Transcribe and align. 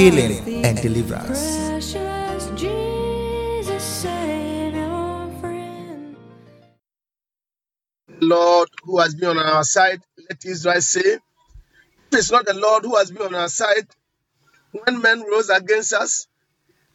healing, 0.00 0.64
and 0.64 0.80
deliverance. 0.80 1.68
Precious 1.68 2.50
Jesus, 2.58 3.84
Savior, 3.84 5.30
friend. 5.40 6.16
Lord 8.20 8.68
who 8.82 8.98
has 8.98 9.14
been 9.14 9.36
on 9.36 9.38
our 9.38 9.62
side, 9.62 10.00
let 10.16 10.42
Israel 10.46 10.80
say, 10.80 11.00
if 11.00 11.20
it's 12.12 12.30
not 12.30 12.46
the 12.46 12.54
Lord 12.54 12.84
who 12.84 12.96
has 12.96 13.10
been 13.10 13.26
on 13.26 13.34
our 13.34 13.48
side, 13.48 13.88
when 14.72 15.02
men 15.02 15.20
rose 15.20 15.50
against 15.50 15.92
us, 15.92 16.26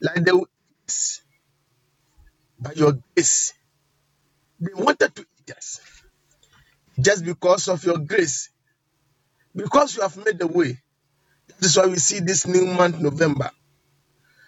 like 0.01 0.25
the 0.25 0.35
winds, 0.35 1.21
by 2.59 2.71
your 2.71 2.97
grace, 3.13 3.53
they 4.59 4.73
wanted 4.73 5.13
to 5.15 5.21
eat 5.21 5.55
us. 5.55 5.79
Just 6.99 7.23
because 7.23 7.67
of 7.67 7.83
your 7.85 7.99
grace, 7.99 8.49
because 9.55 9.95
you 9.95 10.01
have 10.01 10.17
made 10.25 10.39
the 10.39 10.47
way. 10.47 10.79
That 11.59 11.65
is 11.67 11.77
why 11.77 11.87
we 11.87 11.97
see 11.97 12.19
this 12.19 12.47
new 12.47 12.65
month, 12.65 12.99
November. 12.99 13.51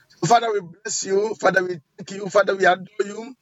So, 0.10 0.28
Father, 0.28 0.52
we 0.52 0.62
bless 0.62 1.06
you. 1.06 1.36
Father, 1.36 1.64
we 1.64 1.80
thank 1.98 2.12
you. 2.12 2.30
Father, 2.30 2.56
we 2.56 2.66
adore 2.66 2.88
you 3.06 3.36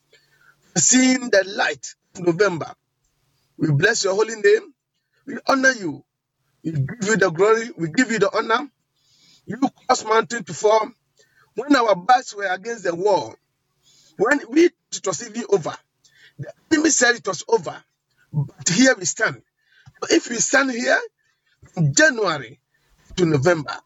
for 0.74 0.80
seeing 0.80 1.30
the 1.30 1.44
light 1.56 1.96
of 2.16 2.26
November. 2.26 2.74
We 3.58 3.72
bless 3.72 4.04
your 4.04 4.16
holy 4.16 4.36
name. 4.36 4.74
We 5.26 5.38
honor 5.48 5.72
you. 5.72 6.04
We 6.64 6.72
give 6.72 7.10
you 7.10 7.18
the 7.18 7.32
glory. 7.32 7.70
We 7.78 7.90
give 7.90 8.12
you 8.12 8.20
the 8.20 8.36
honor. 8.36 8.70
You 9.46 9.58
caused 9.88 10.06
mountain 10.08 10.44
to 10.46 10.54
fall. 10.54 10.92
When 11.56 11.76
our 11.76 11.96
backs 11.96 12.36
were 12.36 12.48
against 12.48 12.84
the 12.84 12.96
wall, 12.96 13.36
when 14.18 14.42
we 14.50 14.66
it 14.66 15.06
was 15.06 15.28
even 15.28 15.46
over, 15.50 15.76
the 16.40 16.52
enemy 16.72 16.90
said 16.90 17.16
it 17.16 17.28
was 17.28 17.44
over. 17.48 17.76
But 18.34 18.70
here 18.70 18.96
we 18.98 19.06
stand. 19.06 19.42
If 20.10 20.30
we 20.30 20.36
stand 20.38 20.72
here 20.72 21.00
January 21.92 22.60
to 23.18 23.26
November, 23.26 23.78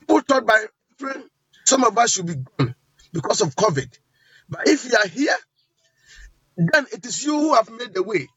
people 0.00 0.20
thought 0.20 0.46
by 0.46 0.66
April, 0.94 1.24
some 1.64 1.84
of 1.84 1.96
us 1.98 2.12
should 2.12 2.26
be 2.26 2.36
gone 2.58 2.74
because 3.12 3.40
of 3.40 3.54
COVID. 3.56 3.90
But 4.48 4.68
if 4.68 4.84
you 4.84 4.96
are 4.96 5.08
here, 5.08 5.36
then 6.56 6.86
it 6.92 7.04
is 7.06 7.24
you 7.24 7.32
who 7.38 7.54
have 7.54 7.70
made 7.70 7.94
the 7.94 8.02
way. 8.02 8.28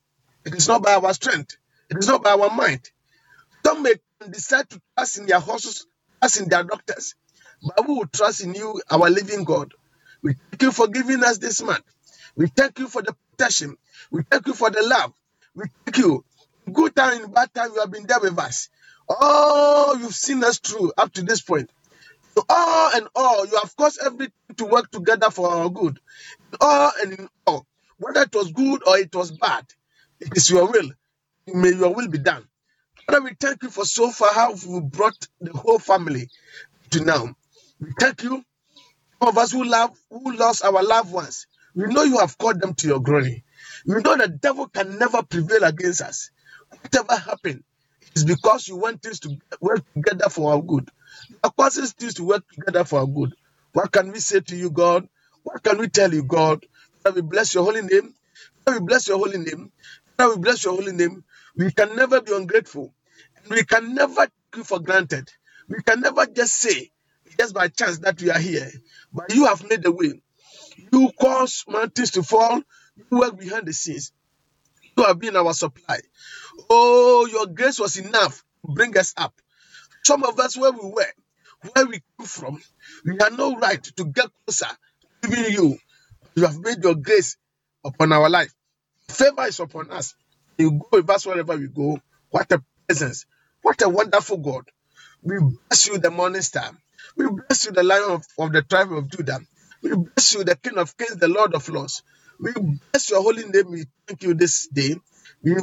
It 0.45 0.55
is 0.55 0.67
not 0.67 0.83
by 0.83 0.95
our 0.95 1.13
strength. 1.13 1.57
It 1.89 1.97
is 1.97 2.07
not 2.07 2.23
by 2.23 2.31
our 2.31 2.49
mind. 2.49 2.89
Some 3.65 3.83
may 3.83 3.95
decide 4.29 4.69
to 4.69 4.81
trust 4.97 5.17
in 5.19 5.25
their 5.27 5.39
horses, 5.39 5.85
trust 6.21 6.41
in 6.41 6.49
their 6.49 6.63
doctors, 6.63 7.15
but 7.63 7.87
we 7.87 7.93
will 7.95 8.07
trust 8.07 8.41
in 8.43 8.53
you, 8.55 8.81
our 8.89 9.09
living 9.09 9.43
God. 9.43 9.73
We 10.23 10.33
thank 10.33 10.61
you 10.63 10.71
for 10.71 10.87
giving 10.87 11.23
us 11.23 11.37
this 11.37 11.61
month. 11.61 11.83
We 12.35 12.47
thank 12.47 12.79
you 12.79 12.87
for 12.87 13.01
the 13.01 13.15
protection. 13.31 13.77
We 14.11 14.23
thank 14.23 14.47
you 14.47 14.53
for 14.53 14.69
the 14.69 14.83
love. 14.83 15.13
We 15.55 15.65
thank 15.85 15.97
you. 15.97 16.23
Good 16.71 16.95
time 16.95 17.23
in 17.25 17.31
bad 17.31 17.53
time, 17.53 17.71
you 17.73 17.81
have 17.81 17.91
been 17.91 18.07
there 18.07 18.19
with 18.21 18.39
us. 18.39 18.69
Oh, 19.09 19.97
you've 20.01 20.15
seen 20.15 20.43
us 20.43 20.59
through 20.59 20.93
up 20.97 21.13
to 21.13 21.23
this 21.23 21.41
point. 21.41 21.71
So 22.35 22.43
all 22.49 22.91
and 22.95 23.07
all, 23.15 23.45
you 23.47 23.57
have 23.61 23.75
caused 23.77 23.99
everything 24.05 24.33
to 24.57 24.65
work 24.65 24.91
together 24.91 25.31
for 25.31 25.49
our 25.51 25.69
good. 25.69 25.99
All 26.61 26.91
and 27.01 27.13
in 27.13 27.29
all, 27.47 27.67
whether 27.99 28.21
it 28.23 28.35
was 28.35 28.51
good 28.51 28.83
or 28.87 28.97
it 28.97 29.15
was 29.15 29.31
bad, 29.31 29.65
it 30.19 30.29
is 30.35 30.49
your 30.49 30.71
will. 30.71 30.91
May 31.47 31.71
your 31.73 31.93
will 31.93 32.09
be 32.09 32.19
done. 32.19 32.47
Father, 33.07 33.23
we 33.23 33.31
thank 33.39 33.63
you 33.63 33.69
for 33.69 33.85
so 33.85 34.11
far 34.11 34.33
how 34.33 34.53
you 34.55 34.81
brought 34.81 35.27
the 35.41 35.53
whole 35.53 35.79
family 35.79 36.29
to 36.91 37.01
now. 37.03 37.35
We 37.79 37.91
thank 37.99 38.23
you. 38.23 38.43
Some 39.21 39.29
of 39.29 39.37
us 39.39 39.51
who 39.51 39.65
love, 39.65 39.97
who 40.11 40.33
lost 40.37 40.63
our 40.65 40.83
loved 40.83 41.11
ones, 41.11 41.47
we 41.75 41.87
know 41.87 42.03
you 42.03 42.19
have 42.19 42.37
called 42.37 42.61
them 42.61 42.75
to 42.75 42.87
your 42.87 43.01
glory. 43.01 43.43
We 43.85 43.95
know 44.01 44.17
the 44.17 44.29
devil 44.29 44.67
can 44.67 44.99
never 44.99 45.23
prevail 45.23 45.63
against 45.63 46.01
us. 46.01 46.31
Whatever 46.83 47.15
happened, 47.17 47.63
it's 48.13 48.23
because 48.25 48.67
you 48.67 48.77
want 48.77 49.01
things 49.03 49.19
to 49.21 49.37
work 49.61 49.81
together 49.95 50.29
for 50.29 50.53
our 50.53 50.61
good. 50.61 50.89
Are 51.43 51.51
causing 51.51 51.85
things 51.85 52.15
to 52.15 52.23
work 52.25 52.43
together 52.51 52.83
for 52.85 52.99
our 53.01 53.07
good. 53.07 53.33
What 53.73 53.91
can 53.91 54.11
we 54.11 54.19
say 54.19 54.41
to 54.41 54.55
you, 54.55 54.69
God? 54.71 55.07
What 55.43 55.63
can 55.63 55.77
we 55.79 55.89
tell 55.89 56.13
you, 56.13 56.23
God? 56.23 56.65
Father, 57.03 57.15
we 57.17 57.21
bless 57.21 57.53
your 57.53 57.63
holy 57.65 57.81
name. 57.83 58.13
Father, 58.65 58.79
we 58.79 58.85
bless 58.87 59.07
your 59.07 59.17
holy 59.17 59.37
name. 59.39 59.71
Father, 60.17 60.35
we 60.35 60.41
bless 60.41 60.63
your 60.65 60.75
holy 60.75 60.93
name. 60.93 61.23
We 61.57 61.71
can 61.71 61.95
never 61.95 62.21
be 62.21 62.33
ungrateful. 62.35 62.93
And 63.43 63.51
we 63.51 63.63
can 63.63 63.95
never 63.95 64.23
take 64.25 64.31
you 64.57 64.63
for 64.63 64.79
granted. 64.79 65.31
We 65.69 65.81
can 65.83 66.01
never 66.01 66.25
just 66.27 66.55
say, 66.55 66.91
just 67.39 67.53
by 67.53 67.69
chance, 67.69 67.99
that 67.99 68.21
we 68.21 68.31
are 68.31 68.39
here. 68.39 68.71
But 69.13 69.33
you 69.33 69.45
have 69.45 69.67
made 69.69 69.83
the 69.83 69.91
way. 69.91 70.21
You 70.91 71.11
cause 71.19 71.65
mountains 71.67 72.11
to 72.11 72.23
fall. 72.23 72.61
You 73.11 73.19
work 73.19 73.39
behind 73.39 73.67
the 73.67 73.73
scenes. 73.73 74.11
You 74.97 75.05
have 75.05 75.19
been 75.19 75.35
our 75.35 75.53
supply. 75.53 75.99
Oh, 76.69 77.27
your 77.31 77.47
grace 77.47 77.79
was 77.79 77.97
enough 77.97 78.43
to 78.65 78.73
bring 78.73 78.97
us 78.97 79.13
up. 79.17 79.33
Some 80.05 80.23
of 80.23 80.39
us, 80.39 80.57
where 80.57 80.71
we 80.73 80.79
were, 80.81 81.13
where 81.73 81.87
we 81.87 82.01
come 82.17 82.27
from, 82.27 82.61
we 83.05 83.17
had 83.21 83.37
no 83.37 83.57
right 83.57 83.83
to 83.83 84.05
get 84.05 84.27
closer. 84.45 84.67
Even 85.25 85.51
you, 85.53 85.77
you 86.35 86.43
have 86.45 86.59
made 86.59 86.83
your 86.83 86.95
grace 86.95 87.37
upon 87.85 88.13
our 88.13 88.29
life. 88.29 88.53
Favor 89.09 89.45
is 89.47 89.59
upon 89.59 89.91
us. 89.91 90.15
You 90.57 90.71
go 90.73 90.87
with 90.93 91.09
us 91.09 91.25
wherever 91.25 91.57
we 91.57 91.67
go. 91.67 91.99
What 92.31 92.51
a 92.53 92.63
presence. 92.87 93.25
What 93.61 93.81
a 93.83 93.89
wonderful 93.89 94.37
God. 94.37 94.65
We 95.23 95.39
bless 95.39 95.87
you, 95.87 95.99
the 95.99 96.11
morning 96.11 96.41
star. 96.43 96.71
We 97.17 97.27
bless 97.29 97.65
you, 97.65 97.73
the 97.73 97.83
lion 97.83 98.05
of, 98.11 98.25
of 98.39 98.53
the 98.53 98.63
tribe 98.63 98.91
of 98.93 99.09
Judah. 99.09 99.39
We 99.83 99.95
bless 99.95 100.33
you, 100.35 100.43
the 100.45 100.55
King 100.57 100.77
of 100.77 100.97
kings, 100.97 101.17
the 101.17 101.27
Lord 101.29 101.55
of 101.55 101.69
lords. 101.69 102.03
We 102.39 102.53
bless 102.53 103.09
your 103.09 103.23
holy 103.23 103.45
name. 103.45 103.71
We 103.71 103.85
thank 104.07 104.23
you 104.23 104.35
this 104.35 104.67
day. 104.67 104.95
We 105.43 105.53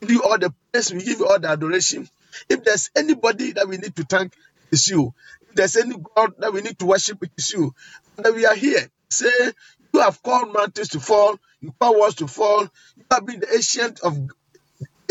give 0.00 0.10
you 0.12 0.22
all 0.24 0.38
the 0.38 0.54
praise. 0.72 0.92
We 0.92 1.04
give 1.04 1.20
you 1.20 1.28
all 1.28 1.40
the 1.40 1.48
adoration. 1.50 2.08
If 2.50 2.64
there's 2.64 2.90
anybody 2.96 3.52
that 3.54 3.68
we 3.68 3.78
need 3.78 3.96
to 3.96 4.04
thank, 4.04 4.34
it's 4.72 4.88
you. 4.88 5.14
If 5.50 5.56
there's 5.56 5.76
any 5.76 5.96
God 6.16 6.34
that 6.40 6.52
we 6.52 6.62
need 6.62 6.78
to 6.80 6.86
worship, 6.86 7.22
it 7.22 7.32
is 7.38 7.52
you. 7.52 7.74
And 8.18 8.36
we 8.36 8.46
are 8.46 8.56
here. 8.56 8.88
Say, 9.10 9.30
you 9.94 10.00
have 10.00 10.22
called 10.22 10.52
mountains 10.54 10.90
to 10.90 11.00
fall. 11.00 11.38
You 11.60 11.74
call 11.80 11.98
walls 11.98 12.16
to 12.16 12.28
fall. 12.28 12.62
You 12.96 13.04
have 13.12 13.26
been 13.26 13.40
the 13.40 13.52
ancient 13.54 14.00
of 14.00 14.18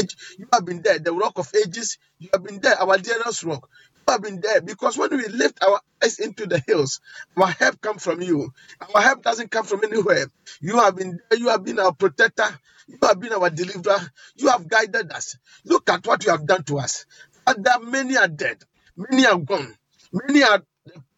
age. 0.02 0.16
You 0.38 0.48
have 0.54 0.66
been 0.66 0.82
there, 0.82 1.00
the 1.00 1.14
rock 1.14 1.38
of 1.40 1.52
ages. 1.66 1.98
You 2.20 2.30
have 2.34 2.44
been 2.44 2.60
there, 2.62 2.80
our 2.82 2.98
dearest 2.98 3.44
rock. 3.44 3.70
You 4.08 4.14
have 4.14 4.22
been 4.24 4.42
there 4.42 4.62
because 4.62 4.98
when 4.98 5.12
we 5.12 5.28
lift 5.28 5.64
our 5.64 5.82
eyes 6.04 6.20
into 6.20 6.46
the 6.48 6.64
hills, 6.68 7.02
our 7.38 7.48
help 7.48 7.82
comes 7.82 8.04
from 8.04 8.22
you. 8.22 8.52
Our 8.96 9.02
help 9.02 9.24
doesn't 9.24 9.52
come 9.52 9.66
from 9.66 9.84
anywhere. 9.84 10.28
You 10.62 10.80
have 10.80 10.96
been 10.96 11.20
there. 11.30 11.40
You 11.40 11.50
have 11.50 11.64
been 11.66 11.80
our 11.80 11.94
protector. 11.94 12.48
You 12.88 12.98
have 13.04 13.20
been 13.20 13.34
our 13.34 13.50
deliverer. 13.50 14.00
You 14.38 14.50
have 14.50 14.68
guided 14.68 15.12
us. 15.12 15.38
Look 15.66 15.90
at 15.90 16.06
what 16.08 16.26
you 16.26 16.32
have 16.32 16.46
done 16.48 16.64
to 16.66 16.80
us. 16.80 17.06
Father, 17.46 17.80
many 17.84 18.18
are 18.18 18.28
dead. 18.30 18.64
Many 18.98 19.26
are 19.28 19.38
gone. 19.38 19.76
Many 20.14 20.44
are 20.44 20.64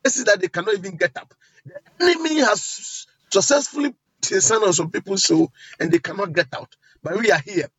places 0.04 0.26
that 0.26 0.42
they 0.42 0.50
cannot 0.50 0.76
even 0.76 0.98
get 0.98 1.18
up. 1.18 1.34
The 1.66 2.06
enemy 2.06 2.40
has 2.42 3.08
successfully 3.32 3.92
put 4.22 4.30
his 4.30 4.50
hand 4.50 4.64
on 4.64 4.74
some 4.74 4.92
people's 4.92 5.24
soul 5.26 5.52
and 5.80 5.92
they 5.92 6.00
cannot 6.00 6.34
get 6.34 6.48
out. 6.54 6.76
But 7.04 7.20
we 7.20 7.32
are 7.32 7.40
here. 7.46 7.70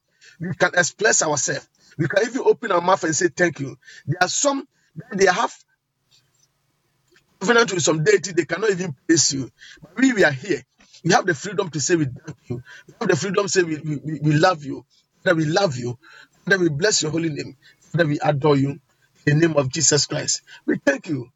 We 0.40 0.54
can 0.54 0.72
express 0.76 1.22
ourselves. 1.22 1.68
We 1.98 2.08
can 2.08 2.24
even 2.26 2.42
open 2.46 2.72
our 2.72 2.80
mouth 2.80 3.04
and 3.04 3.16
say 3.16 3.28
thank 3.28 3.60
you. 3.60 3.76
There 4.06 4.18
are 4.22 4.28
some 4.28 4.66
that 4.96 5.18
they 5.18 5.26
have 5.26 5.54
covenant 7.40 7.72
with 7.72 7.82
some 7.84 8.04
deity, 8.04 8.32
they 8.32 8.44
cannot 8.46 8.70
even 8.70 8.96
praise 9.06 9.32
you. 9.32 9.50
But 9.82 9.92
we, 9.98 10.12
we 10.12 10.24
are 10.24 10.32
here. 10.32 10.62
We 11.04 11.12
have 11.12 11.26
the 11.26 11.34
freedom 11.34 11.70
to 11.70 11.80
say 11.80 11.96
we 11.96 12.06
thank 12.06 12.38
you. 12.48 12.62
We 12.88 12.94
have 13.00 13.08
the 13.10 13.16
freedom 13.16 13.44
to 13.46 13.50
say 13.50 13.62
we, 13.62 13.78
we, 13.78 13.96
we- 14.04 14.20
love 14.34 14.64
you. 14.64 14.84
That 15.24 15.36
we 15.36 15.46
love 15.46 15.76
you. 15.76 15.98
That 16.46 16.60
we 16.60 16.68
bless 16.70 17.02
your 17.02 17.12
holy 17.12 17.30
name. 17.30 17.56
That 17.94 18.06
we 18.06 18.18
adore 18.20 18.56
you. 18.56 18.80
In 19.26 19.40
the 19.40 19.48
name 19.48 19.56
of 19.58 19.70
Jesus 19.70 20.06
Christ. 20.06 20.42
We 20.66 20.78
thank 20.84 21.08
you 21.08 21.26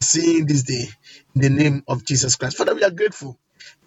for 0.00 0.04
seeing 0.06 0.46
this 0.46 0.64
day 0.64 0.88
in 1.36 1.42
the 1.42 1.50
name 1.50 1.84
of 1.88 2.04
Jesus 2.06 2.36
Christ. 2.36 2.56
Father, 2.58 2.74
we 2.74 2.84
are 2.84 2.90
grateful. 2.90 3.38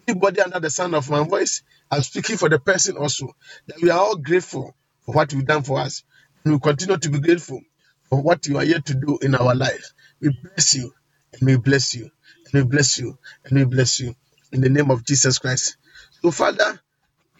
Anybody 0.07 0.41
under 0.41 0.59
the 0.59 0.69
sound 0.71 0.95
of 0.95 1.09
my 1.09 1.23
voice, 1.27 1.63
I'm 1.91 2.03
speaking 2.03 2.37
for 2.37 2.49
the 2.49 2.59
person 2.59 2.97
also. 2.97 3.29
That 3.67 3.81
we 3.81 3.91
are 3.91 3.99
all 3.99 4.17
grateful 4.17 4.75
for 5.05 5.15
what 5.15 5.33
you've 5.33 5.45
done 5.47 5.63
for 5.63 5.79
us. 5.79 6.03
And 6.45 6.53
we 6.55 6.59
continue 6.59 6.97
to 6.97 7.09
be 7.09 7.19
grateful 7.21 7.61
for 8.09 8.21
what 8.21 8.47
you 8.47 8.57
are 8.57 8.65
yet 8.65 8.85
to 8.87 8.95
do 8.95 9.19
in 9.21 9.35
our 9.35 9.55
lives. 9.55 9.93
We 10.21 10.31
bless 10.43 10.75
you 10.75 10.93
and 11.33 11.47
we 11.47 11.57
bless 11.57 11.95
you 11.95 12.11
and 12.53 12.53
we 12.53 12.63
bless 12.69 12.99
you 12.99 13.17
and 13.45 13.59
we 13.59 13.65
bless 13.65 13.99
you 14.01 14.15
in 14.53 14.61
the 14.61 14.69
name 14.69 14.91
of 14.91 15.05
Jesus 15.05 15.39
Christ. 15.39 15.77
So, 16.21 16.31
Father, 16.31 16.79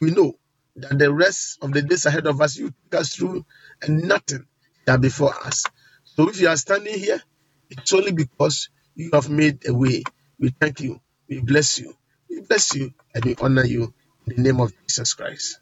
we 0.01 0.11
know 0.11 0.37
that 0.75 0.97
the 0.99 1.13
rest 1.13 1.59
of 1.61 1.71
the 1.71 1.81
days 1.81 2.05
ahead 2.05 2.27
of 2.27 2.41
us, 2.41 2.57
you 2.57 2.73
take 2.91 2.99
us 3.01 3.15
through 3.15 3.45
and 3.81 4.03
nothing 4.07 4.45
shall 4.87 4.97
before 4.97 5.33
us. 5.45 5.63
So, 6.05 6.29
if 6.29 6.41
you 6.41 6.49
are 6.49 6.57
standing 6.57 6.99
here, 6.99 7.21
it's 7.69 7.93
only 7.93 8.11
because 8.11 8.69
you 8.95 9.11
have 9.13 9.29
made 9.29 9.67
a 9.67 9.73
way. 9.73 10.03
We 10.39 10.49
thank 10.49 10.81
you. 10.81 10.99
We 11.29 11.39
bless 11.41 11.79
you. 11.79 11.95
We 12.29 12.41
bless 12.41 12.75
you 12.75 12.93
and 13.15 13.25
we 13.25 13.35
honor 13.41 13.65
you 13.65 13.93
in 14.27 14.35
the 14.37 14.41
name 14.41 14.59
of 14.59 14.73
Jesus 14.87 15.13
Christ. 15.13 15.59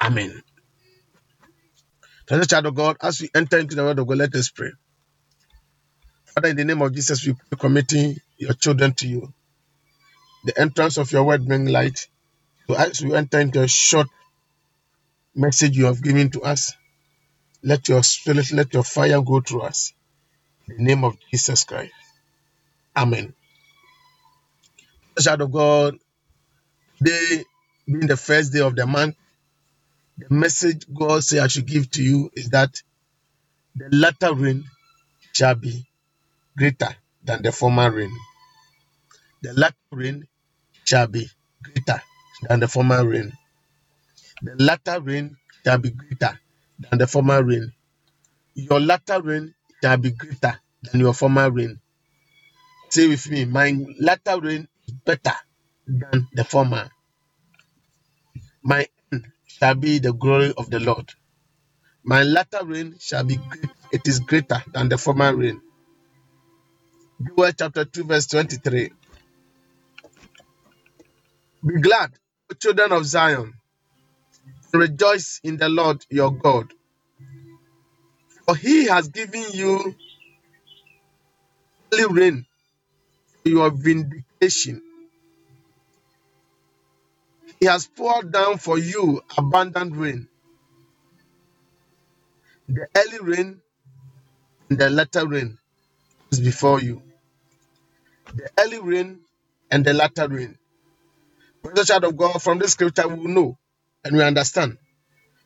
Amen. 0.00 0.42
Father, 2.28 2.44
child 2.44 2.66
of 2.66 2.74
God, 2.74 2.96
as 3.02 3.20
we 3.20 3.30
enter 3.34 3.58
into 3.58 3.76
the 3.76 3.84
word 3.84 3.98
of 3.98 4.06
God, 4.06 4.18
let 4.18 4.34
us 4.34 4.50
pray. 4.50 4.70
Father, 6.26 6.48
in 6.48 6.56
the 6.56 6.64
name 6.64 6.82
of 6.82 6.94
Jesus, 6.94 7.26
we 7.26 7.34
pray 7.34 7.58
committing 7.58 8.16
your 8.38 8.54
children 8.54 8.94
to 8.94 9.08
you. 9.08 9.32
The 10.46 10.60
entrance 10.60 10.96
of 10.96 11.10
your 11.10 11.24
word 11.24 11.44
bring 11.44 11.66
light. 11.66 12.06
So 12.68 12.76
as 12.76 13.02
we 13.02 13.16
enter 13.16 13.40
into 13.40 13.62
a 13.62 13.66
short 13.66 14.06
message 15.34 15.76
you 15.76 15.86
have 15.86 16.00
given 16.00 16.30
to 16.30 16.42
us, 16.42 16.72
let 17.64 17.88
your 17.88 18.04
spirit, 18.04 18.52
let 18.52 18.72
your 18.72 18.84
fire 18.84 19.20
go 19.20 19.40
through 19.40 19.62
us. 19.62 19.92
In 20.68 20.76
the 20.76 20.82
name 20.84 21.02
of 21.02 21.16
Jesus 21.32 21.64
Christ. 21.64 21.92
Amen. 22.96 23.34
Child 25.18 25.40
of 25.40 25.50
God, 25.50 25.98
today 26.98 27.44
being 27.84 28.06
the 28.06 28.16
first 28.16 28.52
day 28.52 28.60
of 28.60 28.76
the 28.76 28.86
month, 28.86 29.16
the 30.16 30.32
message 30.32 30.86
God 30.94 31.24
said 31.24 31.40
I 31.40 31.48
should 31.48 31.66
give 31.66 31.90
to 31.90 32.04
you 32.04 32.30
is 32.34 32.50
that 32.50 32.82
the 33.74 33.88
latter 33.90 34.32
rain 34.32 34.62
shall 35.32 35.56
be 35.56 35.88
greater 36.56 36.94
than 37.24 37.42
the 37.42 37.50
former 37.50 37.90
rain. 37.90 38.12
The 39.42 39.52
latter 39.54 39.74
rain 39.90 40.28
shall 40.86 41.08
be 41.08 41.28
greater 41.62 42.02
than 42.48 42.60
the 42.60 42.68
former 42.68 43.06
rain. 43.06 43.32
The 44.42 44.56
latter 44.64 45.00
rain 45.00 45.36
shall 45.64 45.78
be 45.78 45.90
greater 45.90 46.38
than 46.78 46.98
the 46.98 47.06
former 47.06 47.42
rain. 47.44 47.72
Your 48.54 48.80
latter 48.80 49.22
rain 49.22 49.54
shall 49.82 49.98
be 49.98 50.12
greater 50.12 50.58
than 50.82 51.00
your 51.00 51.14
former 51.14 51.50
rain. 51.50 51.80
Say 52.90 53.08
with 53.08 53.30
me, 53.30 53.44
my 53.46 53.74
latter 54.00 54.40
rain 54.40 54.68
is 54.88 54.94
better 55.04 55.34
than 55.86 56.28
the 56.34 56.44
former. 56.44 56.90
My 58.62 58.86
end 59.12 59.26
shall 59.46 59.74
be 59.74 59.98
the 59.98 60.12
glory 60.14 60.54
of 60.56 60.70
the 60.70 60.80
Lord. 60.80 61.12
My 62.04 62.22
latter 62.24 62.64
rain 62.64 62.96
shall 63.00 63.24
be 63.24 63.36
great, 63.36 63.70
it 63.92 64.08
is 64.08 64.20
greater 64.20 64.62
than 64.72 64.88
the 64.88 64.98
former 64.98 65.34
rain. 65.34 65.60
Joel 67.36 67.52
chapter 67.52 67.84
2, 67.84 68.04
verse 68.04 68.26
23. 68.28 68.90
Be 71.66 71.80
glad, 71.80 72.12
children 72.60 72.92
of 72.92 73.06
Zion, 73.06 73.54
rejoice 74.72 75.40
in 75.44 75.56
the 75.58 75.68
Lord 75.68 76.04
your 76.10 76.32
God. 76.32 76.72
For 78.46 78.56
he 78.56 78.86
has 78.88 79.08
given 79.08 79.44
you 79.52 79.94
early 81.92 82.06
rain 82.14 82.46
for 83.42 83.48
your 83.50 83.70
vindication. 83.70 84.82
He 87.60 87.66
has 87.66 87.86
poured 87.88 88.32
down 88.32 88.58
for 88.58 88.78
you 88.78 89.22
abundant 89.38 89.96
rain, 89.96 90.28
the 92.68 92.88
early 92.96 93.20
rain 93.20 93.60
and 94.70 94.78
the 94.78 94.90
latter 94.90 95.26
rain 95.26 95.58
is 96.32 96.40
before 96.40 96.80
you. 96.82 97.02
The 98.34 98.50
early 98.58 98.80
rain 98.80 99.20
and 99.70 99.84
the 99.84 99.94
latter 99.94 100.28
rain. 100.28 100.58
Brother 101.66 101.84
child 101.84 102.04
of 102.04 102.16
God, 102.16 102.42
from 102.42 102.58
this 102.60 102.72
scripture 102.72 103.08
we 103.08 103.16
will 103.16 103.28
know 103.34 103.58
and 104.04 104.16
we 104.16 104.22
understand 104.22 104.78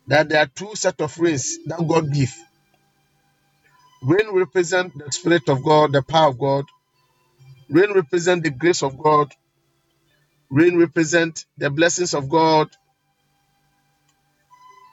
that 0.09 0.29
there 0.29 0.43
are 0.43 0.47
two 0.47 0.75
set 0.75 1.01
of 1.01 1.19
rains 1.19 1.59
that 1.67 1.87
God 1.89 2.13
gives. 2.13 2.37
Rain 4.03 4.33
represent 4.33 4.93
the 4.99 5.11
spirit 5.13 5.49
of 5.49 5.65
God, 5.65 5.93
the 5.93 6.03
power 6.03 6.29
of 6.31 6.39
God. 6.39 6.67
Rain 7.71 7.93
represent 7.95 8.45
the 8.45 8.51
grace 8.51 8.83
of 8.83 8.99
God. 8.99 9.33
Rain 10.51 10.79
represent 10.79 11.47
the 11.59 11.71
blessings 11.71 12.15
of 12.15 12.29
God. 12.29 12.69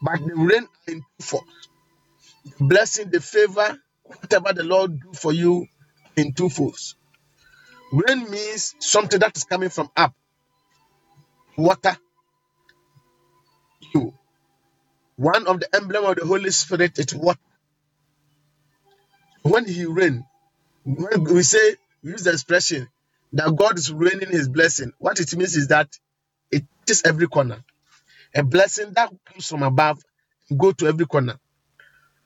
But 0.01 0.19
the 0.25 0.35
rain 0.35 0.63
are 0.87 0.93
in 0.93 1.01
two 1.01 1.23
forms. 1.25 1.69
The 2.59 2.65
blessing, 2.65 3.09
the 3.11 3.21
favor, 3.21 3.77
whatever 4.03 4.53
the 4.53 4.63
Lord 4.63 4.99
do 5.01 5.13
for 5.13 5.33
you 5.33 5.67
in 6.15 6.33
two 6.33 6.49
folds. 6.49 6.95
Rain 7.91 8.29
means 8.29 8.75
something 8.79 9.19
that 9.21 9.37
is 9.37 9.45
coming 9.45 9.69
from 9.69 9.89
up. 9.97 10.13
Water 11.57 11.97
you. 13.93 14.13
One 15.17 15.47
of 15.47 15.59
the 15.59 15.75
emblem 15.75 16.05
of 16.05 16.17
the 16.17 16.25
Holy 16.25 16.51
Spirit 16.51 16.99
is 16.99 17.15
water. 17.15 17.39
When 19.43 19.65
He 19.67 19.85
rain, 19.85 20.25
when 20.85 21.23
we 21.25 21.43
say 21.43 21.75
we 22.03 22.11
use 22.11 22.23
the 22.23 22.33
expression 22.33 22.89
that 23.33 23.55
God 23.55 23.77
is 23.77 23.91
raining 23.91 24.29
His 24.31 24.49
blessing, 24.49 24.93
what 24.99 25.19
it 25.19 25.35
means 25.35 25.55
is 25.57 25.69
that 25.69 25.89
it 26.51 26.65
touches 26.85 27.03
every 27.05 27.27
corner. 27.27 27.63
A 28.35 28.43
blessing 28.43 28.93
that 28.93 29.11
comes 29.25 29.47
from 29.47 29.63
above 29.63 29.99
go 30.57 30.71
to 30.73 30.87
every 30.87 31.07
corner. 31.07 31.39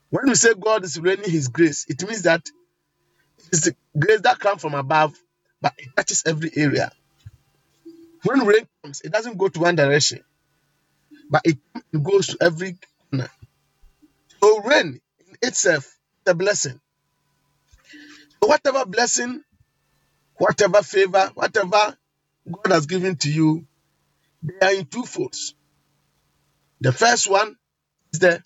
When 0.09 0.27
we 0.27 0.35
say 0.35 0.53
God 0.59 0.83
is 0.85 0.99
raining 0.99 1.29
His 1.31 1.49
grace, 1.49 1.85
it 1.89 2.07
means 2.07 2.23
that 2.23 2.43
it's 3.51 3.61
the 3.65 3.75
grace 3.97 4.21
that 4.21 4.39
comes 4.39 4.61
from 4.61 4.75
above, 4.75 5.15
but 5.61 5.73
it 5.77 5.89
touches 5.95 6.23
every 6.25 6.51
area. 6.55 6.91
When 8.23 8.45
rain 8.45 8.67
comes, 8.83 9.01
it 9.01 9.11
doesn't 9.11 9.37
go 9.37 9.47
to 9.47 9.59
one 9.59 9.75
direction, 9.75 10.23
but 11.29 11.41
it 11.45 11.57
goes 12.01 12.27
to 12.27 12.37
every 12.41 12.77
corner. 13.11 13.29
So 14.41 14.61
rain 14.61 15.01
in 15.27 15.35
itself 15.41 15.85
is 15.85 16.31
a 16.31 16.35
blessing. 16.35 16.79
So 18.41 18.47
whatever 18.49 18.85
blessing, 18.85 19.43
whatever 20.35 20.81
favor, 20.83 21.31
whatever 21.35 21.97
God 22.51 22.71
has 22.71 22.85
given 22.85 23.15
to 23.17 23.31
you, 23.31 23.65
they 24.43 24.65
are 24.67 24.73
in 24.73 24.85
two 24.85 25.03
folds. 25.03 25.55
The 26.81 26.91
first 26.91 27.29
one 27.29 27.55
is 28.13 28.19
the 28.19 28.43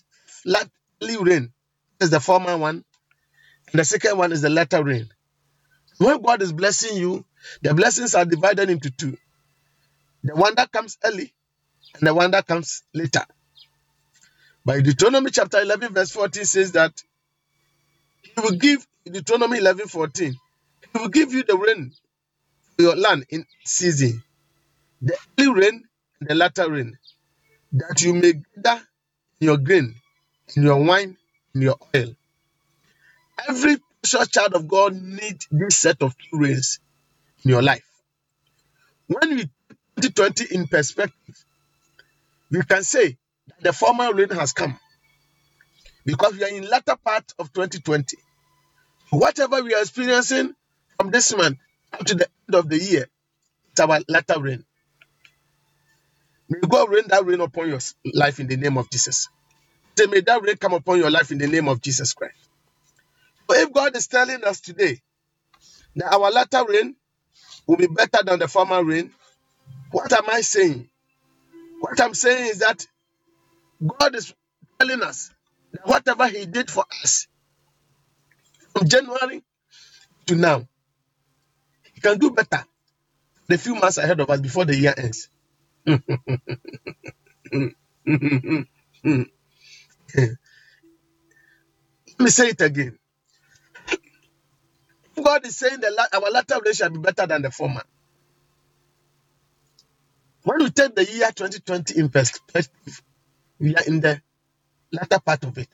early 1.02 1.16
rain, 1.16 1.52
is 2.00 2.10
the 2.10 2.20
former 2.20 2.56
one, 2.56 2.84
and 3.72 3.80
the 3.80 3.84
second 3.84 4.18
one 4.18 4.32
is 4.32 4.42
the 4.42 4.50
latter 4.50 4.82
rain. 4.84 5.08
When 5.98 6.20
God 6.20 6.42
is 6.42 6.52
blessing 6.52 6.96
you, 6.96 7.24
the 7.62 7.74
blessings 7.74 8.14
are 8.14 8.24
divided 8.24 8.70
into 8.70 8.90
two. 8.90 9.16
The 10.26 10.34
one 10.34 10.56
that 10.56 10.72
comes 10.72 10.98
early 11.04 11.32
and 11.94 12.06
the 12.08 12.12
one 12.12 12.32
that 12.32 12.46
comes 12.48 12.82
later. 12.92 13.24
By 14.64 14.80
Deuteronomy 14.80 15.30
chapter 15.30 15.60
11, 15.60 15.94
verse 15.94 16.10
14 16.10 16.44
says 16.44 16.72
that 16.72 17.00
He 18.22 18.32
will 18.40 18.56
give, 18.58 18.84
Deuteronomy 19.04 19.58
11, 19.58 19.86
14, 19.86 20.32
He 20.92 20.98
will 20.98 21.08
give 21.10 21.32
you 21.32 21.44
the 21.44 21.56
rain 21.56 21.92
for 22.74 22.82
your 22.82 22.96
land 22.96 23.26
in 23.30 23.46
season, 23.64 24.20
the 25.00 25.16
early 25.38 25.52
rain 25.60 25.84
and 26.20 26.28
the 26.28 26.34
latter 26.34 26.68
rain, 26.68 26.98
that 27.74 28.02
you 28.02 28.12
may 28.14 28.32
gather 28.64 28.82
your 29.38 29.58
grain, 29.58 29.94
in 30.56 30.64
your 30.64 30.82
wine, 30.84 31.16
in 31.54 31.62
your 31.62 31.76
oil. 31.94 32.16
Every 33.48 33.76
precious 34.02 34.28
child 34.28 34.54
of 34.54 34.66
God 34.66 34.94
needs 35.00 35.46
this 35.52 35.78
set 35.78 36.02
of 36.02 36.16
two 36.18 36.38
rains 36.40 36.80
in 37.44 37.52
your 37.52 37.62
life. 37.62 37.84
When 39.06 39.36
we 39.36 39.50
2020 39.96 40.54
in 40.54 40.66
perspective, 40.66 41.44
we 42.50 42.62
can 42.62 42.82
say 42.84 43.16
that 43.48 43.62
the 43.62 43.72
former 43.72 44.12
rain 44.12 44.28
has 44.30 44.52
come 44.52 44.78
because 46.04 46.34
we 46.34 46.44
are 46.44 46.48
in 46.54 46.68
latter 46.68 46.96
part 46.96 47.32
of 47.38 47.52
2020. 47.52 48.16
Whatever 49.10 49.62
we 49.62 49.74
are 49.74 49.80
experiencing 49.80 50.54
from 50.98 51.10
this 51.10 51.34
month 51.36 51.58
up 51.92 52.04
to 52.06 52.14
the 52.14 52.28
end 52.48 52.54
of 52.54 52.68
the 52.68 52.78
year, 52.78 53.06
it's 53.72 53.80
our 53.80 54.00
latter 54.08 54.40
rain. 54.40 54.64
May 56.48 56.60
God 56.68 56.90
rain 56.90 57.04
that 57.08 57.24
rain 57.24 57.40
upon 57.40 57.68
your 57.68 57.80
life 58.14 58.38
in 58.40 58.46
the 58.46 58.56
name 58.56 58.78
of 58.78 58.90
Jesus. 58.90 59.28
Say, 59.98 60.06
may 60.06 60.20
that 60.20 60.42
rain 60.42 60.56
come 60.56 60.74
upon 60.74 60.98
your 60.98 61.10
life 61.10 61.30
in 61.32 61.38
the 61.38 61.48
name 61.48 61.68
of 61.68 61.80
Jesus 61.80 62.12
Christ. 62.12 62.36
So 63.50 63.56
if 63.56 63.72
God 63.72 63.96
is 63.96 64.06
telling 64.06 64.44
us 64.44 64.60
today 64.60 65.00
that 65.96 66.12
our 66.12 66.30
latter 66.30 66.64
rain 66.68 66.94
will 67.66 67.76
be 67.76 67.86
better 67.86 68.18
than 68.24 68.38
the 68.38 68.48
former 68.48 68.82
rain, 68.84 69.10
what 69.96 70.12
am 70.12 70.24
I 70.30 70.42
saying? 70.42 70.90
What 71.80 72.00
I'm 72.00 72.14
saying 72.14 72.48
is 72.50 72.58
that 72.60 72.86
God 74.00 74.14
is 74.16 74.34
telling 74.78 75.02
us 75.02 75.30
that 75.72 75.86
whatever 75.86 76.28
He 76.28 76.46
did 76.46 76.70
for 76.70 76.84
us 77.02 77.28
from 78.74 78.88
January 78.88 79.42
to 80.26 80.34
now, 80.36 80.66
He 81.94 82.00
can 82.00 82.18
do 82.18 82.30
better 82.32 82.64
the 83.48 83.58
few 83.58 83.74
months 83.76 83.98
ahead 83.98 84.20
of 84.20 84.30
us 84.30 84.40
before 84.40 84.64
the 84.66 84.76
year 84.76 84.94
ends. 84.96 85.28
Let 92.18 92.24
me 92.24 92.30
say 92.30 92.48
it 92.50 92.60
again. 92.62 92.98
God 95.22 95.46
is 95.46 95.56
saying 95.56 95.80
that 95.80 96.08
our 96.14 96.30
latter 96.30 96.60
rain 96.64 96.74
shall 96.74 96.90
be 96.90 96.98
better 97.00 97.26
than 97.26 97.42
the 97.42 97.50
former. 97.50 97.82
When 100.46 100.60
we 100.60 100.70
take 100.70 100.94
the 100.96 101.06
year 101.06 101.30
2020 101.34 101.98
in 101.98 102.10
perspective, 102.10 103.02
we 103.60 103.74
are 103.76 103.84
in 103.86 104.00
the 104.00 104.22
latter 104.92 105.20
part 105.20 105.44
of 105.44 105.58
it. 105.58 105.68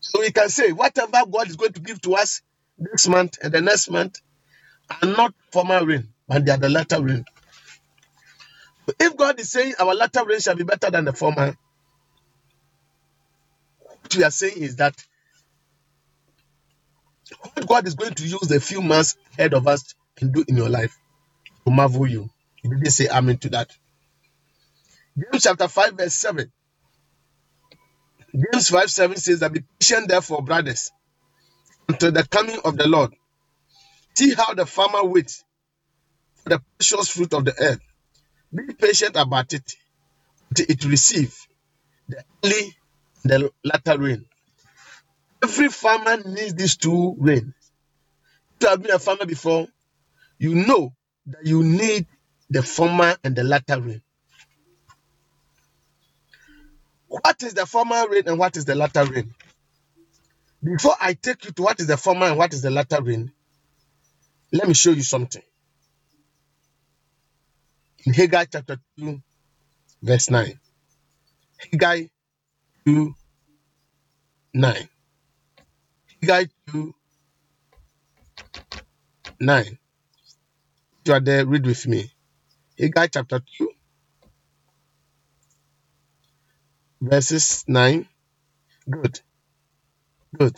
So 0.00 0.20
we 0.20 0.32
can 0.32 0.50
say 0.50 0.72
whatever 0.72 1.22
God 1.30 1.48
is 1.48 1.56
going 1.56 1.74
to 1.74 1.80
give 1.80 2.00
to 2.02 2.14
us 2.16 2.42
this 2.78 3.08
month 3.08 3.38
and 3.42 3.52
the 3.54 3.62
next 3.62 3.90
month 3.90 4.20
are 4.90 5.08
not 5.08 5.34
former 5.52 5.84
rain, 5.84 6.08
but 6.28 6.44
they 6.46 6.52
are 6.52 6.58
the 6.58 6.70
latter 6.70 7.02
rain. 7.02 7.24
But 8.86 8.96
if 9.00 9.16
God 9.16 9.40
is 9.40 9.50
saying 9.52 9.74
our 9.80 9.94
latter 9.94 10.24
rain 10.26 10.40
shall 10.40 10.56
be 10.56 10.64
better 10.64 10.90
than 10.90 11.06
the 11.06 11.14
former, 11.14 11.56
what 14.00 14.16
we 14.16 14.24
are 14.24 14.30
saying 14.32 14.58
is 14.58 14.76
that 14.76 14.94
what 17.54 17.68
God 17.68 17.86
is 17.88 17.94
going 17.94 18.14
to 18.14 18.24
use 18.24 18.48
the 18.48 18.60
few 18.60 18.82
months 18.82 19.16
ahead 19.38 19.54
of 19.54 19.68
us 19.68 19.94
and 20.20 20.34
do 20.34 20.44
in 20.48 20.56
your 20.56 20.70
life 20.70 20.98
to 21.66 21.72
marvel 21.72 22.06
you. 22.06 22.30
Didn't 22.64 22.90
say 22.90 23.08
amen 23.08 23.38
to 23.38 23.50
that. 23.50 23.70
James 25.18 25.44
chapter 25.44 25.68
5, 25.68 25.94
verse 25.94 26.14
7. 26.14 26.52
James 28.34 28.68
5 28.68 28.90
7 28.90 29.16
says 29.16 29.40
that 29.40 29.52
be 29.52 29.62
patient, 29.78 30.08
therefore, 30.08 30.42
brothers, 30.42 30.90
until 31.88 32.12
the 32.12 32.24
coming 32.26 32.58
of 32.64 32.76
the 32.76 32.88
Lord. 32.88 33.14
See 34.16 34.34
how 34.34 34.54
the 34.54 34.66
farmer 34.66 35.04
waits 35.04 35.44
for 36.42 36.50
the 36.50 36.62
precious 36.78 37.08
fruit 37.10 37.34
of 37.34 37.44
the 37.44 37.54
earth. 37.60 37.80
Be 38.54 38.74
patient 38.74 39.16
about 39.16 39.52
it 39.52 39.74
until 40.50 40.66
it 40.68 40.84
receive 40.84 41.36
the 42.08 42.24
early 42.44 42.76
the 43.24 43.50
latter 43.64 43.98
rain. 43.98 44.24
Every 45.42 45.68
farmer 45.68 46.16
needs 46.18 46.54
these 46.54 46.76
two 46.76 47.16
rains. 47.18 47.54
If 48.56 48.62
you 48.62 48.68
have 48.68 48.82
been 48.82 48.92
a 48.92 48.98
farmer 48.98 49.26
before, 49.26 49.66
you 50.38 50.54
know 50.54 50.94
that 51.26 51.46
you 51.46 51.62
need 51.62 52.06
the 52.54 52.62
former 52.62 53.16
and 53.24 53.34
the 53.34 53.42
latter 53.42 53.80
rain. 53.80 54.00
What 57.08 57.42
is 57.42 57.54
the 57.54 57.66
former 57.66 58.08
rain 58.08 58.22
and 58.26 58.38
what 58.38 58.56
is 58.56 58.64
the 58.64 58.76
latter 58.76 59.04
rain? 59.04 59.34
Before 60.62 60.94
I 61.00 61.14
take 61.14 61.44
you 61.44 61.50
to 61.50 61.62
what 61.62 61.80
is 61.80 61.88
the 61.88 61.96
former 61.96 62.26
and 62.26 62.38
what 62.38 62.54
is 62.54 62.62
the 62.62 62.70
latter 62.70 63.02
rain, 63.02 63.32
let 64.52 64.68
me 64.68 64.74
show 64.74 64.92
you 64.92 65.02
something. 65.02 65.42
In 68.06 68.14
Haggai 68.14 68.44
chapter 68.44 68.78
2, 69.00 69.20
verse 70.00 70.30
9. 70.30 70.60
Haggai 71.58 72.06
2, 72.86 73.14
9. 74.54 74.88
Haggai 76.20 76.44
2, 76.70 76.94
9. 79.40 79.78
You 81.04 81.12
are 81.12 81.20
there, 81.20 81.44
read 81.44 81.66
with 81.66 81.86
me. 81.88 82.13
Haggai 82.78 83.08
chapter 83.08 83.40
2, 83.58 83.70
verses 87.02 87.64
9. 87.68 88.06
Good, 88.90 89.20
good. 90.38 90.56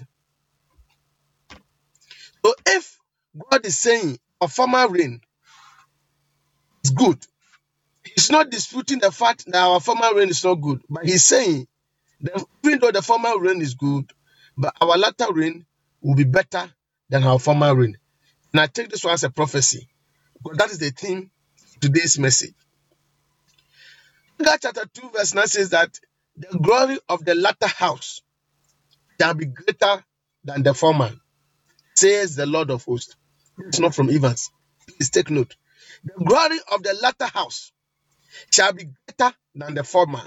So 2.45 2.55
if 2.67 2.99
God 3.51 3.67
is 3.67 3.79
saying 3.79 4.19
a 4.41 4.49
former 4.49 4.89
rain 4.89 5.21
is 6.85 6.91
good, 6.93 7.19
He's 8.05 8.31
not 8.31 8.51
disputing 8.51 9.01
the 9.01 9.13
fact 9.13 9.45
that 9.47 9.57
our 9.57 9.81
former 9.81 10.15
rain 10.15 10.31
is 10.31 10.45
not 10.45 10.57
good, 10.57 10.83
but 10.91 11.05
He's 11.07 11.25
saying 11.27 11.67
that 12.23 12.45
even 12.65 12.81
though 12.81 12.93
the 12.93 13.03
former 13.03 13.39
rain 13.39 13.63
is 13.63 13.75
good, 13.75 14.11
but 14.59 14.75
our 14.81 14.99
latter 14.99 15.33
rain 15.33 15.67
will 16.03 16.17
be 16.17 16.25
better 16.25 16.71
than 17.11 17.25
our 17.25 17.39
former 17.39 17.75
rain. 17.75 17.97
And 18.53 18.61
I 18.61 18.69
take 18.69 18.91
this 18.91 19.05
one 19.05 19.15
as 19.15 19.25
a 19.25 19.31
prophecy 19.31 19.89
because 20.43 20.59
that 20.59 20.71
is 20.71 20.79
the 20.79 20.91
theme 20.91 21.31
today's 21.81 22.19
message. 22.19 22.55
Haggai 24.39 24.57
chapter 24.63 24.87
2, 24.93 25.11
verse 25.11 25.35
9 25.35 25.47
says 25.47 25.71
that 25.71 25.99
the 26.37 26.59
glory 26.59 26.99
of 27.09 27.25
the 27.25 27.35
latter 27.35 27.69
house 27.69 28.23
shall 29.21 29.35
be 29.35 29.47
greater 29.47 30.05
than 30.45 30.63
the 30.63 30.75
former, 30.75 31.13
says 31.95 32.37
the 32.37 32.47
Lord 32.47 32.71
of 32.71 32.85
hosts. 32.85 33.17
It's 33.59 33.81
not 33.81 33.95
from 33.95 34.11
Evans. 34.11 34.51
Please 34.87 35.11
take 35.11 35.31
note. 35.31 35.57
The 36.05 36.25
glory 36.25 36.59
of 36.73 36.83
the 36.83 36.95
latter 37.03 37.27
house 37.27 37.73
shall 38.53 38.73
be 38.73 38.85
greater 38.85 39.35
than 39.55 39.75
the 39.75 39.85
former, 39.85 40.23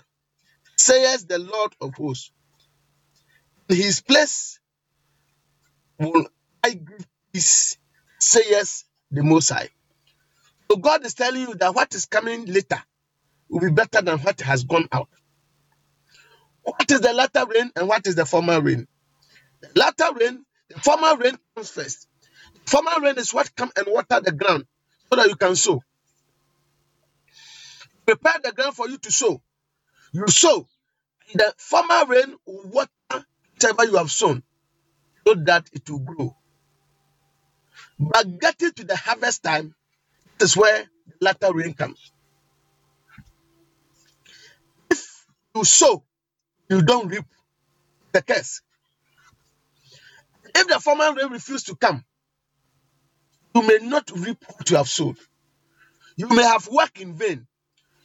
says 0.77 1.25
the 1.25 1.39
Lord 1.39 1.73
of 1.81 1.93
hosts. 1.95 2.31
In 3.69 3.75
his 3.75 4.01
place 4.01 4.59
will 5.99 6.27
I 6.63 6.71
give 6.71 7.07
peace, 7.33 7.77
says 8.19 8.85
the 9.11 9.23
Most. 9.23 9.51
So 10.71 10.77
God 10.77 11.05
is 11.05 11.13
telling 11.15 11.41
you 11.41 11.55
that 11.55 11.75
what 11.75 11.93
is 11.95 12.05
coming 12.05 12.45
later 12.45 12.81
will 13.49 13.61
be 13.61 13.71
better 13.71 14.01
than 14.01 14.19
what 14.19 14.41
has 14.41 14.63
gone 14.63 14.87
out. 14.91 15.09
What 16.63 16.89
is 16.91 17.01
the 17.01 17.13
latter 17.13 17.45
rain 17.47 17.71
and 17.75 17.87
what 17.87 18.05
is 18.07 18.15
the 18.15 18.25
former 18.25 18.61
rain? 18.61 18.87
The 19.61 19.69
latter 19.75 20.13
rain, 20.19 20.45
the 20.69 20.79
former 20.79 21.17
rain 21.17 21.37
comes 21.55 21.71
first. 21.71 22.07
The 22.65 22.71
former 22.71 23.01
rain 23.01 23.17
is 23.17 23.33
what 23.33 23.55
come 23.55 23.71
and 23.75 23.87
water 23.89 24.21
the 24.21 24.31
ground 24.31 24.65
so 25.09 25.17
that 25.17 25.27
you 25.29 25.35
can 25.35 25.55
sow. 25.55 25.81
Prepare 28.05 28.39
the 28.43 28.51
ground 28.51 28.75
for 28.75 28.87
you 28.89 28.97
to 28.99 29.11
sow. 29.11 29.41
You 30.13 30.27
sow. 30.27 30.67
The 31.33 31.53
former 31.57 32.05
rain 32.07 32.35
will 32.45 32.69
water 32.69 33.25
whatever 33.53 33.85
you 33.85 33.97
have 33.97 34.11
sown 34.11 34.43
so 35.27 35.35
that 35.35 35.69
it 35.73 35.89
will 35.89 35.99
grow. 35.99 36.35
But 37.99 38.39
getting 38.39 38.71
to 38.73 38.83
the 38.85 38.95
harvest 38.95 39.43
time, 39.43 39.75
is 40.41 40.57
where 40.57 40.85
the 41.07 41.13
latter 41.21 41.53
rain 41.53 41.73
comes. 41.73 42.11
If 44.91 45.05
you 45.55 45.63
sow, 45.65 46.03
you 46.69 46.81
don't 46.83 47.09
reap 47.09 47.25
the 48.13 48.21
curse. 48.21 48.61
If 50.55 50.67
the 50.67 50.79
former 50.79 51.13
rain 51.15 51.31
refuses 51.31 51.65
to 51.65 51.75
come, 51.75 52.05
you 53.55 53.63
may 53.63 53.79
not 53.87 54.11
reap 54.15 54.43
what 54.47 54.69
you 54.69 54.77
have 54.77 54.89
sowed. 54.89 55.17
You 56.17 56.29
may 56.29 56.43
have 56.43 56.67
worked 56.69 56.99
in 57.01 57.13
vain. 57.15 57.47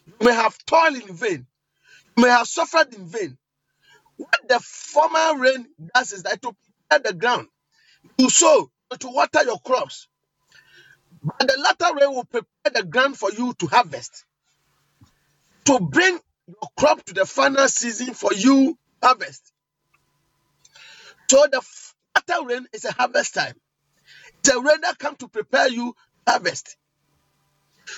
You 0.06 0.26
may 0.28 0.34
have 0.34 0.56
toiled 0.66 0.96
in 1.08 1.14
vain. 1.14 1.46
You 2.16 2.24
may 2.24 2.30
have 2.30 2.48
suffered 2.48 2.94
in 2.94 3.06
vain. 3.06 3.38
What 4.16 4.48
the 4.48 4.60
former 4.60 5.40
rain 5.40 5.66
does 5.94 6.12
is 6.12 6.24
that 6.24 6.42
to 6.42 6.54
prepare 6.90 7.12
the 7.12 7.18
ground, 7.18 7.48
to 8.18 8.30
sow, 8.30 8.70
to 8.98 9.08
water 9.08 9.44
your 9.44 9.58
crops. 9.60 10.08
But 11.24 11.38
the 11.48 11.56
latter 11.58 11.96
rain 11.98 12.14
will 12.14 12.24
prepare 12.24 12.72
the 12.74 12.84
ground 12.84 13.16
for 13.16 13.32
you 13.32 13.54
to 13.54 13.66
harvest, 13.66 14.24
to 15.66 15.80
bring 15.80 16.18
your 16.46 16.70
crop 16.76 17.02
to 17.06 17.14
the 17.14 17.24
final 17.24 17.68
season 17.68 18.14
for 18.14 18.32
you 18.34 18.78
harvest. 19.02 19.52
So 21.30 21.46
the 21.50 21.62
latter 22.16 22.46
rain 22.46 22.66
is 22.72 22.84
a 22.84 22.92
harvest 22.92 23.34
time. 23.34 23.54
It's 24.40 24.50
a 24.50 24.60
rain 24.60 24.80
that 24.82 24.98
comes 24.98 25.18
to 25.18 25.28
prepare 25.28 25.68
you 25.68 25.94
harvest. 26.28 26.76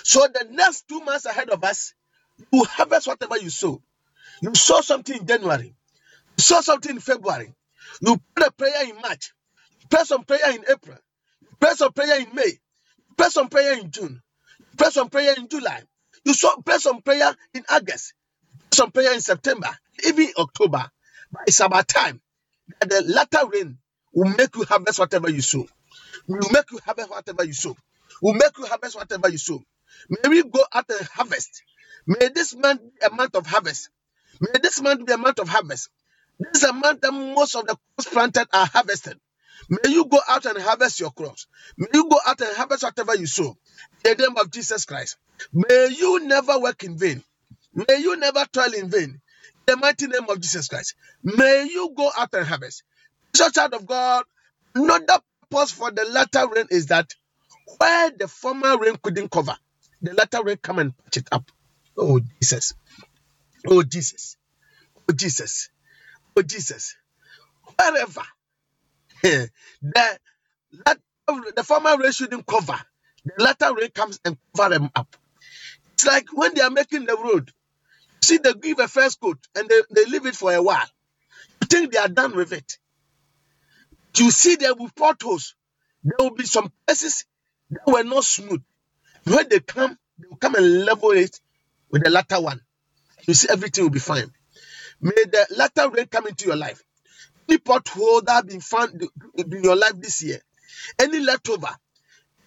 So 0.04 0.21
the 0.33 0.47
next 0.50 0.87
two 0.88 1.00
months 1.00 1.26
ahead 1.26 1.50
of 1.50 1.64
us, 1.64 1.95
you 2.52 2.64
harvest 2.64 3.09
whatever 3.09 3.38
you 3.38 3.50
sow. 3.50 3.83
You 4.42 4.54
sow 4.54 4.80
something 4.83 5.18
in 5.18 5.26
January, 5.26 5.75
you 6.37 6.42
sow 6.42 6.61
something 6.61 6.97
in 6.97 7.00
February, 7.00 7.54
you 8.00 8.21
pray 8.35 8.47
a 8.47 8.50
prayer 8.50 8.85
in 8.88 8.97
March, 9.00 9.33
you 9.80 9.87
pray 9.88 10.04
some 10.04 10.25
prayer 10.25 10.50
in 10.50 10.64
April, 10.71 10.99
you 11.40 11.49
pray 11.59 11.73
some 11.75 11.92
prayer 11.92 12.21
in 12.21 12.35
May, 12.35 12.59
pray 13.18 13.28
some 13.30 13.49
prayer 13.49 13.78
in 13.78 13.90
June, 13.90 14.23
pray 14.78 14.90
some 14.90 15.11
prayer 15.11 15.35
in 15.38 15.49
July, 15.49 15.82
you 16.25 16.35
so 16.35 16.56
pray 16.64 16.78
some 16.78 17.02
prayer 17.02 17.35
in 17.54 17.64
August, 17.70 18.14
some 18.73 18.90
prayer 18.92 19.14
in 19.14 19.20
September, 19.23 19.70
even 20.06 20.28
October. 20.38 20.90
But 21.32 21.42
it's 21.49 21.61
about 21.61 21.88
time 21.88 22.20
that 22.80 22.90
the 22.90 23.02
latter 23.12 23.49
rain 23.52 23.78
will 24.14 24.30
make 24.37 24.54
you 24.56 24.64
harvest 24.64 24.99
whatever 24.99 25.30
you 25.30 25.42
sow. 25.42 25.66
Will 26.28 26.50
make 26.52 26.70
you 26.73 26.80
harvest 26.85 27.11
whatever 27.11 27.44
you 27.44 27.54
sow. 27.54 27.76
Will 28.23 28.35
make 28.35 28.56
you 28.58 28.66
harvest 28.66 28.96
whatever 28.96 29.30
you 29.30 29.38
sow. 29.38 29.62
May 30.11 30.30
we 30.30 30.44
go 30.44 30.64
out 30.75 30.87
and 30.90 31.08
harvest. 31.08 31.62
May 32.06 32.28
this 32.35 32.56
month 32.56 32.82
be 32.82 33.06
a 33.06 33.11
month 33.14 33.37
of 33.37 33.46
harvest. 33.46 33.90
May 34.40 34.61
this 34.62 34.82
month 34.82 35.06
be 35.06 35.12
a 35.12 35.18
month 35.18 35.40
of 35.40 35.49
harvest. 35.49 35.90
This 36.40 36.62
is 36.62 36.70
a 36.70 36.73
month 36.75 37.02
that 37.02 37.12
most 37.12 37.56
of 37.56 37.66
the 37.66 37.76
crops 37.96 38.12
planted 38.12 38.49
are 38.52 38.66
harvested. 38.66 39.18
May 39.68 39.90
you 39.90 40.04
go 40.06 40.20
out 40.28 40.46
and 40.46 40.58
harvest 40.58 41.00
your 41.00 41.11
crops. 41.11 41.46
May 41.76 41.88
you 41.92 42.08
go 42.08 42.18
out 42.26 42.40
and 42.40 42.56
harvest 42.56 42.82
whatever 42.85 43.16
you 43.16 43.26
sow. 43.26 43.56
In 44.04 44.16
the 44.16 44.26
name 44.26 44.37
of 44.37 44.50
Jesus 44.50 44.85
Christ. 44.85 45.16
May 45.52 45.88
you 45.96 46.25
never 46.26 46.58
work 46.58 46.85
in 46.85 46.96
vain. 46.96 47.23
May 47.75 47.99
you 47.99 48.16
never 48.16 48.44
toil 48.52 48.73
in 48.75 48.90
vain. 48.90 49.11
In 49.11 49.20
the 49.66 49.76
mighty 49.76 50.06
name 50.06 50.28
of 50.28 50.40
Jesus 50.40 50.68
Christ. 50.68 50.94
May 51.23 51.68
you 51.70 51.92
go 51.96 52.11
out 52.16 52.32
and 52.35 52.46
harvest. 52.46 52.82
So, 53.35 53.50
child 53.50 53.75
of 53.75 53.87
God, 53.87 54.25
another 54.75 55.18
purpose 55.50 55.73
for 55.73 55.90
the 55.90 56.04
latter 56.04 56.46
rain 56.49 56.66
is 56.70 56.87
that 56.87 57.12
where 57.78 58.11
the 58.11 58.28
former 58.28 58.78
rain 58.78 58.96
couldn't 59.02 59.30
cover, 59.30 59.56
the 60.00 60.14
latter 60.14 60.42
rain 60.42 60.58
come 60.62 60.78
and 60.78 60.96
patch 60.96 61.18
it 61.18 61.28
up. 61.32 61.50
Oh 61.96 62.20
Jesus. 62.40 62.75
Oh 63.66 63.82
Jesus. 63.82 64.37
Oh 65.08 65.12
Jesus. 65.12 65.68
Oh 66.37 66.42
Jesus. 66.42 66.96
Wherever 67.78 68.23
the 69.23 69.50
that 70.85 70.99
the 71.56 71.64
former 71.64 71.96
rain 71.99 72.12
shouldn't 72.12 72.46
cover, 72.46 72.78
the 73.25 73.42
latter 73.42 73.75
rain 73.75 73.90
comes 73.90 74.20
and 74.25 74.37
cover 74.56 74.70
them 74.70 74.90
up. 74.94 75.16
It's 75.94 76.06
like 76.06 76.26
when 76.32 76.54
they 76.54 76.61
are 76.61 76.70
making 76.70 77.06
the 77.06 77.16
road. 77.16 77.50
You 78.23 78.26
see, 78.26 78.38
they 78.38 78.52
give 78.54 78.78
a 78.80 78.88
first 78.88 79.20
coat 79.20 79.38
and 79.54 79.68
they, 79.68 79.82
they 79.90 80.04
leave 80.06 80.26
it 80.26 80.37
for 80.37 80.52
a 80.52 80.62
while. 80.62 80.87
You 81.62 81.66
think 81.68 81.92
they 81.92 81.99
are 81.99 82.08
done 82.08 82.37
with 82.37 82.52
it. 82.52 82.78
You 84.16 84.30
see 84.30 84.56
there 84.56 84.75
will 84.75 84.87
be 84.87 84.92
potholes. 84.96 85.54
There 86.02 86.16
will 86.18 86.35
be 86.35 86.44
some 86.44 86.73
places 86.87 87.25
that 87.70 87.87
were 87.87 88.04
not 88.04 88.25
smooth. 88.25 88.62
When 89.25 89.49
they 89.49 89.61
come, 89.61 89.99
they 90.18 90.28
will 90.28 90.37
come 90.37 90.54
and 90.54 90.85
level 90.85 91.11
it 91.12 91.40
with 91.90 92.04
the 92.04 92.11
latter 92.11 92.40
one. 92.40 92.61
You 93.26 93.35
see, 93.35 93.49
everything 93.50 93.85
will 93.85 93.90
be 93.90 93.99
fine. 93.99 94.32
May 95.00 95.12
the 95.25 95.46
latter 95.56 95.90
rain 95.90 96.06
come 96.06 96.26
into 96.26 96.46
your 96.46 96.56
life. 96.56 96.82
Any 97.49 97.59
pothole 97.59 98.25
that 98.25 98.47
been 98.47 98.61
found 98.61 99.09
in 99.37 99.62
your 99.62 99.76
life 99.76 100.00
this 100.00 100.23
year, 100.23 100.41
any 100.99 101.21
leftover, 101.21 101.69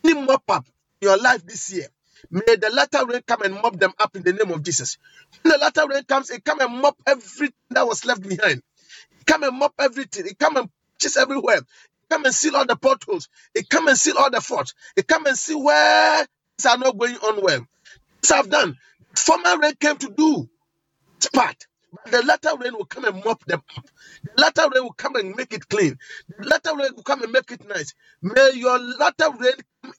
any 0.03 0.13
mop 0.21 0.43
up 0.49 0.65
in 1.01 1.07
your 1.07 1.17
life 1.17 1.45
this 1.45 1.71
year, 1.71 1.87
may 2.29 2.55
the 2.55 2.69
latter 2.69 3.05
rain 3.05 3.21
come 3.25 3.43
and 3.43 3.55
mop 3.55 3.79
them 3.79 3.93
up 3.99 4.15
in 4.15 4.23
the 4.23 4.33
name 4.33 4.51
of 4.51 4.61
Jesus. 4.63 4.97
When 5.41 5.53
the 5.53 5.57
latter 5.57 5.87
rain 5.87 6.03
comes, 6.03 6.29
it 6.29 6.43
come 6.43 6.59
and 6.59 6.81
mop 6.81 6.97
everything 7.07 7.53
that 7.69 7.87
was 7.87 8.05
left 8.05 8.21
behind. 8.27 8.61
It 9.19 9.25
come 9.25 9.43
and 9.43 9.57
mop 9.57 9.73
everything. 9.79 10.25
It 10.27 10.37
come 10.37 10.57
and 10.57 10.69
just 10.99 11.17
everywhere. 11.17 11.57
It 11.59 11.65
come 12.09 12.25
and 12.25 12.33
seal 12.33 12.57
all 12.57 12.65
the 12.65 12.75
potholes. 12.75 13.29
It 13.55 13.69
come 13.69 13.87
and 13.87 13.97
seal 13.97 14.17
all 14.17 14.29
the 14.29 14.41
faults. 14.41 14.73
It 14.97 15.07
come 15.07 15.25
and 15.27 15.37
see 15.37 15.55
where 15.55 16.25
things 16.57 16.65
are 16.65 16.77
not 16.77 16.97
going 16.97 17.15
on 17.15 17.41
well. 17.41 17.65
This 18.21 18.31
I've 18.31 18.49
done. 18.49 18.77
Former 19.15 19.57
rain 19.59 19.75
came 19.79 19.97
to 19.97 20.09
do 20.09 20.49
its 21.17 21.29
part. 21.29 21.67
But 21.93 22.11
the 22.11 22.23
latter 22.23 22.51
rain 22.59 22.73
will 22.75 22.85
come 22.85 23.05
and 23.05 23.23
mop 23.23 23.45
them 23.45 23.61
up. 23.77 23.85
The 24.23 24.41
latter 24.41 24.63
rain 24.73 24.83
will 24.83 24.93
come 24.93 25.15
and 25.17 25.35
make 25.35 25.53
it 25.53 25.67
clean. 25.69 25.97
The 26.39 26.47
latter 26.47 26.75
rain 26.77 26.95
will 26.95 27.03
come 27.03 27.23
and 27.23 27.31
make 27.31 27.51
it 27.51 27.67
nice. 27.67 27.93
May 28.21 28.51
your 28.55 28.79
latter 28.79 29.31
rain 29.39 29.53
come 29.83 29.93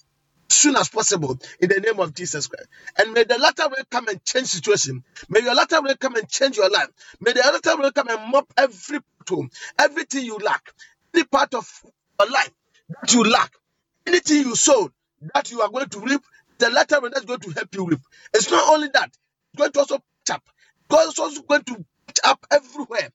soon 0.51 0.77
as 0.77 0.89
possible 0.89 1.39
in 1.61 1.69
the 1.71 1.81
name 1.81 2.01
of 2.01 2.15
Jesus 2.15 2.47
Christ. 2.49 2.69
And 2.99 3.13
may 3.15 3.25
the 3.25 3.39
latter 3.39 3.65
rain 3.65 3.85
come 3.91 4.09
and 4.09 4.25
change 4.25 4.49
situation. 4.49 5.05
May 5.29 5.41
your 5.43 5.55
latter 5.55 5.81
rain 5.83 5.97
come 5.99 6.17
and 6.17 6.29
change 6.29 6.57
your 6.57 6.71
life. 6.71 6.89
May 7.21 7.33
the 7.33 7.41
latter 7.41 7.83
rain 7.83 7.93
come 7.93 8.09
and 8.09 8.33
mop 8.33 8.53
every 8.57 9.01
problem, 9.27 9.51
everything 9.79 10.25
you 10.27 10.39
lack, 10.39 10.63
any 11.15 11.25
part 11.25 11.55
of 11.55 11.69
your 12.21 12.31
life 12.31 12.53
that 13.03 13.15
you 13.15 13.25
lack, 13.25 13.53
anything 14.07 14.39
you 14.47 14.57
sowed 14.57 14.93
that 15.35 15.51
you 15.53 15.63
are 15.63 15.71
going 15.71 15.89
to 15.91 16.01
reap, 16.01 16.23
the 16.59 16.71
latter 16.71 17.01
rain 17.03 17.13
that's 17.15 17.27
going 17.27 17.41
to 17.41 17.51
help 17.51 17.75
you 17.75 17.87
reap. 17.87 18.01
It's 18.35 18.51
not 18.51 18.73
only 18.73 18.89
that, 18.95 19.09
it's 19.09 19.59
going 19.59 19.73
to 19.73 19.81
also 19.81 20.03
up. 20.33 20.43
God 20.91 21.19
also 21.19 21.43
going 21.43 21.65
to 21.65 21.85
patch 22.09 22.19
up 22.25 22.47
everywhere 22.53 23.11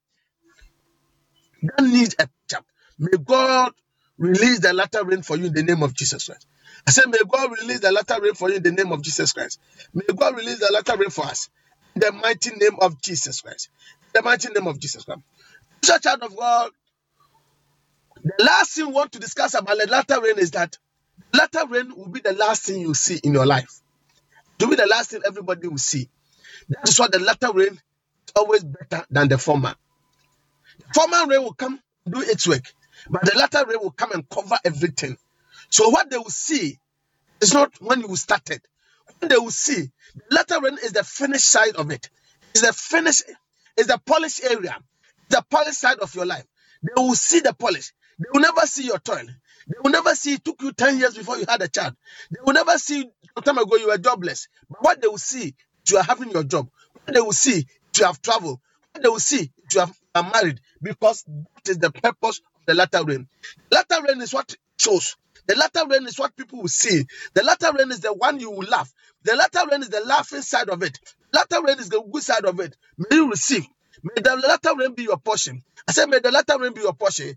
that 1.64 1.84
needs 1.84 2.16
a 2.16 2.28
patch 2.28 2.58
up. 2.58 2.66
May 3.00 3.18
God 3.24 3.74
release 4.18 4.60
the 4.60 4.74
latter 4.74 5.04
rain 5.06 5.22
for 5.24 5.38
you 5.38 5.48
in 5.48 5.54
the 5.54 5.64
name 5.64 5.84
of 5.84 5.94
Jesus 5.94 6.26
Christ. 6.26 6.48
I 6.88 6.92
said, 6.92 7.06
May 7.10 7.20
God 7.30 7.52
release 7.52 7.82
the 7.82 7.92
latter 7.92 8.22
rain 8.22 8.36
for 8.36 8.50
you 8.50 8.58
in 8.58 8.64
the 8.64 8.72
name 8.72 8.92
of 8.92 9.02
Jesus 9.04 9.34
Christ. 9.34 9.60
May 9.94 10.06
God 10.16 10.38
release 10.38 10.60
the 10.60 10.72
latter 10.74 10.98
rain 10.98 11.10
for 11.12 11.26
us 11.26 11.50
in 11.96 12.02
the 12.02 12.12
mighty 12.14 12.52
name 12.52 12.78
of 12.82 13.02
Jesus 13.02 13.42
Christ. 13.42 13.70
In 14.16 14.22
the 14.22 14.24
mighty 14.24 14.50
name 14.50 14.68
of 14.68 14.80
Jesus 14.80 15.04
Christ. 15.06 15.22
Church 15.84 16.04
child 16.04 16.24
of 16.24 16.36
God, 16.36 16.72
the 18.24 18.44
last 18.44 18.76
thing 18.76 18.88
we 18.88 18.94
want 18.94 19.12
to 19.14 19.20
discuss 19.20 19.54
about 19.54 19.78
the 19.78 19.88
latter 19.90 20.22
rain 20.22 20.40
is 20.40 20.52
that 20.52 20.78
the 21.32 21.40
latter 21.40 21.68
rain 21.70 21.94
will 21.96 22.10
be 22.10 22.22
the 22.22 22.34
last 22.34 22.64
thing 22.66 22.82
you 22.82 22.94
see 22.94 23.20
in 23.24 23.34
your 23.34 23.46
life. 23.46 23.82
It 24.60 24.64
will 24.66 24.72
be 24.72 24.76
the 24.78 24.88
last 24.88 25.12
thing 25.12 25.22
everybody 25.26 25.68
will 25.68 25.78
see. 25.78 26.10
That 26.70 26.90
is 26.90 27.00
why 27.00 27.08
the 27.12 27.20
latter 27.20 27.52
rain 27.54 27.74
is 27.74 28.34
always 28.36 28.64
better 28.64 29.06
than 29.10 29.28
the 29.28 29.38
former. 29.38 29.76
The 30.80 30.94
former 30.94 31.28
rain 31.28 31.44
will 31.44 31.54
come 31.54 31.80
do 32.10 32.22
its 32.22 32.48
work, 32.48 32.64
but 33.10 33.24
the 33.26 33.38
latter 33.38 33.66
rain 33.68 33.80
will 33.82 33.92
come 33.92 34.12
and 34.12 34.28
cover 34.30 34.58
everything. 34.64 35.18
So 35.70 35.90
what 35.90 36.10
they 36.10 36.18
will 36.18 36.30
see 36.30 36.80
is 37.42 37.54
not 37.54 37.74
when 37.82 38.02
you 38.02 38.16
started. 38.16 38.62
What 39.20 39.30
they 39.30 39.38
will 39.38 39.52
see, 39.52 39.92
the 40.16 40.36
latter 40.36 40.62
rain 40.62 40.78
is 40.84 40.94
the 40.94 41.04
finished 41.04 41.46
side 41.48 41.76
of 41.76 41.92
it. 41.92 42.10
It's 42.52 42.62
the 42.62 42.74
finish, 42.74 43.22
it's 43.78 43.88
the 43.88 44.00
polished 44.06 44.44
area, 44.44 44.78
the 45.30 45.44
polished 45.50 45.80
side 45.80 46.00
of 46.00 46.14
your 46.16 46.26
life. 46.26 46.46
They 46.84 46.94
will 46.96 47.16
see 47.16 47.40
the 47.40 47.54
polish. 47.54 47.94
They 48.20 48.28
will 48.32 48.42
never 48.42 48.62
see 48.62 48.86
your 48.86 49.00
toil. 49.00 49.26
They 49.68 49.78
will 49.84 49.92
never 49.92 50.16
see 50.16 50.34
it 50.34 50.46
took 50.46 50.62
you 50.62 50.72
10 50.72 51.00
years 51.00 51.16
before 51.16 51.38
you 51.38 51.46
had 51.48 51.62
a 51.62 51.68
child. 51.68 51.96
They 52.32 52.40
will 52.44 52.54
never 52.54 52.78
see 52.78 53.10
some 53.34 53.44
time 53.44 53.58
ago 53.58 53.76
you 53.78 53.88
were 53.88 53.98
jobless. 53.98 54.48
But 54.70 54.84
what 54.84 55.02
they 55.02 55.08
will 55.08 55.18
see, 55.18 55.56
you 55.90 55.98
are 55.98 56.04
having 56.04 56.32
your 56.32 56.44
job. 56.44 56.70
What 57.04 57.14
they 57.14 57.22
will 57.22 57.32
see, 57.34 57.66
you 57.98 58.06
have 58.06 58.22
traveled. 58.22 58.60
What 58.94 59.04
they 59.04 59.10
will 59.10 59.20
see, 59.20 59.52
you 59.74 59.80
have, 59.80 59.94
are 60.14 60.24
married. 60.32 60.60
Because 60.82 61.24
that 61.26 61.70
is 61.70 61.78
the 61.78 61.92
purpose 61.92 62.40
of 62.40 62.66
the 62.66 62.74
latter 62.74 63.04
rain. 63.04 63.28
Latter 63.72 64.04
rain 64.08 64.22
is 64.22 64.34
what 64.34 64.56
shows. 64.80 65.16
The 65.48 65.56
latter 65.56 65.88
rain 65.88 66.08
is 66.08 66.18
what 66.18 66.36
people 66.36 66.62
will 66.62 66.68
see. 66.68 67.06
The 67.34 67.44
latter 67.44 67.72
rain 67.78 67.92
is 67.92 68.00
the 68.00 68.14
one 68.14 68.40
you 68.40 68.50
will 68.52 68.68
laugh. 68.68 68.92
The 69.24 69.36
latter 69.36 69.62
rain 69.70 69.82
is 69.82 69.90
the 69.90 70.02
laughing 70.02 70.42
side 70.42 70.70
of 70.70 70.82
it. 70.82 70.98
Latter 71.34 71.62
rain 71.64 71.80
is 71.80 71.90
the 71.90 72.02
good 72.02 72.24
side 72.24 72.46
of 72.46 72.60
it. 72.60 72.76
May 72.98 73.18
you 73.18 73.30
receive. 73.30 73.66
May 74.04 74.22
the 74.22 74.36
latter 74.36 74.76
rain 74.78 74.94
be 74.94 75.04
your 75.04 75.18
portion. 75.18 75.62
I 75.88 75.92
said, 75.92 76.10
may 76.10 76.20
the 76.20 76.32
latter 76.32 76.58
rain 76.60 76.74
be 76.74 76.82
your 76.82 76.94
portion. 76.94 77.36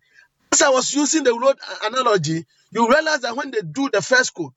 As 0.53 0.63
I 0.63 0.71
was 0.71 0.95
using 0.95 1.25
the 1.25 1.35
road 1.39 1.57
analogy, 1.85 2.47
you 2.71 2.89
realize 2.89 3.21
that 3.21 3.37
when 3.37 3.51
they 3.51 3.61
do 3.61 3.91
the 3.91 4.01
first 4.01 4.35
coat, 4.35 4.53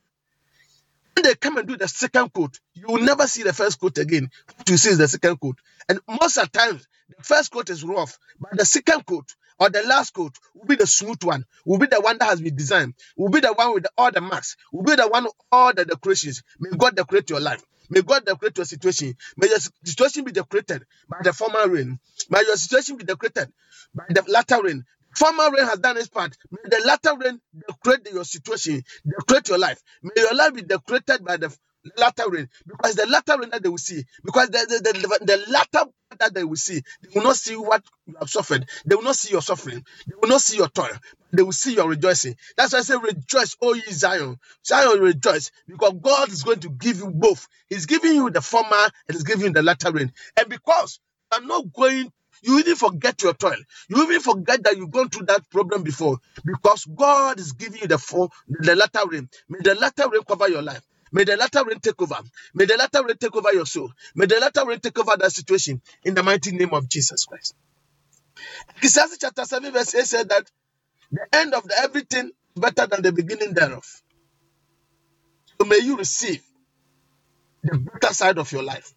when 1.15 1.23
they 1.23 1.35
come 1.35 1.57
and 1.57 1.67
do 1.67 1.77
the 1.77 1.87
second 1.87 2.33
coat, 2.33 2.59
you 2.73 2.87
will 2.87 3.01
never 3.03 3.27
see 3.27 3.43
the 3.43 3.53
first 3.53 3.79
coat 3.79 3.97
again. 3.97 4.29
What 4.57 4.69
you 4.69 4.77
see 4.77 4.89
is 4.91 4.97
the 4.97 5.07
second 5.07 5.39
coat. 5.39 5.57
And 5.89 5.99
most 6.07 6.37
of 6.37 6.51
the 6.51 6.59
times, 6.59 6.87
the 7.17 7.23
first 7.23 7.51
coat 7.51 7.69
is 7.69 7.83
rough, 7.83 8.17
but 8.39 8.51
the 8.57 8.65
second 8.65 9.05
coat 9.05 9.35
or 9.59 9.69
the 9.69 9.83
last 9.83 10.13
coat 10.13 10.35
will 10.55 10.65
be 10.65 10.75
the 10.75 10.87
smooth 10.87 11.23
one, 11.23 11.45
will 11.65 11.77
be 11.79 11.87
the 11.87 12.01
one 12.01 12.17
that 12.19 12.25
has 12.25 12.41
been 12.41 12.55
designed, 12.55 12.95
will 13.17 13.29
be 13.29 13.41
the 13.41 13.53
one 13.53 13.73
with 13.75 13.85
all 13.97 14.11
the 14.11 14.21
marks, 14.21 14.57
will 14.71 14.83
be 14.83 14.95
the 14.95 15.07
one 15.07 15.25
with 15.25 15.33
all 15.51 15.73
the 15.73 15.85
decorations. 15.85 16.43
May 16.59 16.71
God 16.77 16.95
decorate 16.95 17.29
your 17.29 17.39
life. 17.41 17.63
May 17.89 18.01
God 18.01 18.25
decorate 18.25 18.57
your 18.57 18.65
situation. 18.65 19.15
May 19.37 19.49
your 19.49 19.59
situation 19.83 20.23
be 20.23 20.31
decorated 20.31 20.85
by 21.09 21.17
the 21.23 21.33
former 21.33 21.67
rain. 21.67 21.99
May 22.29 22.41
your 22.41 22.55
situation 22.55 22.97
be 22.97 23.03
decorated 23.03 23.51
by 23.93 24.05
the 24.09 24.23
latter 24.29 24.63
rain. 24.63 24.85
Former 25.15 25.51
rain 25.51 25.65
has 25.65 25.79
done 25.79 25.97
its 25.97 26.07
part. 26.09 26.35
May 26.51 26.59
the 26.69 26.83
latter 26.85 27.17
rain 27.17 27.39
decorate 27.67 28.11
your 28.11 28.25
situation, 28.25 28.83
decorate 29.05 29.49
your 29.49 29.57
life. 29.59 29.81
May 30.03 30.11
your 30.17 30.35
life 30.35 30.53
be 30.53 30.61
decorated 30.61 31.23
by 31.23 31.37
the 31.37 31.55
latter 31.97 32.29
rain 32.29 32.47
because 32.65 32.95
the 32.95 33.07
latter 33.07 33.39
rain 33.39 33.49
that 33.49 33.63
they 33.63 33.69
will 33.69 33.77
see, 33.77 34.03
because 34.23 34.49
the, 34.49 34.59
the, 34.69 34.93
the, 34.93 35.25
the 35.25 35.51
latter 35.51 35.91
that 36.19 36.33
they 36.33 36.43
will 36.43 36.55
see, 36.55 36.81
they 37.01 37.09
will 37.15 37.23
not 37.23 37.35
see 37.35 37.55
what 37.55 37.83
you 38.05 38.15
have 38.19 38.29
suffered. 38.29 38.67
They 38.85 38.95
will 38.95 39.03
not 39.03 39.15
see 39.15 39.31
your 39.31 39.41
suffering. 39.41 39.83
They 40.07 40.15
will 40.21 40.29
not 40.29 40.41
see 40.41 40.57
your 40.57 40.69
toil. 40.69 40.93
They 41.33 41.43
will 41.43 41.51
see 41.53 41.75
your 41.75 41.89
rejoicing. 41.89 42.35
That's 42.57 42.73
why 42.73 42.79
I 42.79 42.81
say, 42.83 42.95
Rejoice, 42.97 43.55
O 43.61 43.73
ye 43.73 43.83
Zion. 43.91 44.37
Zion, 44.65 44.99
rejoice 44.99 45.51
because 45.67 45.93
God 46.01 46.29
is 46.29 46.43
going 46.43 46.59
to 46.61 46.69
give 46.69 46.97
you 46.97 47.09
both. 47.09 47.47
He's 47.69 47.85
giving 47.85 48.13
you 48.13 48.29
the 48.29 48.41
former 48.41 48.89
and 49.07 49.15
He's 49.15 49.23
giving 49.23 49.45
you 49.47 49.53
the 49.53 49.63
latter 49.63 49.91
rain. 49.91 50.11
And 50.37 50.49
because 50.49 50.99
are 51.31 51.41
not 51.41 51.71
going 51.73 52.11
you 52.41 52.59
even 52.59 52.75
forget 52.75 53.21
your 53.23 53.33
toil. 53.33 53.57
You 53.89 54.03
even 54.03 54.21
forget 54.21 54.63
that 54.63 54.77
you've 54.77 54.91
gone 54.91 55.09
through 55.09 55.27
that 55.27 55.49
problem 55.49 55.83
before 55.83 56.17
because 56.45 56.85
God 56.85 57.39
is 57.39 57.53
giving 57.53 57.81
you 57.81 57.87
the 57.87 57.97
full, 57.97 58.31
the 58.47 58.75
latter 58.75 59.01
rain. 59.09 59.29
May 59.49 59.59
the 59.61 59.75
latter 59.75 60.09
rain 60.09 60.23
cover 60.27 60.49
your 60.49 60.61
life. 60.61 60.81
May 61.11 61.25
the 61.25 61.37
latter 61.37 61.63
rain 61.65 61.79
take 61.79 62.01
over. 62.01 62.17
May 62.53 62.65
the 62.65 62.77
latter 62.77 63.05
rain 63.05 63.17
take 63.17 63.35
over 63.35 63.53
your 63.53 63.65
soul. 63.65 63.91
May 64.15 64.25
the 64.27 64.39
latter 64.39 64.65
rain 64.65 64.79
take 64.79 64.97
over 64.99 65.17
that 65.17 65.31
situation 65.31 65.81
in 66.03 66.15
the 66.15 66.23
mighty 66.23 66.51
name 66.51 66.73
of 66.73 66.89
Jesus 66.89 67.25
Christ. 67.25 67.55
Ecclesiastes 68.77 69.17
chapter 69.19 69.45
7, 69.45 69.71
verse 69.73 69.95
8 69.95 70.05
said 70.05 70.29
that 70.29 70.49
the 71.11 71.27
end 71.33 71.53
of 71.53 71.63
the 71.63 71.77
everything 71.79 72.31
better 72.55 72.87
than 72.87 73.01
the 73.01 73.11
beginning 73.11 73.53
thereof. 73.53 73.85
So 75.59 75.67
may 75.67 75.79
you 75.79 75.97
receive 75.97 76.43
the 77.63 77.77
better 77.77 78.13
side 78.13 78.37
of 78.37 78.51
your 78.51 78.63
life. 78.63 78.93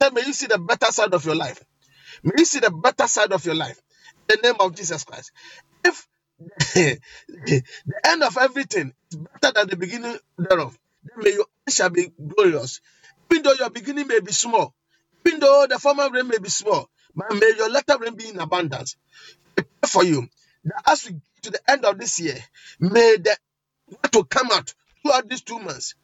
Then 0.00 0.14
may 0.14 0.22
you 0.26 0.32
see 0.32 0.46
the 0.46 0.58
better 0.58 0.86
side 0.92 1.14
of 1.14 1.24
your 1.26 1.36
life. 1.36 1.62
May 2.24 2.32
you 2.38 2.46
see 2.46 2.60
the 2.60 2.72
better 2.72 3.08
side 3.08 3.32
of 3.32 3.46
your 3.46 3.56
life. 3.56 3.80
In 4.30 4.38
the 4.42 4.48
name 4.48 4.56
of 4.60 4.76
Jesus 4.76 5.04
Christ. 5.04 5.32
If 5.84 6.06
the 6.74 7.00
end 8.06 8.22
of 8.24 8.38
everything 8.38 8.94
is 9.10 9.18
better 9.18 9.54
than 9.54 9.68
the 9.70 9.76
beginning 9.76 10.18
thereof, 10.38 10.78
then 11.04 11.24
may 11.24 11.32
your 11.34 11.46
end 11.66 11.74
shall 11.74 11.90
be 11.90 12.12
glorious. 12.36 12.80
Even 13.30 13.44
though 13.44 13.54
your 13.54 13.70
beginning 13.70 14.08
may 14.08 14.20
be 14.20 14.32
small, 14.32 14.74
even 15.26 15.40
though 15.40 15.66
the 15.68 15.78
former 15.78 16.10
rain 16.10 16.28
may 16.28 16.38
be 16.38 16.50
small, 16.50 16.88
but 17.16 17.34
may 17.34 17.52
your 17.56 17.70
latter 17.70 17.98
rain 18.00 18.16
be 18.16 18.28
in 18.28 18.40
abundance. 18.40 18.96
I 19.58 19.62
pray 19.62 19.88
for 19.88 20.04
you 20.04 20.28
that 20.64 20.82
as 20.88 21.06
we 21.06 21.12
get 21.12 21.22
to 21.44 21.50
the 21.52 21.60
end 21.70 21.84
of 21.84 21.98
this 21.98 22.20
year, 22.20 22.38
may 22.80 23.16
the 23.18 23.36
what 24.00 24.14
will 24.14 24.24
come 24.24 24.48
out 24.52 24.74
throughout 25.02 25.28
these 25.28 25.42
two 25.42 25.58
months 25.58 25.94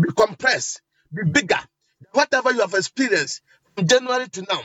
be 0.00 0.08
compressed, 0.16 0.82
be 1.14 1.24
bigger. 1.30 1.56
than 1.56 2.08
Whatever 2.12 2.52
you 2.52 2.60
have 2.60 2.74
experienced 2.74 3.42
from 3.76 3.86
January 3.88 4.28
to 4.28 4.42
now, 4.42 4.62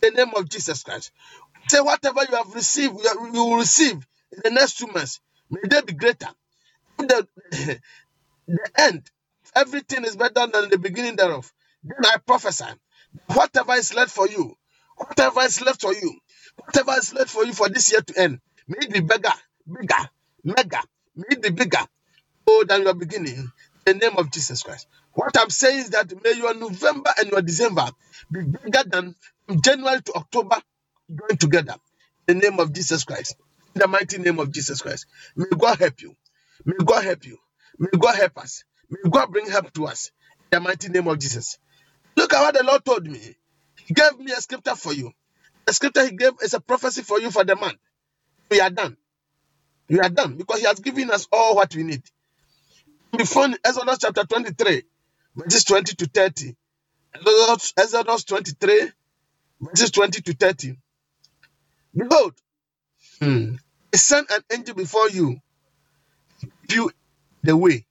the 0.00 0.10
name 0.10 0.32
of 0.36 0.48
Jesus 0.48 0.82
Christ. 0.82 1.12
Say 1.68 1.80
whatever 1.80 2.20
you 2.28 2.36
have 2.36 2.54
received, 2.54 2.94
you 3.32 3.44
will 3.44 3.56
receive 3.56 4.06
in 4.32 4.40
the 4.44 4.50
next 4.50 4.78
two 4.78 4.86
months. 4.86 5.20
May 5.50 5.60
they 5.68 5.82
be 5.82 5.92
greater. 5.92 6.28
The, 6.98 7.28
the 8.46 8.70
end 8.78 9.10
everything 9.54 10.04
is 10.04 10.16
better 10.16 10.46
than 10.46 10.70
the 10.70 10.78
beginning 10.78 11.16
thereof. 11.16 11.52
Then 11.82 12.04
I 12.04 12.16
prophesy, 12.18 12.64
whatever 13.32 13.72
is 13.74 13.94
left 13.94 14.10
for 14.10 14.28
you, 14.28 14.54
whatever 14.96 15.40
is 15.40 15.60
left 15.60 15.80
for 15.80 15.94
you, 15.94 16.18
whatever 16.56 16.92
is 16.98 17.12
left 17.14 17.30
for 17.30 17.44
you 17.44 17.52
for 17.52 17.68
this 17.68 17.90
year 17.92 18.00
to 18.00 18.20
end, 18.20 18.40
may 18.66 18.78
it 18.80 18.92
be 18.92 19.00
bigger, 19.00 19.32
bigger, 19.66 20.10
mega, 20.44 20.80
may 21.16 21.26
it 21.30 21.42
be 21.42 21.50
bigger, 21.50 21.84
oh, 22.46 22.64
than 22.68 22.82
your 22.82 22.94
beginning. 22.94 23.50
In 23.86 23.98
the 23.98 24.08
name 24.08 24.18
of 24.18 24.30
Jesus 24.30 24.62
Christ. 24.62 24.86
What 25.14 25.34
I'm 25.38 25.48
saying 25.48 25.78
is 25.78 25.90
that 25.90 26.12
may 26.22 26.34
your 26.34 26.52
November 26.54 27.10
and 27.18 27.30
your 27.30 27.40
December 27.40 27.88
be 28.30 28.42
bigger 28.42 28.82
than 28.86 29.14
January 29.56 30.00
to 30.02 30.14
October 30.14 30.56
going 31.14 31.38
together. 31.38 31.76
In 32.28 32.38
the 32.40 32.50
name 32.50 32.60
of 32.60 32.72
Jesus 32.72 33.04
Christ. 33.04 33.36
In 33.74 33.80
the 33.80 33.88
mighty 33.88 34.18
name 34.18 34.38
of 34.38 34.52
Jesus 34.52 34.82
Christ. 34.82 35.06
May 35.36 35.46
God 35.58 35.78
help 35.78 36.02
you. 36.02 36.16
May 36.66 36.76
God 36.84 37.04
help 37.04 37.26
you. 37.26 37.38
May 37.78 37.90
God 37.98 38.16
help 38.16 38.38
us. 38.38 38.64
May 38.90 39.10
God 39.10 39.32
bring 39.32 39.48
help 39.50 39.72
to 39.74 39.86
us. 39.86 40.10
In 40.52 40.62
the 40.62 40.68
mighty 40.68 40.88
name 40.90 41.08
of 41.08 41.18
Jesus. 41.18 41.58
Look 42.16 42.32
at 42.34 42.40
what 42.42 42.54
the 42.54 42.64
Lord 42.64 42.84
told 42.84 43.06
me. 43.06 43.20
He 43.86 43.94
gave 43.94 44.18
me 44.18 44.32
a 44.32 44.40
scripture 44.40 44.76
for 44.76 44.92
you. 44.92 45.12
The 45.66 45.74
scripture 45.74 46.06
He 46.06 46.16
gave 46.16 46.32
is 46.42 46.54
a 46.54 46.60
prophecy 46.60 47.02
for 47.02 47.20
you 47.20 47.30
for 47.30 47.44
the 47.44 47.56
man. 47.56 47.74
We 48.50 48.60
are 48.60 48.70
done. 48.70 48.96
We 49.88 50.00
are 50.00 50.10
done 50.10 50.36
because 50.36 50.60
He 50.60 50.66
has 50.66 50.80
given 50.80 51.10
us 51.10 51.28
all 51.32 51.56
what 51.56 51.74
we 51.76 51.84
need. 51.84 52.02
Before 53.16 53.48
Exodus 53.64 53.98
chapter 54.00 54.24
23, 54.24 54.82
verses 55.36 55.64
20 55.64 55.96
to 55.96 56.06
30. 56.06 56.56
Exodus, 57.14 57.74
Exodus 57.78 58.24
23, 58.24 58.90
verses 59.60 59.90
20 59.92 60.22
to 60.22 60.34
30. 60.34 60.78
Behold, 61.96 62.34
hmm, 63.20 63.54
I 63.94 63.96
send 63.96 64.28
an 64.30 64.42
angel 64.52 64.74
before 64.74 65.10
you, 65.10 65.40
give 66.68 66.76
you 66.78 66.90
the 67.42 67.56
way, 67.56 67.86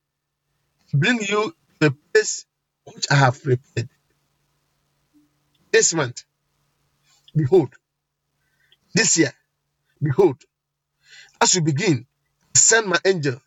bring 0.94 1.20
you 1.22 1.28
to 1.28 1.54
the 1.80 1.96
place 2.14 2.46
which 2.94 3.08
I 3.12 3.16
have 3.16 3.42
prepared. 3.44 3.90
This 5.72 5.94
month, 5.94 6.24
behold, 7.36 7.74
this 8.94 9.18
year, 9.18 9.34
behold, 10.02 10.42
as 11.42 11.56
you 11.56 11.62
begin, 11.62 12.06
send 12.56 12.88
my 12.88 12.98
angel. 13.06 13.40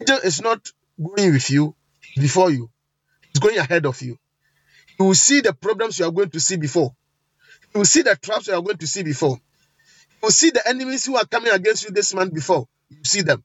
The 0.00 0.04
Angel 0.14 0.18
is 0.28 0.40
not 0.42 0.68
going 0.98 1.32
with 1.32 1.50
you, 1.50 1.74
before 2.16 2.50
you. 2.50 2.70
He's 3.32 3.40
going 3.40 3.58
ahead 3.58 3.86
of 3.86 4.00
you. 4.02 4.18
You 4.98 5.06
will 5.06 5.14
see 5.14 5.40
the 5.40 5.52
problems 5.54 5.98
you 5.98 6.06
are 6.06 6.12
going 6.12 6.30
to 6.30 6.40
see 6.40 6.56
before. 6.56 6.94
You 7.74 7.80
will 7.80 7.84
see 7.86 8.02
the 8.02 8.16
traps 8.16 8.48
you 8.48 8.54
are 8.54 8.62
going 8.62 8.78
to 8.78 8.86
see 8.86 9.02
before. 9.02 9.36
You 9.36 10.18
will 10.22 10.30
see 10.30 10.50
the 10.50 10.66
enemies 10.68 11.06
who 11.06 11.16
are 11.16 11.24
coming 11.24 11.52
against 11.52 11.84
you 11.84 11.90
this 11.90 12.14
month 12.14 12.34
before. 12.34 12.68
You 12.90 13.04
see 13.04 13.22
them. 13.22 13.42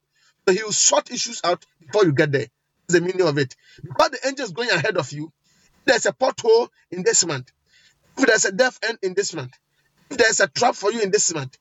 So 0.48 0.54
he 0.54 0.64
will 0.64 0.72
sort 0.72 1.12
issues 1.12 1.42
out 1.44 1.66
before 1.80 2.06
you 2.06 2.14
get 2.14 2.32
there. 2.32 2.48
That's 2.88 3.00
the 3.00 3.02
meaning 3.02 3.28
of 3.28 3.38
it. 3.38 3.56
Because 3.82 4.12
the 4.12 4.28
angel 4.28 4.46
is 4.46 4.52
going 4.52 4.70
ahead 4.70 4.98
of 4.98 5.12
you, 5.12 5.32
there's 5.86 6.06
a 6.06 6.14
pothole 6.14 6.70
in 6.92 7.04
this 7.04 7.26
month. 7.26 7.52
If 8.18 8.26
there's 8.26 8.46
a 8.46 8.52
death 8.52 8.80
end 8.84 8.98
in 9.02 9.14
this 9.14 9.34
month, 9.34 9.54
if 10.10 10.18
there's 10.18 10.40
a 10.40 10.48
trap 10.48 10.76
for 10.76 10.92
you 10.92 11.02
in 11.02 11.12
this 11.12 11.34
month, 11.34 11.58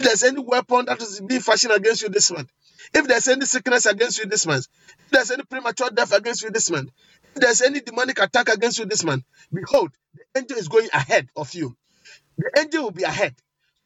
if 0.00 0.06
there's 0.06 0.22
any 0.22 0.40
weapon 0.40 0.86
that 0.86 1.00
is 1.00 1.20
being 1.20 1.40
fashioned 1.40 1.72
against 1.72 2.02
you 2.02 2.08
this 2.08 2.30
month, 2.30 2.50
if 2.94 3.06
there's 3.06 3.28
any 3.28 3.44
sickness 3.44 3.86
against 3.86 4.18
you 4.18 4.26
this 4.26 4.46
month, 4.46 4.66
if 4.88 5.10
there's 5.10 5.30
any 5.30 5.42
premature 5.44 5.90
death 5.90 6.12
against 6.12 6.42
you 6.42 6.50
this 6.50 6.70
month, 6.70 6.90
if 7.34 7.42
there's 7.42 7.62
any 7.62 7.80
demonic 7.80 8.18
attack 8.20 8.48
against 8.48 8.78
you 8.78 8.86
this 8.86 9.04
month, 9.04 9.24
behold, 9.52 9.90
the 10.14 10.40
angel 10.40 10.56
is 10.56 10.68
going 10.68 10.88
ahead 10.92 11.28
of 11.36 11.52
you. 11.54 11.76
The 12.38 12.50
angel 12.60 12.84
will 12.84 12.92
be 12.92 13.04
ahead. 13.04 13.34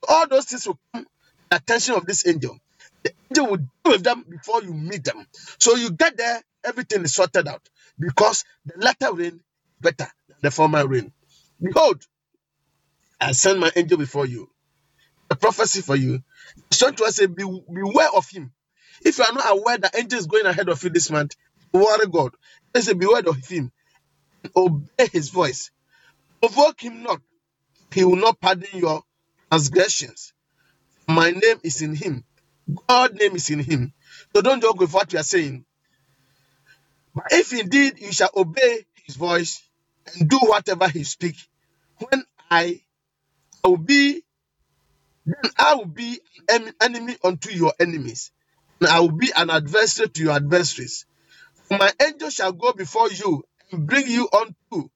All 0.08 0.28
those 0.28 0.46
things 0.46 0.66
will 0.66 0.78
come 0.94 1.06
the 1.50 1.56
attention 1.56 1.94
of 1.96 2.06
this 2.06 2.26
angel. 2.26 2.58
The 3.04 3.12
angel 3.30 3.50
will 3.50 3.58
deal 3.58 3.68
with 3.86 4.04
them 4.04 4.24
before 4.28 4.62
you 4.62 4.74
meet 4.74 5.04
them. 5.04 5.26
So 5.60 5.76
you 5.76 5.92
get 5.92 6.16
there, 6.18 6.42
everything 6.64 7.02
is 7.04 7.14
sorted 7.14 7.48
out 7.48 7.68
because 7.98 8.44
the 8.66 8.74
latter 8.78 9.14
rain 9.14 9.36
is 9.36 9.42
better 9.80 10.10
than 10.28 10.38
the 10.42 10.50
former 10.50 10.86
rain. 10.86 11.12
Behold, 11.62 12.02
I 13.20 13.32
send 13.32 13.60
my 13.60 13.70
angel 13.76 13.98
before 13.98 14.26
you. 14.26 14.50
A 15.30 15.36
prophecy 15.36 15.80
for 15.82 15.96
you. 15.96 16.22
Son 16.72 16.94
to 16.96 17.04
us 17.04 17.16
say, 17.16 17.26
be, 17.26 17.44
beware 17.44 18.10
of 18.14 18.28
him. 18.28 18.52
If 19.04 19.18
you 19.18 19.24
are 19.24 19.32
not 19.34 19.58
aware 19.58 19.78
that 19.78 19.96
angel 19.98 20.18
is 20.18 20.26
going 20.26 20.46
ahead 20.46 20.68
of 20.68 20.82
you 20.84 20.90
this 20.90 21.10
month, 21.10 21.36
worry 21.72 22.06
God. 22.10 22.34
He 22.74 22.82
said, 22.82 22.98
beware 22.98 23.22
of 23.26 23.46
him. 23.46 23.72
Obey 24.56 25.08
his 25.12 25.30
voice. 25.30 25.70
Provoke 26.40 26.80
him 26.82 27.02
not. 27.02 27.20
He 27.92 28.04
will 28.04 28.16
not 28.16 28.40
pardon 28.40 28.68
your 28.78 29.02
transgressions. 29.50 30.32
My 31.08 31.30
name 31.30 31.58
is 31.62 31.82
in 31.82 31.94
him. 31.94 32.24
God's 32.88 33.14
name 33.14 33.34
is 33.36 33.50
in 33.50 33.58
him. 33.58 33.92
So 34.34 34.42
don't 34.42 34.62
joke 34.62 34.80
with 34.80 34.92
what 34.92 35.12
we 35.12 35.18
are 35.18 35.24
saying. 35.24 35.64
But 37.14 37.26
if 37.30 37.52
indeed 37.52 37.98
you 37.98 38.12
shall 38.12 38.30
obey 38.36 38.86
his 39.04 39.16
voice 39.16 39.62
and 40.14 40.28
do 40.28 40.38
whatever 40.38 40.88
he 40.88 41.04
speak, 41.04 41.36
when 41.98 42.24
I 42.50 42.80
I 43.64 43.68
will 43.68 43.76
be, 43.76 44.22
then 45.26 45.50
I 45.56 45.74
will 45.74 45.86
be 45.86 46.20
an 46.48 46.72
enemy 46.80 47.16
unto 47.22 47.50
your 47.50 47.72
enemies, 47.78 48.32
and 48.80 48.88
I 48.88 49.00
will 49.00 49.12
be 49.12 49.30
an 49.36 49.50
adversary 49.50 50.08
to 50.08 50.22
your 50.22 50.32
adversaries. 50.32 51.06
For 51.68 51.78
my 51.78 51.92
angel 52.04 52.30
shall 52.30 52.52
go 52.52 52.72
before 52.72 53.10
you 53.10 53.44
and 53.70 53.86
bring 53.86 54.08
you 54.08 54.28
unto 54.32 54.88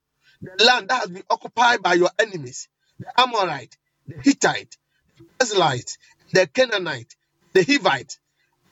the 0.43 0.65
land 0.65 0.89
that 0.89 1.01
has 1.03 1.11
been 1.11 1.23
occupied 1.31 1.83
by 1.83 1.95
your 1.95 2.11
enemies, 2.19 2.69
the 2.99 3.21
Amorite, 3.21 3.77
the 4.07 4.17
Hittite, 4.23 4.77
the 5.19 5.25
Israelite, 5.45 5.99
the 6.33 6.47
Canaanite, 6.47 7.15
the 7.53 7.61
Hivite, 7.61 8.19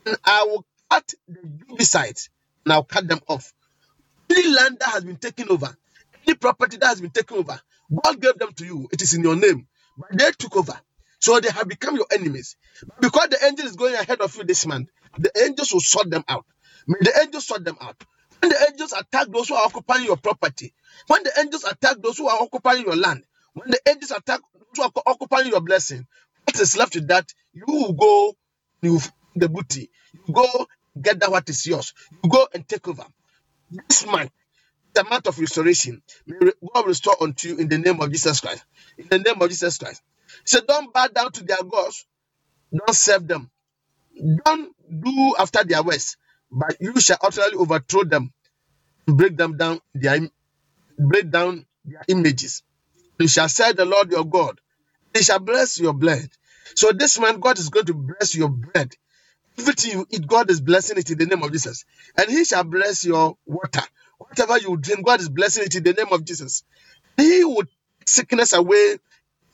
and 0.06 0.16
I 0.24 0.44
will 0.44 0.66
cut 0.90 1.14
the 1.28 1.40
Jebusites, 1.68 2.30
and 2.64 2.72
I'll 2.72 2.84
cut 2.84 3.08
them 3.08 3.20
off. 3.28 3.52
Any 4.30 4.48
land 4.48 4.78
that 4.80 4.90
has 4.90 5.04
been 5.04 5.16
taken 5.16 5.48
over, 5.50 5.76
any 6.26 6.34
property 6.36 6.76
that 6.78 6.86
has 6.86 7.00
been 7.00 7.10
taken 7.10 7.38
over, 7.38 7.60
God 8.02 8.20
gave 8.20 8.38
them 8.38 8.52
to 8.52 8.64
you. 8.64 8.88
It 8.92 9.02
is 9.02 9.14
in 9.14 9.22
your 9.22 9.36
name, 9.36 9.66
but 9.98 10.16
they 10.16 10.30
took 10.38 10.56
over. 10.56 10.78
So 11.20 11.40
they 11.40 11.50
have 11.50 11.68
become 11.68 11.96
your 11.96 12.06
enemies. 12.12 12.56
But 12.86 13.00
because 13.00 13.28
the 13.28 13.44
angel 13.46 13.66
is 13.66 13.76
going 13.76 13.94
ahead 13.94 14.20
of 14.20 14.36
you 14.36 14.44
this 14.44 14.66
month, 14.66 14.90
the 15.16 15.30
angels 15.42 15.72
will 15.72 15.80
sort 15.80 16.10
them 16.10 16.24
out. 16.28 16.44
May 16.86 16.98
the 17.00 17.18
angels 17.22 17.46
sort 17.46 17.64
them 17.64 17.78
out. 17.80 18.02
When 18.40 18.50
the 18.50 18.66
angels 18.70 18.92
attack 18.92 19.28
those 19.28 19.48
who 19.48 19.54
are 19.54 19.64
occupying 19.64 20.04
your 20.04 20.16
property, 20.16 20.74
when 21.06 21.22
the 21.22 21.32
angels 21.38 21.64
attack 21.64 21.96
those 22.02 22.18
who 22.18 22.28
are 22.28 22.42
occupying 22.42 22.84
your 22.84 22.96
land, 22.96 23.24
when 23.54 23.70
the 23.70 23.80
angels 23.88 24.10
attack 24.10 24.40
are 24.80 24.90
occupying 25.06 25.48
your 25.48 25.60
blessing, 25.60 26.06
what 26.44 26.60
is 26.60 26.76
left 26.76 26.94
with 26.96 27.08
that? 27.08 27.32
You 27.52 27.64
will 27.66 27.92
go, 27.92 28.34
you 28.82 28.98
the 29.36 29.48
booty, 29.48 29.90
you 30.12 30.34
go 30.34 30.66
get 31.00 31.20
that 31.20 31.30
what 31.30 31.48
is 31.48 31.66
yours, 31.66 31.92
you 32.10 32.28
go 32.30 32.46
and 32.52 32.68
take 32.68 32.86
over. 32.88 33.04
This 33.70 34.06
month, 34.06 34.30
the 34.94 35.04
month 35.04 35.26
of 35.26 35.38
restoration, 35.38 36.02
may 36.26 36.50
God 36.74 36.86
restore 36.86 37.16
unto 37.22 37.48
you 37.48 37.56
in 37.58 37.68
the 37.68 37.78
name 37.78 38.00
of 38.00 38.10
Jesus 38.12 38.40
Christ. 38.40 38.64
In 38.98 39.06
the 39.08 39.18
name 39.18 39.40
of 39.40 39.48
Jesus 39.48 39.78
Christ. 39.78 40.02
So 40.44 40.60
don't 40.60 40.92
bow 40.92 41.08
down 41.08 41.32
to 41.32 41.44
their 41.44 41.62
gods, 41.68 42.06
don't 42.72 42.94
serve 42.94 43.26
them, 43.28 43.50
don't 44.44 44.74
do 44.90 45.34
after 45.38 45.64
their 45.64 45.82
ways, 45.82 46.16
but 46.50 46.76
you 46.80 47.00
shall 47.00 47.18
utterly 47.22 47.54
overthrow 47.56 48.04
them, 48.04 48.32
break 49.06 49.36
them 49.36 49.56
down, 49.56 49.80
their 49.94 50.18
break 50.98 51.30
down 51.30 51.66
their 51.84 52.02
images. 52.08 52.63
You 53.18 53.28
shall 53.28 53.48
serve 53.48 53.76
the 53.76 53.84
Lord 53.84 54.10
your 54.10 54.24
God. 54.24 54.60
He 55.14 55.22
shall 55.22 55.38
bless 55.38 55.78
your 55.78 55.92
bread. 55.92 56.28
So 56.74 56.92
this 56.92 57.18
man, 57.20 57.40
God 57.40 57.58
is 57.58 57.68
going 57.68 57.86
to 57.86 57.94
bless 57.94 58.34
your 58.34 58.48
bread. 58.48 58.92
Everything 59.58 59.92
you 59.92 60.06
eat, 60.10 60.26
God 60.26 60.50
is 60.50 60.60
blessing 60.60 60.98
it 60.98 61.10
in 61.10 61.18
the 61.18 61.26
name 61.26 61.42
of 61.42 61.52
Jesus. 61.52 61.84
And 62.18 62.28
He 62.28 62.44
shall 62.44 62.64
bless 62.64 63.04
your 63.04 63.36
water. 63.46 63.82
Whatever 64.18 64.58
you 64.58 64.76
drink, 64.76 65.04
God 65.04 65.20
is 65.20 65.28
blessing 65.28 65.64
it 65.64 65.74
in 65.76 65.84
the 65.84 65.92
name 65.92 66.12
of 66.12 66.24
Jesus. 66.24 66.64
He 67.16 67.44
will 67.44 67.62
take 67.62 68.08
sickness 68.08 68.52
away 68.52 68.96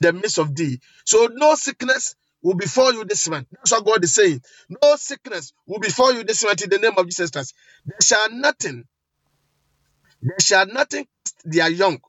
the 0.01 0.13
midst 0.13 0.39
of 0.39 0.55
thee. 0.57 0.81
So 1.05 1.29
no 1.33 1.55
sickness 1.55 2.15
will 2.43 2.55
befall 2.55 2.93
you 2.93 3.05
this 3.05 3.29
month. 3.29 3.49
That's 3.53 3.73
what 3.73 3.85
God 3.85 4.05
is 4.05 4.15
saying. 4.15 4.43
No 4.83 4.97
sickness 4.97 5.53
will 5.67 5.79
befall 5.79 6.13
you 6.13 6.25
this 6.25 6.43
month 6.45 6.63
in 6.63 6.71
the 6.71 6.79
name 6.79 6.95
of 6.97 7.07
Jesus 7.07 7.31
Christ. 7.31 7.55
There 7.85 7.99
shall 8.03 8.31
nothing, 8.33 8.85
there 10.23 10.41
shall 10.41 10.67
nothing 10.67 11.07
cast 11.25 11.37
their 11.45 11.69
young, 11.69 12.01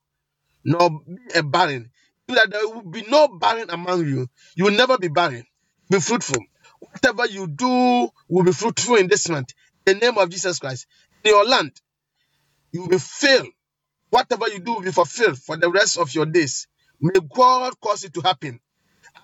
nor 0.66 0.90
be 0.92 1.18
a 1.36 1.44
barren. 1.44 1.92
That 2.28 2.50
there 2.52 2.68
will 2.70 2.84
be 2.84 3.04
no 3.04 3.28
barren 3.28 3.70
among 3.70 4.08
you. 4.08 4.28
You 4.56 4.66
will 4.66 4.72
never 4.78 4.98
be 4.98 5.10
barren. 5.10 5.46
Be 5.90 6.00
fruitful. 6.00 6.40
Whatever 6.80 7.26
you 7.28 7.48
do 7.48 8.10
will 8.30 8.44
be 8.44 8.54
fruitful 8.54 8.96
in 8.96 9.08
this 9.08 9.30
month. 9.30 9.54
In 9.88 10.00
the 10.00 10.06
name 10.08 10.18
of 10.18 10.30
Jesus 10.30 10.60
Christ. 10.60 10.88
In 11.24 11.32
your 11.32 11.46
land, 11.46 11.74
you 12.72 12.82
will 12.82 12.90
be 12.90 13.00
filled. 13.00 13.50
Whatever 14.10 14.50
you 14.50 14.60
do 14.60 14.74
will 14.76 14.82
be 14.82 14.92
fulfilled 14.92 15.38
for 15.40 15.58
the 15.58 15.70
rest 15.72 15.98
of 15.98 16.14
your 16.16 16.26
days. 16.26 16.68
May 17.02 17.20
God 17.36 17.74
cause 17.82 18.04
it 18.06 18.14
to 18.16 18.22
happen. 18.22 18.60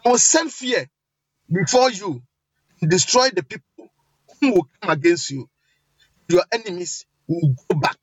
I 0.05 0.09
will 0.11 0.17
send 0.19 0.51
fear 0.51 0.87
before 1.51 1.91
you, 1.91 2.23
destroy 2.87 3.29
the 3.31 3.43
people 3.43 3.65
who 4.41 4.53
will 4.53 4.69
come 4.81 4.91
against 4.91 5.31
you. 5.31 5.49
Your 6.29 6.43
enemies 6.51 7.05
will 7.27 7.55
go 7.69 7.79
back. 7.79 7.97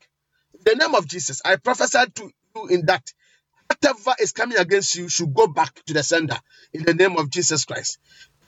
In 0.55 0.61
the 0.79 0.87
name 0.87 0.95
of 0.95 1.07
Jesus, 1.09 1.43
I 1.45 1.57
prophesy 1.57 1.99
to 2.17 2.31
you 2.57 2.67
in 2.69 2.87
that 2.87 3.05
whatever 3.83 4.15
is 4.21 4.33
coming 4.33 4.59
against 4.59 4.97
you 4.97 5.09
should 5.09 5.33
go 5.35 5.47
back 5.47 5.75
to 5.87 5.95
the 5.95 6.03
sender. 6.03 6.39
In 6.73 6.85
the 6.85 6.95
name 6.95 7.17
of 7.17 7.31
Jesus 7.31 7.65
Christ. 7.65 7.99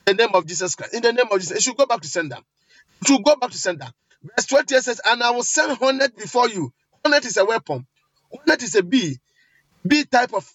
In 0.06 0.16
the 0.16 0.26
name 0.26 0.34
of 0.34 0.46
Jesus 0.46 0.74
Christ. 0.74 0.94
In 0.94 1.02
the 1.02 1.12
name 1.12 1.26
of 1.30 1.40
Jesus, 1.40 1.58
it 1.58 1.62
should 1.62 1.76
go 1.76 1.86
back 1.86 2.00
to 2.00 2.08
sender. 2.08 2.38
It 3.02 3.08
should 3.08 3.24
go 3.24 3.36
back 3.36 3.50
to 3.50 3.58
sender. 3.58 3.88
Verse 4.22 4.46
20 4.46 4.80
says, 4.80 5.00
And 5.04 5.22
I 5.22 5.30
will 5.30 5.42
send 5.42 5.76
hornet 5.78 6.16
before 6.16 6.48
you. 6.48 6.72
Hornet 7.04 7.24
is 7.24 7.36
a 7.36 7.44
weapon. 7.44 7.86
Hornet 8.30 8.62
is 8.62 8.74
a 8.76 8.82
bee, 8.82 9.18
bee 9.86 10.04
type 10.04 10.32
of 10.34 10.50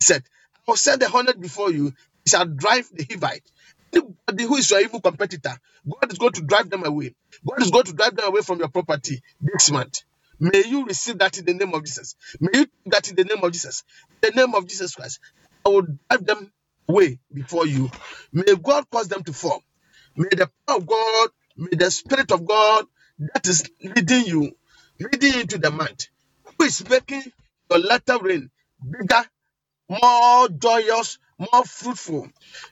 insect. 0.00 0.28
I 0.66 0.72
will 0.72 0.76
send 0.76 1.02
the 1.02 1.08
hornet 1.08 1.40
before 1.40 1.70
you. 1.72 1.88
It 1.88 2.30
shall 2.30 2.46
drive 2.46 2.88
the 2.92 3.04
Hivite. 3.04 3.46
Anybody 3.92 4.44
who 4.44 4.56
is 4.56 4.70
your 4.70 4.80
evil 4.80 5.00
competitor, 5.00 5.56
God 5.88 6.12
is 6.12 6.18
going 6.18 6.32
to 6.32 6.42
drive 6.42 6.70
them 6.70 6.84
away. 6.84 7.14
God 7.46 7.62
is 7.62 7.70
going 7.70 7.84
to 7.84 7.92
drive 7.92 8.16
them 8.16 8.26
away 8.26 8.42
from 8.42 8.58
your 8.58 8.68
property 8.68 9.22
this 9.40 9.70
month. 9.70 10.02
May 10.40 10.64
you 10.66 10.84
receive 10.86 11.18
that 11.18 11.38
in 11.38 11.44
the 11.44 11.54
name 11.54 11.74
of 11.74 11.84
Jesus. 11.84 12.16
May 12.40 12.50
you 12.60 12.66
that 12.86 13.08
in 13.10 13.16
the 13.16 13.24
name 13.24 13.42
of 13.42 13.52
Jesus. 13.52 13.84
In 14.22 14.30
the 14.34 14.40
name 14.46 14.54
of 14.54 14.66
Jesus 14.66 14.94
Christ. 14.94 15.20
I 15.64 15.70
will 15.70 15.82
drive 15.82 16.26
them 16.26 16.52
away 16.88 17.18
before 17.32 17.66
you. 17.66 17.90
May 18.32 18.54
God 18.62 18.84
cause 18.90 19.08
them 19.08 19.24
to 19.24 19.32
fall. 19.32 19.62
May 20.16 20.28
the 20.30 20.50
power 20.66 20.76
of 20.78 20.86
God, 20.86 21.30
may 21.56 21.76
the 21.76 21.90
Spirit 21.90 22.32
of 22.32 22.46
God 22.46 22.86
that 23.18 23.46
is 23.48 23.68
leading 23.82 24.26
you, 24.26 24.52
leading 25.00 25.34
you 25.34 25.40
into 25.40 25.58
the 25.58 25.70
month, 25.70 26.08
who 26.58 26.64
is 26.66 26.88
making 26.88 27.22
your 27.70 27.80
latter 27.80 28.18
rain 28.18 28.50
bigger, 28.88 29.24
more 29.88 30.48
joyous, 30.50 31.18
more 31.38 31.64
fruitful 31.64 32.28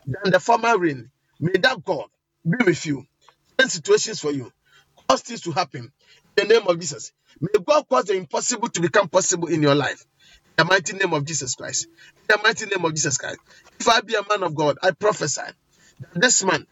than 0.06 0.32
the 0.32 0.40
former 0.40 0.78
rain. 0.78 1.10
May 1.40 1.58
that 1.60 1.84
God 1.84 2.06
be 2.48 2.64
with 2.64 2.86
you, 2.86 3.06
send 3.58 3.70
situations 3.72 4.20
for 4.20 4.30
you, 4.30 4.52
cause 5.08 5.22
things 5.22 5.42
to 5.42 5.52
happen 5.52 5.92
in 6.36 6.48
the 6.48 6.54
name 6.54 6.68
of 6.68 6.78
Jesus. 6.78 7.12
May 7.42 7.60
God 7.66 7.88
cause 7.90 8.06
the 8.06 8.14
impossible 8.14 8.68
to 8.70 8.82
become 8.82 9.08
possible 9.08 9.48
in 9.48 9.62
your 9.62 9.74
life. 9.74 10.06
In 10.58 10.66
the 10.66 10.72
mighty 10.72 10.96
name 10.96 11.12
of 11.14 11.24
Jesus 11.26 11.56
Christ. 11.56 11.86
In 12.30 12.36
the 12.36 12.40
mighty 12.44 12.66
name 12.66 12.84
of 12.84 12.94
Jesus 12.94 13.18
Christ. 13.18 13.40
If 13.80 13.88
I 13.88 14.00
be 14.02 14.14
a 14.14 14.22
man 14.30 14.44
of 14.44 14.54
God, 14.54 14.78
I 14.82 14.92
prophesy 14.92 15.42
that 16.00 16.10
this 16.14 16.44
month, 16.44 16.68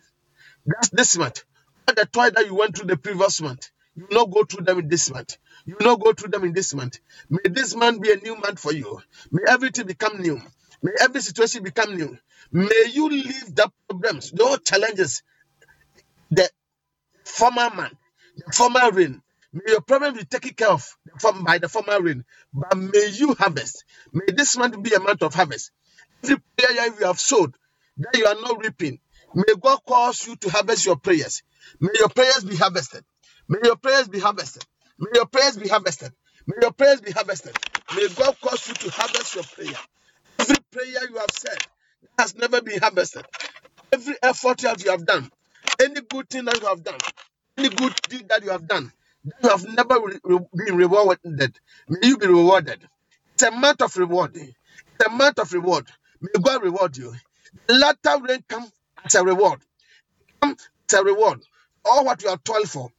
that's 0.66 0.90
this 0.90 1.18
month, 1.18 1.44
all 1.88 1.94
the 1.96 2.06
toil 2.06 2.30
that 2.32 2.46
you 2.46 2.54
went 2.54 2.76
through 2.76 2.88
the 2.88 2.96
previous 2.96 3.42
month, 3.42 3.70
you 3.96 4.06
will 4.08 4.18
not 4.18 4.30
go 4.30 4.44
through 4.44 4.64
them 4.64 4.78
in 4.78 4.88
this 4.88 5.10
month. 5.12 5.38
You 5.66 5.76
will 5.80 5.86
not 5.86 6.00
go 6.00 6.12
through 6.12 6.30
them 6.30 6.44
in 6.44 6.52
this 6.54 6.74
month. 6.74 7.00
May 7.30 7.50
this 7.50 7.74
month 7.76 8.00
be 8.00 8.12
a 8.12 8.16
new 8.16 8.36
month 8.36 8.60
for 8.60 8.72
you. 8.72 9.00
May 9.32 9.42
everything 9.48 9.86
become 9.86 10.20
new. 10.22 10.40
May 10.82 10.92
every 11.00 11.20
situation 11.20 11.64
become 11.64 11.96
new. 11.96 12.16
May 12.52 12.86
you 12.92 13.08
leave 13.10 13.54
the 13.54 13.70
problems, 13.88 14.30
the 14.30 14.60
challenges, 14.64 15.22
the 16.30 16.48
former 17.24 17.70
man, 17.74 17.90
the 18.36 18.52
former 18.52 18.90
rain. 18.92 19.22
May 19.52 19.64
your 19.72 19.80
problem 19.82 20.14
be 20.14 20.24
taken 20.24 20.52
care 20.54 20.70
of 20.70 20.86
from 21.20 21.44
by 21.44 21.58
the 21.58 21.68
former 21.68 22.00
rain. 22.00 22.24
But 22.54 22.76
may 22.78 23.08
you 23.12 23.34
harvest. 23.34 23.84
May 24.12 24.32
this 24.34 24.56
month 24.56 24.82
be 24.82 24.94
a 24.94 25.00
month 25.00 25.22
of 25.22 25.34
harvest. 25.34 25.72
Every 26.24 26.38
prayer 26.56 26.86
you 27.00 27.06
have 27.06 27.20
sowed 27.20 27.54
that 27.98 28.16
you 28.16 28.26
are 28.26 28.36
not 28.36 28.62
reaping, 28.62 29.00
may 29.34 29.54
God 29.60 29.80
cause 29.86 30.26
you 30.26 30.36
to 30.36 30.50
harvest 30.50 30.86
your 30.86 30.96
prayers. 30.96 31.42
May 31.80 31.90
your 31.98 32.08
prayers 32.10 32.44
be 32.44 32.56
harvested. 32.56 33.04
May 33.48 33.58
your 33.64 33.76
prayers 33.76 34.08
be 34.08 34.20
harvested. 34.20 34.64
May 34.98 35.10
your 35.14 35.26
prayers 35.26 35.56
be 35.56 35.68
harvested. 35.68 36.12
May 36.46 36.56
your 36.62 36.72
prayers 36.72 37.00
be 37.00 37.12
harvested. 37.12 37.56
May 37.96 38.08
God 38.16 38.36
cause 38.40 38.68
you 38.68 38.74
to 38.74 38.90
harvest 38.90 39.34
your 39.34 39.44
prayer. 39.44 39.78
Every 40.38 40.56
prayer 40.72 41.10
you 41.10 41.18
have 41.18 41.30
said 41.32 41.58
has 42.18 42.36
never 42.36 42.62
been 42.62 42.80
harvested. 42.80 43.26
Every 43.92 44.14
effort 44.22 44.58
that 44.60 44.84
you 44.84 44.90
have 44.92 45.06
done, 45.06 45.30
any 45.82 46.00
good 46.02 46.30
thing 46.30 46.46
that 46.46 46.60
you 46.60 46.68
have 46.68 46.84
done, 46.84 46.98
any 47.58 47.70
good 47.70 47.94
deed 48.08 48.28
that 48.28 48.44
you 48.44 48.50
have 48.50 48.68
done, 48.68 48.92
you 49.24 49.50
have 49.50 49.66
never 49.68 50.00
re- 50.00 50.20
re- 50.24 50.40
been 50.66 50.76
rewarded. 50.76 51.58
May 51.88 52.08
you 52.08 52.18
be 52.18 52.26
rewarded. 52.26 52.80
It's 53.34 53.42
a 53.44 53.50
month 53.50 53.82
of 53.82 53.96
reward. 53.96 54.36
It's 54.36 55.06
a 55.06 55.10
month 55.10 55.38
of 55.38 55.52
reward. 55.52 55.86
May 56.20 56.40
God 56.42 56.62
reward 56.62 56.96
you. 56.96 57.14
The 57.68 57.74
latter 57.74 58.22
rain 58.24 58.44
come 58.48 58.66
as 59.04 59.14
a 59.16 59.24
reward. 59.24 59.60
Come 60.42 60.56
as 60.92 60.98
a 60.98 61.04
reward. 61.04 61.40
All 61.84 62.04
what 62.04 62.22
you 62.22 62.30
have 62.30 62.44
toiled 62.44 62.68
for. 62.70 62.90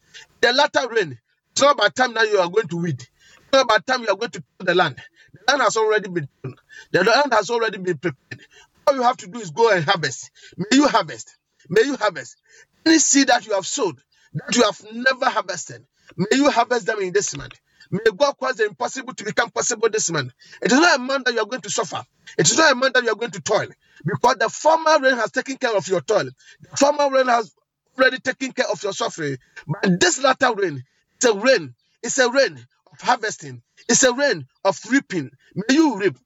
The 0.41 0.53
latter 0.53 0.87
rain. 0.89 1.19
It's 1.53 1.61
not 1.61 1.75
about 1.75 1.95
time 1.95 2.13
now 2.13 2.23
you 2.23 2.39
are 2.39 2.49
going 2.49 2.67
to 2.69 2.77
weed. 2.77 3.01
It's 3.01 3.09
not 3.53 3.63
about 3.65 3.87
time 3.87 4.03
you 4.03 4.09
are 4.09 4.17
going 4.17 4.31
to 4.31 4.43
till 4.59 4.65
the 4.67 4.75
land. 4.75 4.97
The 5.33 5.41
land 5.53 5.61
has 5.63 5.77
already 5.77 6.09
been 6.09 6.29
done. 6.43 6.55
The 6.91 7.03
land 7.03 7.33
has 7.33 7.49
already 7.49 7.79
been 7.79 7.97
prepared. 7.99 8.41
All 8.87 8.95
you 8.95 9.03
have 9.03 9.17
to 9.17 9.27
do 9.27 9.39
is 9.39 9.51
go 9.51 9.71
and 9.71 9.83
harvest. 9.85 10.31
May 10.57 10.67
you 10.77 10.87
harvest. 10.87 11.37
May 11.69 11.83
you 11.83 11.97
harvest. 11.97 12.37
Any 12.85 12.99
seed 12.99 13.27
that 13.29 13.45
you 13.47 13.53
have 13.55 13.67
sowed 13.67 13.97
that 14.33 14.55
you 14.55 14.63
have 14.63 14.81
never 14.93 15.25
harvested, 15.29 15.85
may 16.17 16.37
you 16.37 16.49
harvest 16.49 16.85
them 16.85 16.99
in 16.99 17.13
this 17.13 17.35
month. 17.35 17.59
May 17.91 17.99
God 18.15 18.37
cause 18.39 18.55
the 18.55 18.65
impossible 18.65 19.13
to 19.13 19.23
become 19.25 19.49
possible 19.49 19.89
this 19.89 20.09
month. 20.11 20.31
It 20.61 20.71
is 20.71 20.79
not 20.79 20.97
a 20.97 21.01
month 21.01 21.25
that 21.25 21.33
you 21.33 21.41
are 21.41 21.45
going 21.45 21.61
to 21.61 21.69
suffer. 21.69 22.03
It 22.37 22.49
is 22.49 22.57
not 22.57 22.71
a 22.71 22.75
month 22.75 22.93
that 22.93 23.03
you 23.03 23.11
are 23.11 23.15
going 23.15 23.31
to 23.31 23.41
toil. 23.41 23.67
Because 24.05 24.37
the 24.37 24.49
former 24.49 24.99
rain 24.99 25.17
has 25.17 25.31
taken 25.31 25.57
care 25.57 25.75
of 25.75 25.87
your 25.87 26.01
toil. 26.01 26.29
The 26.61 26.77
former 26.77 27.09
rain 27.09 27.27
has 27.27 27.53
already 27.97 28.19
taken 28.19 28.53
care 28.53 28.67
of 28.71 28.81
your 28.81 28.93
suffering. 28.93 29.37
But 29.67 29.99
this 29.99 30.21
latter 30.23 30.53
rain, 30.55 30.83
it's 31.17 31.25
a 31.25 31.33
rain. 31.33 31.75
It's 32.01 32.17
a 32.17 32.29
rain 32.31 32.65
of 32.91 33.01
harvesting. 33.01 33.61
It's 33.89 34.03
a 34.03 34.13
rain 34.13 34.47
of 34.63 34.79
reaping. 34.89 35.31
May 35.55 35.75
you 35.75 35.97
reap. 35.97 36.17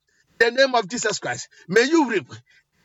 In 0.42 0.54
the 0.54 0.66
name 0.66 0.76
of 0.76 0.88
Jesus 0.88 1.20
Christ. 1.20 1.50
May 1.68 1.84
you 1.84 2.10
reap. 2.10 2.28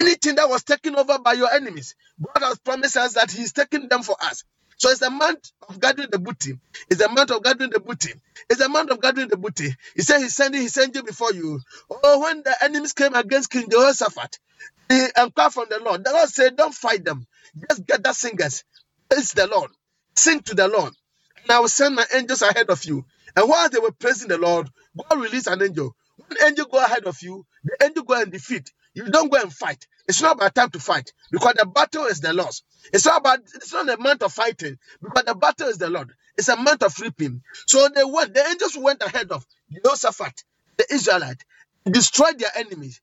Anything 0.01 0.37
that 0.37 0.49
was 0.49 0.63
taken 0.63 0.97
over 0.97 1.19
by 1.19 1.35
your 1.35 1.53
enemies, 1.53 1.95
God 2.23 2.43
has 2.43 2.59
promised 2.59 2.97
us 2.97 3.15
that 3.15 3.31
He's 3.31 3.53
taking 3.53 3.89
them 3.89 4.03
for 4.03 4.17
us. 4.23 4.45
So 4.81 4.91
it's 4.91 5.03
a 5.03 5.11
month 5.11 5.53
of 5.69 5.81
gathering 5.81 6.11
the 6.11 6.21
booty. 6.21 6.59
It's 6.91 7.03
a 7.03 7.11
month 7.11 7.33
of 7.33 7.45
gathering 7.45 7.71
the 7.71 7.81
booty. 7.81 8.15
It's 8.51 8.63
a 8.63 8.71
month 8.71 8.91
of 8.93 9.03
gathering 9.03 9.29
the 9.29 9.39
booty. 9.39 9.71
He 9.97 10.03
said 10.03 10.21
he's 10.21 10.37
sending 10.37 10.63
his 10.63 10.79
angel 10.79 11.05
before 11.05 11.35
you. 11.35 11.61
Oh, 11.91 12.21
when 12.23 12.45
the 12.45 12.57
enemies 12.65 12.95
came 12.95 13.15
against 13.15 13.51
King 13.51 13.69
Jehoshaphat, 13.71 14.41
he 14.91 15.05
inquired 15.05 15.39
um, 15.49 15.53
from 15.53 15.67
the 15.71 15.81
Lord. 15.85 16.05
The 16.05 16.13
Lord 16.13 16.31
said, 16.31 16.57
Don't 16.57 16.75
fight 16.75 17.05
them. 17.05 17.27
Just 17.71 17.87
get 17.87 18.05
gather 18.05 18.15
singers. 18.15 18.65
Praise 19.11 19.33
the 19.35 19.49
Lord. 19.49 19.73
Sing 20.17 20.41
to 20.43 20.57
the 20.57 20.69
Lord. 20.69 20.95
And 21.45 21.53
I 21.53 21.61
will 21.61 21.69
send 21.69 21.97
my 21.97 22.07
angels 22.15 22.43
ahead 22.43 22.71
of 22.71 22.85
you. 22.87 23.05
And 23.37 23.51
while 23.51 23.71
they 23.71 23.81
were 23.81 23.93
praising 23.93 24.29
the 24.29 24.39
Lord, 24.39 24.71
God 25.11 25.21
released 25.21 25.49
an 25.49 25.63
angel. 25.63 25.97
When 26.31 26.49
angel 26.49 26.67
go 26.67 26.85
ahead 26.85 27.07
of 27.07 27.23
you, 27.23 27.47
the 27.65 27.77
angel 27.85 28.05
go 28.05 28.21
and 28.23 28.33
defeat. 28.33 28.73
You 28.95 29.07
don't 29.07 29.33
go 29.33 29.41
and 29.43 29.53
fight. 29.55 29.87
It's 30.09 30.23
not 30.23 30.37
about 30.37 30.57
time 30.57 30.71
to 30.73 30.81
fight 30.81 31.13
because 31.33 31.55
the 31.57 31.67
battle 31.67 32.07
is 32.07 32.21
the 32.21 32.35
Lord's. 32.35 32.65
It's 32.95 33.07
not 33.07 33.21
about 33.23 33.41
it's 33.55 33.73
not 33.75 33.91
a 33.91 33.99
month 33.99 34.23
of 34.25 34.35
fighting 34.35 34.79
because 35.03 35.25
the 35.27 35.37
battle 35.37 35.69
is 35.69 35.79
the 35.79 35.91
Lord. 35.91 36.13
It's 36.39 36.49
a 36.51 36.57
month 36.57 36.85
of 36.85 36.99
reaping. 37.01 37.43
So 37.69 37.89
they 37.95 38.05
went, 38.05 38.35
the 38.35 38.47
angels 38.47 38.79
went 38.79 39.03
ahead 39.03 39.33
of 39.33 39.47
Jehoshaphat, 39.73 40.45
the 40.79 40.87
Israelite, 40.95 41.45
destroyed 41.87 42.41
their 42.41 42.53
enemies. 42.57 43.01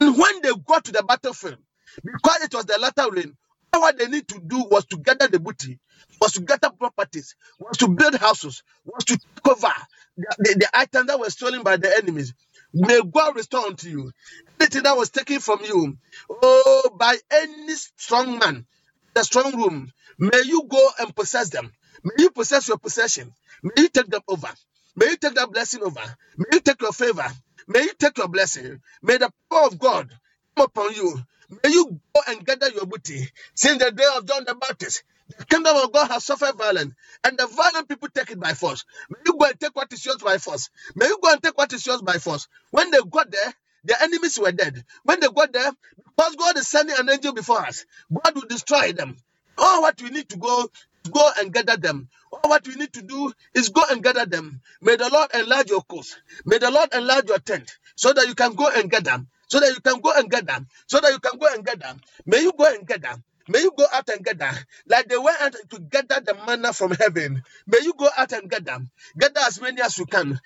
And 0.00 0.18
when 0.18 0.42
they 0.42 0.52
got 0.66 0.84
to 0.86 0.92
the 0.92 1.04
battlefield, 1.04 1.58
because 2.04 2.42
it 2.44 2.54
was 2.54 2.66
the 2.66 2.78
latter 2.78 3.10
rain, 3.12 3.36
all 3.74 3.82
what 3.82 3.98
they 3.98 4.08
need 4.08 4.28
to 4.28 4.40
do 4.40 4.64
was 4.70 4.86
to 4.86 4.98
gather 4.98 5.28
the 5.28 5.40
booty, 5.40 5.80
was 6.22 6.34
to 6.34 6.42
gather 6.42 6.70
properties, 6.70 7.36
was 7.60 7.78
to 7.78 7.88
build 7.88 8.16
houses, 8.16 8.62
was 8.86 9.04
to 9.06 9.18
take 9.18 9.48
over 9.48 9.72
the, 10.16 10.36
the, 10.40 10.54
the 10.60 10.70
items 10.78 11.08
that 11.08 11.20
were 11.20 11.30
stolen 11.30 11.64
by 11.64 11.76
the 11.78 11.94
enemies. 11.98 12.34
May 12.76 13.02
God 13.02 13.36
restore 13.36 13.66
unto 13.68 13.88
you 13.90 14.12
anything 14.60 14.84
that 14.84 14.96
was 14.98 15.10
taken 15.10 15.40
from 15.40 15.60
you, 15.64 15.98
oh, 16.30 16.90
by 16.98 17.16
any 17.32 17.74
strong 17.74 18.38
man, 18.40 18.66
the 19.14 19.24
strong 19.24 19.56
room. 19.56 19.92
May 20.18 20.42
you 20.46 20.64
go 20.68 20.90
and 21.00 21.16
possess 21.16 21.50
them. 21.50 21.72
May 22.04 22.14
you 22.24 22.30
possess 22.32 22.68
your 22.68 22.78
possession. 22.78 23.34
May 23.64 23.74
you 23.84 23.90
take 23.90 24.08
them 24.08 24.22
over. 24.28 24.50
May 24.96 25.08
you 25.10 25.18
take 25.18 25.36
that 25.36 25.52
blessing 25.52 25.82
over. 25.84 26.02
May 26.38 26.46
you 26.54 26.60
take 26.60 26.82
your 26.82 26.92
favor. 26.92 27.26
May 27.68 27.82
you 27.82 27.92
take 27.98 28.18
your 28.18 28.28
blessing. 28.28 28.80
May 29.02 29.18
the 29.18 29.30
power 29.50 29.66
of 29.68 29.78
God 29.80 30.10
come 30.56 30.66
upon 30.66 30.94
you. 30.94 31.20
May 31.64 31.70
you 31.72 32.00
go 32.14 32.22
and 32.28 32.46
gather 32.46 32.70
your 32.70 32.86
booty. 32.86 33.28
Since 33.56 33.84
the 33.84 33.92
day 33.92 34.06
of 34.16 34.26
John 34.26 34.44
the 34.46 34.56
Baptist, 34.56 35.04
the 35.38 35.44
kingdom 35.46 35.76
of 35.76 35.92
God 35.92 36.08
has 36.10 36.24
suffered 36.24 36.56
violence, 36.56 36.94
and 37.24 37.38
the 37.38 37.46
violent 37.48 37.88
people 37.88 38.08
take 38.14 38.30
it 38.30 38.40
by 38.40 38.54
force. 38.54 38.84
May 39.10 39.18
you 39.26 39.36
go 39.38 39.46
and 39.46 39.60
take 39.60 39.76
what 39.76 39.92
is 39.92 40.04
yours 40.06 40.18
by 40.18 40.38
force. 40.38 40.70
May 40.96 41.06
you 41.06 41.18
go 41.22 41.32
and 41.32 41.42
take 41.42 41.58
what 41.58 41.72
is 41.72 41.86
yours 41.86 42.02
by 42.02 42.18
force. 42.18 42.48
When 42.70 42.90
they 42.90 42.98
got 43.10 43.30
there, 43.30 43.54
their 43.84 43.98
enemies 44.02 44.38
were 44.38 44.52
dead. 44.52 44.84
When 45.04 45.20
they 45.20 45.28
got 45.28 45.52
there, 45.52 45.72
because 46.16 46.36
God 46.36 46.58
is 46.58 46.68
sending 46.68 46.96
an 46.98 47.10
angel 47.10 47.34
before 47.34 47.60
us, 47.66 47.86
God 48.12 48.34
will 48.36 48.48
destroy 48.48 48.92
them. 48.92 49.16
All 49.58 49.82
what 49.82 50.00
we 50.02 50.10
need 50.10 50.28
to 50.30 50.38
go, 50.38 50.70
go 51.10 51.30
and 51.40 51.52
gather 51.52 51.76
them. 51.78 52.08
All 52.32 52.50
what 52.50 52.66
we 52.68 52.76
need 52.76 52.92
to 52.94 53.02
do 53.02 53.32
is 53.54 53.70
go 53.70 53.82
and 53.90 54.02
gather 54.02 54.26
them. 54.26 54.60
May 54.82 54.96
the 54.96 55.10
Lord 55.10 55.30
enlarge 55.34 55.70
your 55.70 55.82
course. 55.82 56.16
May 56.46 56.58
the 56.58 56.70
Lord 56.70 56.90
enlarge 56.94 57.28
your 57.28 57.40
tent 57.40 57.76
so 57.96 58.12
that 58.14 58.28
you 58.28 58.36
can 58.36 58.54
go 58.54 58.68
and 58.70 58.90
get 58.90 59.04
them. 59.04 59.28
So 59.48 59.60
that 59.60 59.70
you 59.74 59.80
can 59.82 60.00
go 60.00 60.12
and 60.16 60.30
get 60.30 60.46
them. 60.46 60.68
So 60.88 61.00
that 61.00 61.12
you 61.12 61.20
can 61.20 61.38
go 61.38 61.48
and 61.54 61.64
get 61.64 61.80
them. 61.80 62.00
May 62.26 62.40
you 62.42 62.52
go 62.58 62.66
and 62.66 62.86
get 62.86 63.02
them. 63.02 63.24
May 63.48 63.60
you 63.60 63.72
go 63.76 63.86
out 63.92 64.08
and 64.08 64.24
get. 64.24 64.40
Like 64.88 65.08
they 65.08 65.18
went 65.18 65.40
out 65.40 65.54
to 65.70 65.80
gather 65.80 66.20
the 66.20 66.36
manna 66.46 66.72
from 66.72 66.92
heaven. 66.92 67.42
May 67.66 67.78
you 67.82 67.94
go 67.94 68.08
out 68.16 68.32
and 68.32 68.50
get 68.50 68.64
them. 68.64 68.90
Gather 69.18 69.40
as 69.46 69.60
many 69.60 69.80
as 69.82 69.98
you 69.98 70.06
can. 70.06 70.40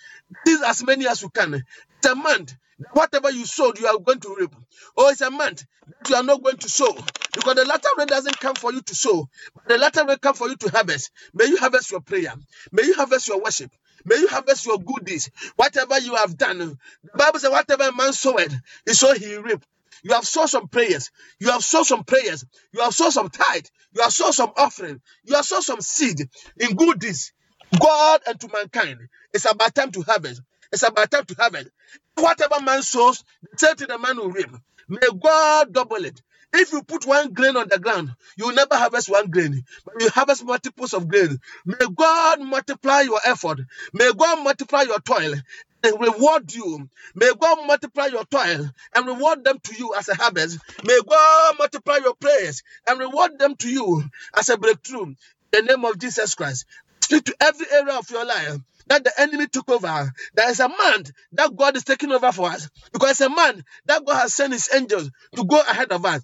These 0.45 0.63
as 0.63 0.85
many 0.85 1.07
as 1.07 1.23
you 1.23 1.31
can. 1.31 1.55
It's 1.55 2.07
a 2.07 2.15
month. 2.15 2.55
Whatever 2.93 3.31
you 3.31 3.45
sowed, 3.45 3.79
you 3.79 3.87
are 3.87 3.99
going 3.99 4.21
to 4.21 4.37
reap. 4.39 4.55
Oh, 4.97 5.11
it's 5.11 5.21
a 5.21 5.31
month 5.31 5.65
that 5.87 6.09
you 6.09 6.17
are 6.17 6.23
not 6.23 6.43
going 6.43 6.57
to 6.57 6.69
sow. 6.69 6.97
Because 7.35 7.55
the 7.55 7.65
latter 7.67 7.89
rain 7.99 8.07
doesn't 8.07 8.41
come 8.41 8.55
for 8.55 8.73
you 8.73 8.81
to 8.81 8.95
sow, 8.95 9.29
but 9.55 9.69
the 9.69 9.79
latter 9.79 10.05
rain 10.07 10.17
come 10.19 10.35
for 10.35 10.49
you 10.49 10.57
to 10.57 10.71
harvest. 10.71 11.11
May 11.35 11.47
you 11.47 11.59
harvest 11.59 11.91
your 11.91 12.01
prayer. 12.01 12.33
May 12.73 12.85
you 12.85 12.95
harvest 12.95 13.29
your 13.29 13.43
worship. 13.43 13.71
May 14.05 14.17
you 14.17 14.29
harvest 14.29 14.65
your 14.67 14.79
good 14.79 15.05
deeds. 15.05 15.31
Whatever 15.57 15.99
you 15.99 16.15
have 16.17 16.37
done. 16.39 16.59
The 16.59 16.79
Bible 17.15 17.39
says, 17.39 17.51
whatever 17.51 17.93
man 17.93 18.13
soweth, 18.13 18.55
is 18.87 18.99
so 18.99 19.13
he 19.15 19.37
reap. 19.37 19.63
You 20.03 20.15
have 20.15 20.27
sown 20.27 20.49
some 20.49 20.69
prayers. 20.69 21.11
You 21.39 21.51
have 21.51 21.65
sown 21.65 21.85
some 21.85 22.05
prayers. 22.05 22.45
You 22.73 22.81
have 22.83 22.95
sown 22.95 23.11
some 23.11 23.29
tithe. 23.29 23.67
You 23.95 24.03
have 24.03 24.13
sown 24.13 24.33
some 24.33 24.53
offering. 24.57 25.01
You 25.25 25.37
have 25.37 25.45
sown 25.45 25.63
some 25.63 25.81
seed 25.81 26.29
in 26.59 26.77
good 26.77 27.01
deeds. 27.01 27.33
God 27.79 28.23
and 28.27 28.41
to 28.41 28.49
mankind. 28.53 28.99
It's 29.33 29.51
about 29.51 29.75
time 29.75 29.93
to 29.93 30.03
harvest. 30.03 30.43
It's 30.73 30.83
about 30.83 31.11
time 31.11 31.25
to 31.27 31.35
harvest. 31.35 31.69
Whatever 32.17 32.61
man 32.61 32.83
sows, 32.83 33.25
the 33.43 33.59
same 33.59 33.89
the 33.89 33.99
man 33.99 34.17
will 34.17 34.31
reap. 34.31 34.51
May 34.89 35.09
God 35.21 35.73
double 35.73 36.05
it. 36.05 36.21
If 36.53 36.73
you 36.73 36.83
put 36.83 37.07
one 37.07 37.33
grain 37.33 37.57
on 37.57 37.69
the 37.69 37.79
ground, 37.79 38.11
you 38.37 38.49
will 38.49 38.55
never 38.55 38.77
harvest 38.77 39.09
one 39.09 39.31
grain, 39.31 39.63
but 39.85 39.95
you 40.01 40.11
harvest 40.11 40.45
multiples 40.45 40.93
of 40.95 41.07
grain. 41.09 41.39
May 41.65 41.77
God 41.95 42.41
multiply 42.41 43.03
your 43.03 43.21
effort. 43.25 43.61
May 43.95 44.13
God 44.13 44.43
multiply 44.43 44.83
your 44.83 44.99
toil 45.01 45.35
and 45.83 46.01
reward 46.01 46.53
you. 46.55 46.89
May 47.15 47.33
God 47.39 47.67
multiply 47.67 48.07
your 48.07 48.25
toil 48.25 48.71
and 48.95 49.07
reward 49.07 49.45
them 49.45 49.59
to 49.61 49.77
you 49.77 49.95
as 49.97 50.09
a 50.09 50.15
harvest. 50.15 50.59
May 50.85 50.99
God 51.09 51.57
multiply 51.59 51.99
your 51.99 52.15
prayers 52.15 52.63
and 52.89 52.99
reward 52.99 53.39
them 53.39 53.57
to 53.57 53.69
you 53.71 54.05
as 54.37 54.49
a 54.49 54.59
breakthrough. 54.59 55.15
In 55.53 55.67
the 55.67 55.77
name 55.77 55.85
of 55.85 55.99
Jesus 55.99 56.35
Christ. 56.35 56.67
Speak 57.03 57.25
to 57.25 57.37
every 57.41 57.67
area 57.73 57.95
of 57.99 58.11
your 58.11 58.25
life 58.25 58.59
that 58.87 59.05
the 59.05 59.13
enemy 59.21 59.47
took 59.49 59.69
over. 59.71 60.13
There 60.35 60.51
is 60.51 60.61
a 60.61 60.69
man 60.69 61.05
that 61.33 61.57
God 61.57 61.77
is 61.77 61.85
taking 61.85 62.13
over 62.13 62.31
for 62.33 62.51
us 62.51 62.69
because 62.93 63.13
it's 63.13 63.21
a 63.21 63.31
man 63.31 63.65
that 63.87 64.05
God 64.05 64.15
has 64.21 64.35
sent 64.35 64.53
his 64.53 64.69
angels 64.75 65.11
to 65.37 65.45
go 65.45 65.61
ahead 65.61 65.93
of 65.93 66.05
us. 66.05 66.23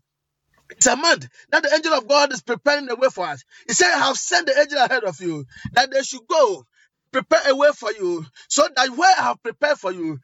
It's 0.70 0.86
a 0.86 0.96
month 0.96 1.28
that 1.50 1.62
the 1.62 1.72
angel 1.72 1.94
of 1.94 2.08
God 2.08 2.32
is 2.32 2.42
preparing 2.42 2.86
the 2.86 2.96
way 2.96 3.08
for 3.08 3.26
us. 3.26 3.44
He 3.66 3.74
said, 3.74 3.92
I 3.94 4.06
have 4.06 4.16
sent 4.16 4.46
the 4.46 4.58
angel 4.58 4.78
ahead 4.78 5.04
of 5.04 5.20
you 5.20 5.46
that 5.72 5.90
they 5.90 6.02
should 6.02 6.26
go 6.28 6.66
prepare 7.22 7.50
a 7.50 7.56
way 7.56 7.68
for 7.74 7.92
you 7.92 8.26
so 8.48 8.68
that 8.76 8.90
where 8.90 9.14
I 9.18 9.22
have 9.24 9.42
prepared 9.42 9.78
for 9.78 9.92
you, 9.92 10.18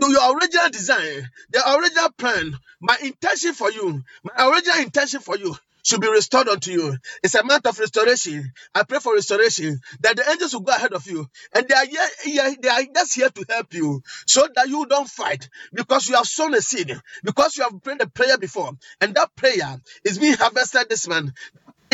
do 0.00 0.10
your 0.10 0.36
original 0.36 0.68
design, 0.70 1.28
the 1.50 1.76
original 1.78 2.10
plan, 2.18 2.58
my 2.80 2.96
intention 3.02 3.54
for 3.54 3.70
you, 3.70 4.02
my 4.22 4.48
original 4.48 4.80
intention 4.82 5.20
for 5.20 5.38
you 5.38 5.56
should 5.84 6.00
be 6.02 6.08
restored 6.10 6.48
unto 6.48 6.70
you. 6.72 6.96
It's 7.22 7.34
a 7.34 7.44
month 7.44 7.66
of 7.66 7.78
restoration. 7.78 8.52
I 8.74 8.84
pray 8.84 8.98
for 9.00 9.14
restoration 9.14 9.80
that 10.00 10.16
the 10.16 10.30
angels 10.30 10.52
will 10.54 10.60
go 10.62 10.72
ahead 10.74 10.92
of 10.94 11.06
you 11.06 11.26
and 11.54 11.66
they 11.68 11.74
are 11.74 11.86
here- 11.86 12.56
they 12.60 12.68
are 12.68 12.84
just 12.94 13.14
here 13.14 13.30
to 13.30 13.44
help 13.48 13.72
you 13.74 14.02
so 14.26 14.46
that 14.54 14.68
you 14.68 14.86
don't 14.86 15.08
fight 15.08 15.48
because 15.72 16.08
you 16.08 16.16
have 16.16 16.26
sown 16.26 16.54
a 16.54 16.60
seed, 16.62 16.98
because 17.22 17.56
you 17.56 17.64
have 17.64 17.82
prayed 17.82 18.02
a 18.02 18.06
prayer 18.08 18.38
before, 18.38 18.72
and 19.00 19.14
that 19.14 19.34
prayer 19.36 19.78
is 20.04 20.18
being 20.18 20.34
harvested 20.34 20.88
this 20.90 21.06
month 21.08 21.32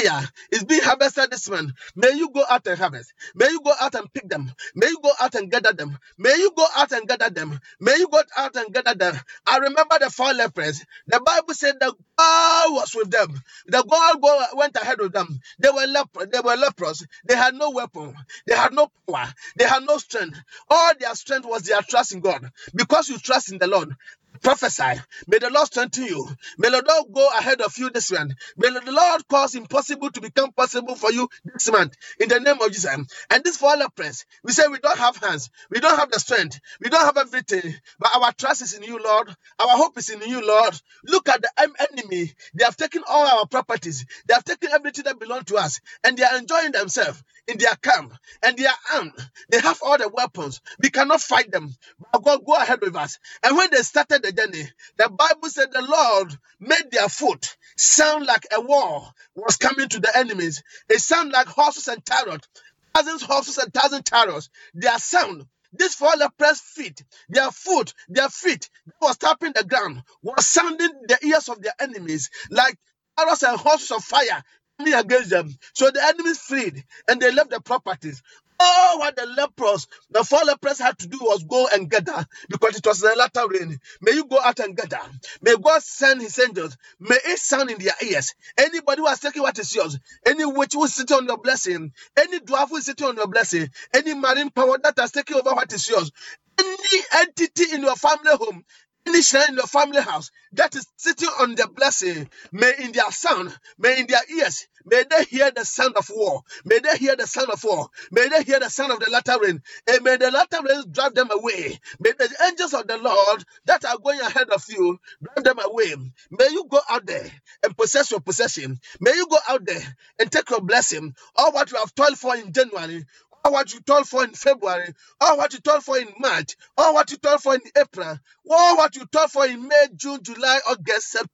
prayer 0.03 0.23
is 0.53 0.65
being 0.65 0.83
harvested 0.83 1.31
this 1.31 1.49
month. 1.51 1.73
May 1.97 2.13
you 2.13 2.31
go 2.31 2.45
out 2.49 2.67
and 2.67 2.79
harvest. 2.79 3.13
May 3.35 3.49
you 3.51 3.61
go 3.63 3.73
out 3.81 3.95
and 3.95 4.13
pick 4.13 4.29
them. 4.29 4.53
May 4.75 4.89
you 4.89 4.99
go 5.03 5.13
out 5.21 5.35
and 5.35 5.51
gather 5.51 5.73
them. 5.73 5.99
May 6.19 6.35
you 6.37 6.53
go 6.57 6.67
out 6.77 6.93
and 6.93 7.07
gather 7.09 7.31
them. 7.31 7.59
May 7.81 7.97
you 7.99 8.09
go 8.09 8.21
out 8.37 8.57
and 8.57 8.73
gather 8.75 8.95
them. 8.95 9.17
I 9.47 9.59
remember 9.59 9.97
the 10.01 10.11
four 10.11 10.33
lepers. 10.33 10.85
The 11.07 11.21
Bible 11.21 11.55
said 11.55 11.77
that 11.81 11.93
God 12.19 12.73
was 12.75 12.95
with 12.95 13.11
them. 13.11 13.41
The 13.67 13.83
God 13.83 14.21
go, 14.23 14.45
went 14.57 14.77
ahead 14.77 15.01
of 15.01 15.13
them. 15.13 15.41
They 15.59 15.71
were 15.71 15.87
leper, 15.87 16.27
they 16.27 16.41
were 16.41 16.57
lepers. 16.57 17.05
They 17.27 17.37
had 17.37 17.55
no 17.55 17.71
weapon. 17.71 18.15
They 18.47 18.55
had 18.57 18.73
no 18.73 18.89
power. 19.11 19.33
They 19.57 19.65
had 19.67 19.85
no 19.85 19.99
strength. 19.99 20.39
All 20.71 20.93
their 20.99 21.15
strength 21.15 21.47
was 21.47 21.63
their 21.65 21.83
trust 21.83 22.13
in 22.15 22.21
God. 22.21 22.51
Because 22.75 23.09
you 23.09 23.19
trust 23.19 23.53
in 23.53 23.59
the 23.59 23.67
Lord, 23.67 23.95
prophesy. 24.43 25.01
May 25.29 25.39
the 25.39 25.51
Lord 25.51 25.67
strengthen 25.69 26.05
you. 26.05 26.29
May 26.59 26.71
the 26.71 26.85
Lord 26.89 27.07
go 27.15 27.29
ahead 27.39 27.61
of 27.63 27.77
you 27.79 27.91
this 27.91 28.13
month. 28.13 28.35
May 28.57 28.71
the 28.71 28.83
Lord 28.93 29.29
cause 29.29 29.55
impossible 29.55 30.11
to 30.13 30.21
become 30.21 30.53
possible 30.53 30.97
for 30.97 31.13
you 31.13 31.29
this 31.45 31.71
month. 31.71 31.97
In 32.21 32.29
the 32.29 32.41
name 32.41 32.61
of 32.61 32.73
Jesus. 32.73 32.97
And 33.31 33.45
this 33.45 33.57
for 33.59 33.77
lepers, 33.77 34.27
we 34.45 34.53
say 34.53 34.69
we 34.69 34.79
don't 34.79 34.99
have 34.99 35.17
hands, 35.19 35.51
we 35.71 35.81
don't 35.81 35.99
have 35.99 36.11
the 36.11 36.21
strength, 36.21 36.61
we 36.81 36.91
don't 36.91 37.05
have 37.05 37.17
everything, 37.19 37.75
but 37.99 38.11
our 38.17 38.33
trust 38.33 38.63
is 38.63 38.75
in 38.75 38.83
you, 38.85 39.01
Lord. 39.03 39.29
Our 39.61 39.77
hope 39.77 39.99
is 39.99 40.11
in 40.11 40.23
you, 40.23 40.47
Lord. 40.47 40.81
Look 41.05 41.29
at 41.29 41.43
the 41.43 41.51
em- 41.59 41.75
enemy. 41.93 42.33
They 42.55 42.65
have 42.65 42.77
taken 42.77 43.03
all 43.09 43.27
our 43.27 43.47
properties, 43.47 44.07
they 44.27 44.35
have 44.35 44.45
taken 44.45 44.71
everything 44.73 45.05
that 45.05 45.21
belongs 45.21 45.47
to 45.47 45.57
us, 45.57 45.81
and 46.05 46.17
they 46.17 46.25
are 46.25 46.39
enjoying 46.39 46.73
themselves 46.73 47.23
in 47.49 47.59
their 47.59 47.75
camp, 47.77 48.15
and 48.43 48.57
they 48.57 48.67
are 48.67 48.79
armed. 48.97 49.13
They 49.51 49.61
have 49.61 49.81
all 49.83 49.99
the 49.99 50.09
weapons. 50.09 50.61
We 50.83 50.91
cannot 50.91 51.21
fight 51.21 51.51
them. 51.53 51.75
God, 52.19 52.45
go 52.45 52.55
ahead 52.55 52.81
with 52.83 52.97
us. 52.97 53.19
And 53.43 53.57
when 53.57 53.71
they 53.71 53.83
started 53.83 54.23
the 54.23 54.33
journey, 54.33 54.65
the 54.99 55.09
Bible 55.09 55.49
said 55.49 55.73
the 55.73 55.83
Lord 55.83 56.35
made 56.61 56.91
their 56.91 57.09
foot 57.09 57.57
sound 57.77 58.27
like 58.27 58.47
a 58.53 58.61
war 58.61 59.09
was 59.35 59.57
coming 59.57 59.89
to 59.89 60.01
the 60.01 60.17
enemies. 60.17 60.63
It 60.89 61.01
sounded 61.01 61.33
like 61.35 61.49
horses 61.49 61.89
and 61.89 62.05
chariots, 62.07 62.49
thousands 62.95 63.23
horses 63.23 63.59
and 63.59 63.73
thousand 63.73 64.07
chariots. 64.07 64.51
Their 64.75 64.99
sound. 64.99 65.47
This 65.73 65.95
four 65.95 66.13
lepers' 66.19 66.61
feet, 66.61 67.05
their 67.29 67.51
foot, 67.51 67.95
their 68.09 68.29
feet 68.29 68.71
was 69.01 69.19
tapping 69.19 69.53
the 69.55 69.65
ground, 69.65 70.03
was 70.23 70.49
sounding 70.49 70.91
the 71.09 71.19
ears 71.27 71.49
of 71.49 71.63
their 71.63 71.75
enemies 71.81 72.31
like 72.51 72.77
arrows 73.19 73.43
and 73.43 73.59
horses 73.59 73.91
of 73.93 74.05
fire 74.05 74.43
coming 74.79 74.95
against 74.95 75.31
them. 75.31 75.51
So 75.75 75.91
the 75.91 76.03
enemies 76.05 76.39
fled 76.41 76.85
and 77.09 77.21
they 77.21 77.33
left 77.33 77.51
the 77.51 77.61
properties. 77.61 78.23
Oh, 78.61 78.97
what 79.01 79.17
the 79.17 79.27
lepers, 79.27 79.89
the 80.11 80.25
four 80.25 80.45
lepers 80.47 80.81
had 80.81 80.99
to 81.01 81.09
do 81.09 81.19
was 81.23 81.45
go 81.45 81.69
and 81.73 81.91
gather 81.91 82.27
because 82.51 82.77
it 82.77 82.87
was 82.87 83.01
the 83.01 83.15
latter 83.17 83.49
rain. 83.49 83.81
May 84.03 84.13
you 84.15 84.27
go 84.27 84.41
out 84.41 84.61
and 84.61 84.77
gather. 84.77 85.01
May 85.43 85.57
God 85.63 85.83
send 85.83 86.23
his 86.23 86.39
angels. 86.41 86.77
May 87.01 87.19
it 87.25 87.39
sound 87.41 87.71
in 87.71 87.79
their 87.79 87.95
ears. 88.05 88.35
Anybody 88.59 89.03
who 89.03 89.09
has 89.09 89.21
taken 89.21 89.43
what 89.43 89.59
is 89.61 89.75
yours, 89.75 89.99
any 90.27 90.45
witch 90.47 90.75
who 90.75 90.85
is 90.85 90.95
sitting 90.95 91.19
on 91.19 91.27
your 91.27 91.39
blessing, 91.39 91.93
any 92.19 92.41
dwarf 92.41 92.71
who 92.71 92.79
is 92.79 92.87
sitting 92.87 93.09
on 93.09 93.17
your 93.17 93.29
blessing, 93.29 93.69
any 93.95 94.15
marine 94.15 94.51
power 94.51 94.79
that 94.83 94.99
has 94.99 95.13
taken 95.13 95.37
over 95.37 95.55
what 95.55 95.73
is 95.73 95.89
yours, 95.89 96.13
any 96.59 97.01
entity 97.21 97.75
in 97.75 97.83
your 97.83 97.97
family 97.97 98.33
home, 98.33 98.65
any 99.07 99.23
shrine 99.23 99.51
in 99.51 99.55
your 99.57 99.67
family 99.67 100.01
house 100.03 100.31
that 100.53 100.75
is 100.77 100.87
sitting 100.97 101.29
on 101.41 101.55
the 101.55 101.69
blessing, 101.69 102.29
may 102.53 102.75
in 102.79 102.93
their 102.93 103.11
sound, 103.11 103.57
may 103.79 104.01
in 104.01 104.07
their 104.07 104.21
ears, 104.39 104.69
may 104.87 105.05
they 105.11 105.25
hear 105.25 105.51
the 105.51 105.65
sound 105.65 105.97
of 105.97 106.09
war. 106.15 106.43
May 106.65 106.79
they 106.81 106.97
hear 106.99 107.17
the 107.17 107.27
sound 107.27 107.51
of 107.51 107.63
war. 107.65 107.89
May 108.13 108.29
they 108.29 108.43
hear 108.45 108.61
the 108.61 108.71
sound 108.71 108.93
of 108.93 109.01
the 109.01 109.11
latter 109.11 109.37
rain. 109.41 109.63
And 109.89 110.05
may 110.05 110.17
the 110.17 110.31
latter 110.31 110.59
rain 110.63 110.85
drive 110.91 111.15
them 111.15 111.31
away. 111.31 111.79
May 112.01 112.13
the 112.13 112.29
angels 112.47 112.75
of 112.75 112.87
the 112.87 112.99
Lord 112.99 113.45
that 113.67 113.85
are 113.85 113.99
going 113.99 114.21
ahead 114.21 114.51
of 114.51 114.65
you 114.69 114.99
drive 115.23 115.45
them 115.45 115.59
away. 115.65 115.95
May 116.31 116.49
you 116.51 116.67
go 116.71 116.81
out 116.91 117.07
there 117.07 117.31
and 117.65 117.77
possess 117.77 118.11
your 118.11 118.21
possession. 118.21 118.81
May 119.01 119.13
you 119.15 119.27
go 119.29 119.39
out 119.49 119.65
there 119.67 119.97
and 120.19 120.31
take 120.33 120.51
your 120.51 120.61
blessing. 120.63 121.15
All 121.37 121.53
what 121.53 121.71
you 121.73 121.79
have 121.79 121.95
toiled 121.95 122.19
for 122.19 122.37
in 122.37 122.53
January, 122.53 123.05
all 123.45 123.53
what 123.53 123.75
you 123.75 123.81
told 123.81 124.09
for 124.09 124.25
in 124.25 124.33
February, 124.33 124.95
all 125.21 125.39
what 125.39 125.53
you 125.55 125.61
told 125.61 125.85
for 125.85 125.99
in 125.99 126.09
March, 126.19 126.57
all 126.79 126.95
what 126.95 127.11
you 127.11 127.19
told 127.19 127.43
for 127.43 127.55
in 127.55 127.63
April, 127.79 128.19
all 128.51 128.77
what 128.79 128.97
you 128.97 129.07
told 129.07 129.31
for 129.33 129.47
in 129.47 129.69
May, 129.69 129.87
June, 129.97 130.21
July, 130.23 130.61
August, 130.71 131.13
September, 131.13 131.31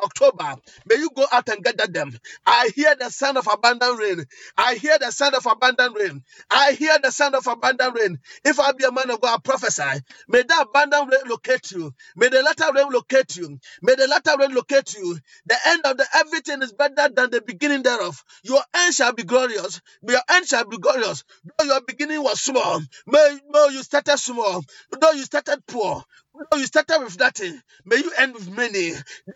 October. 0.00 0.56
May 0.86 0.96
you 0.96 1.10
go 1.14 1.26
out 1.32 1.48
and 1.48 1.64
gather 1.64 1.86
them. 1.86 2.18
I 2.46 2.70
hear 2.74 2.94
the 2.96 3.10
sound 3.10 3.38
of 3.38 3.48
abundant 3.52 3.98
rain. 3.98 4.24
I 4.56 4.74
hear 4.76 4.98
the 4.98 5.10
sound 5.10 5.34
of 5.34 5.46
abundant 5.46 5.96
rain. 5.98 6.22
I 6.50 6.72
hear 6.72 6.98
the 7.02 7.10
sound 7.10 7.34
of 7.34 7.46
abundant 7.46 7.96
rain. 7.98 8.18
If 8.44 8.60
I 8.60 8.72
be 8.72 8.84
a 8.84 8.92
man 8.92 9.10
of 9.10 9.20
God, 9.20 9.36
I 9.36 9.40
prophesy. 9.42 10.02
May 10.28 10.42
that 10.42 10.62
abundant 10.68 11.10
rain 11.12 11.22
locate 11.28 11.70
you. 11.72 11.92
May 12.16 12.28
the 12.28 12.42
latter 12.42 12.72
rain 12.74 12.90
locate 12.90 13.36
you. 13.36 13.58
May 13.82 13.94
the 13.96 14.06
latter 14.08 14.32
rain 14.38 14.54
locate 14.54 14.94
you. 14.94 15.18
The 15.46 15.56
end 15.66 15.82
of 15.86 15.96
the 15.96 16.06
everything 16.14 16.62
is 16.62 16.72
better 16.72 17.08
than 17.14 17.30
the 17.30 17.40
beginning 17.40 17.82
thereof. 17.82 18.24
Your 18.44 18.62
end 18.74 18.94
shall 18.94 19.12
be 19.12 19.24
glorious. 19.24 19.80
Your 20.02 20.20
end 20.30 20.46
shall 20.46 20.64
be 20.66 20.78
glorious. 20.78 21.24
Though 21.58 21.64
your 21.66 21.80
beginning 21.82 22.22
was 22.22 22.40
small, 22.40 22.80
may, 23.06 23.38
may 23.50 23.68
you 23.72 23.82
started 23.82 24.18
small. 24.18 24.64
Though 25.00 25.12
you 25.12 25.24
started 25.24 25.62
poor, 25.66 26.02
though 26.29 26.29
you 26.56 26.66
started 26.66 27.00
with 27.02 27.18
nothing, 27.18 27.60
may 27.84 27.96
you 27.96 28.12
end 28.18 28.34
with 28.34 28.50
many. 28.50 28.92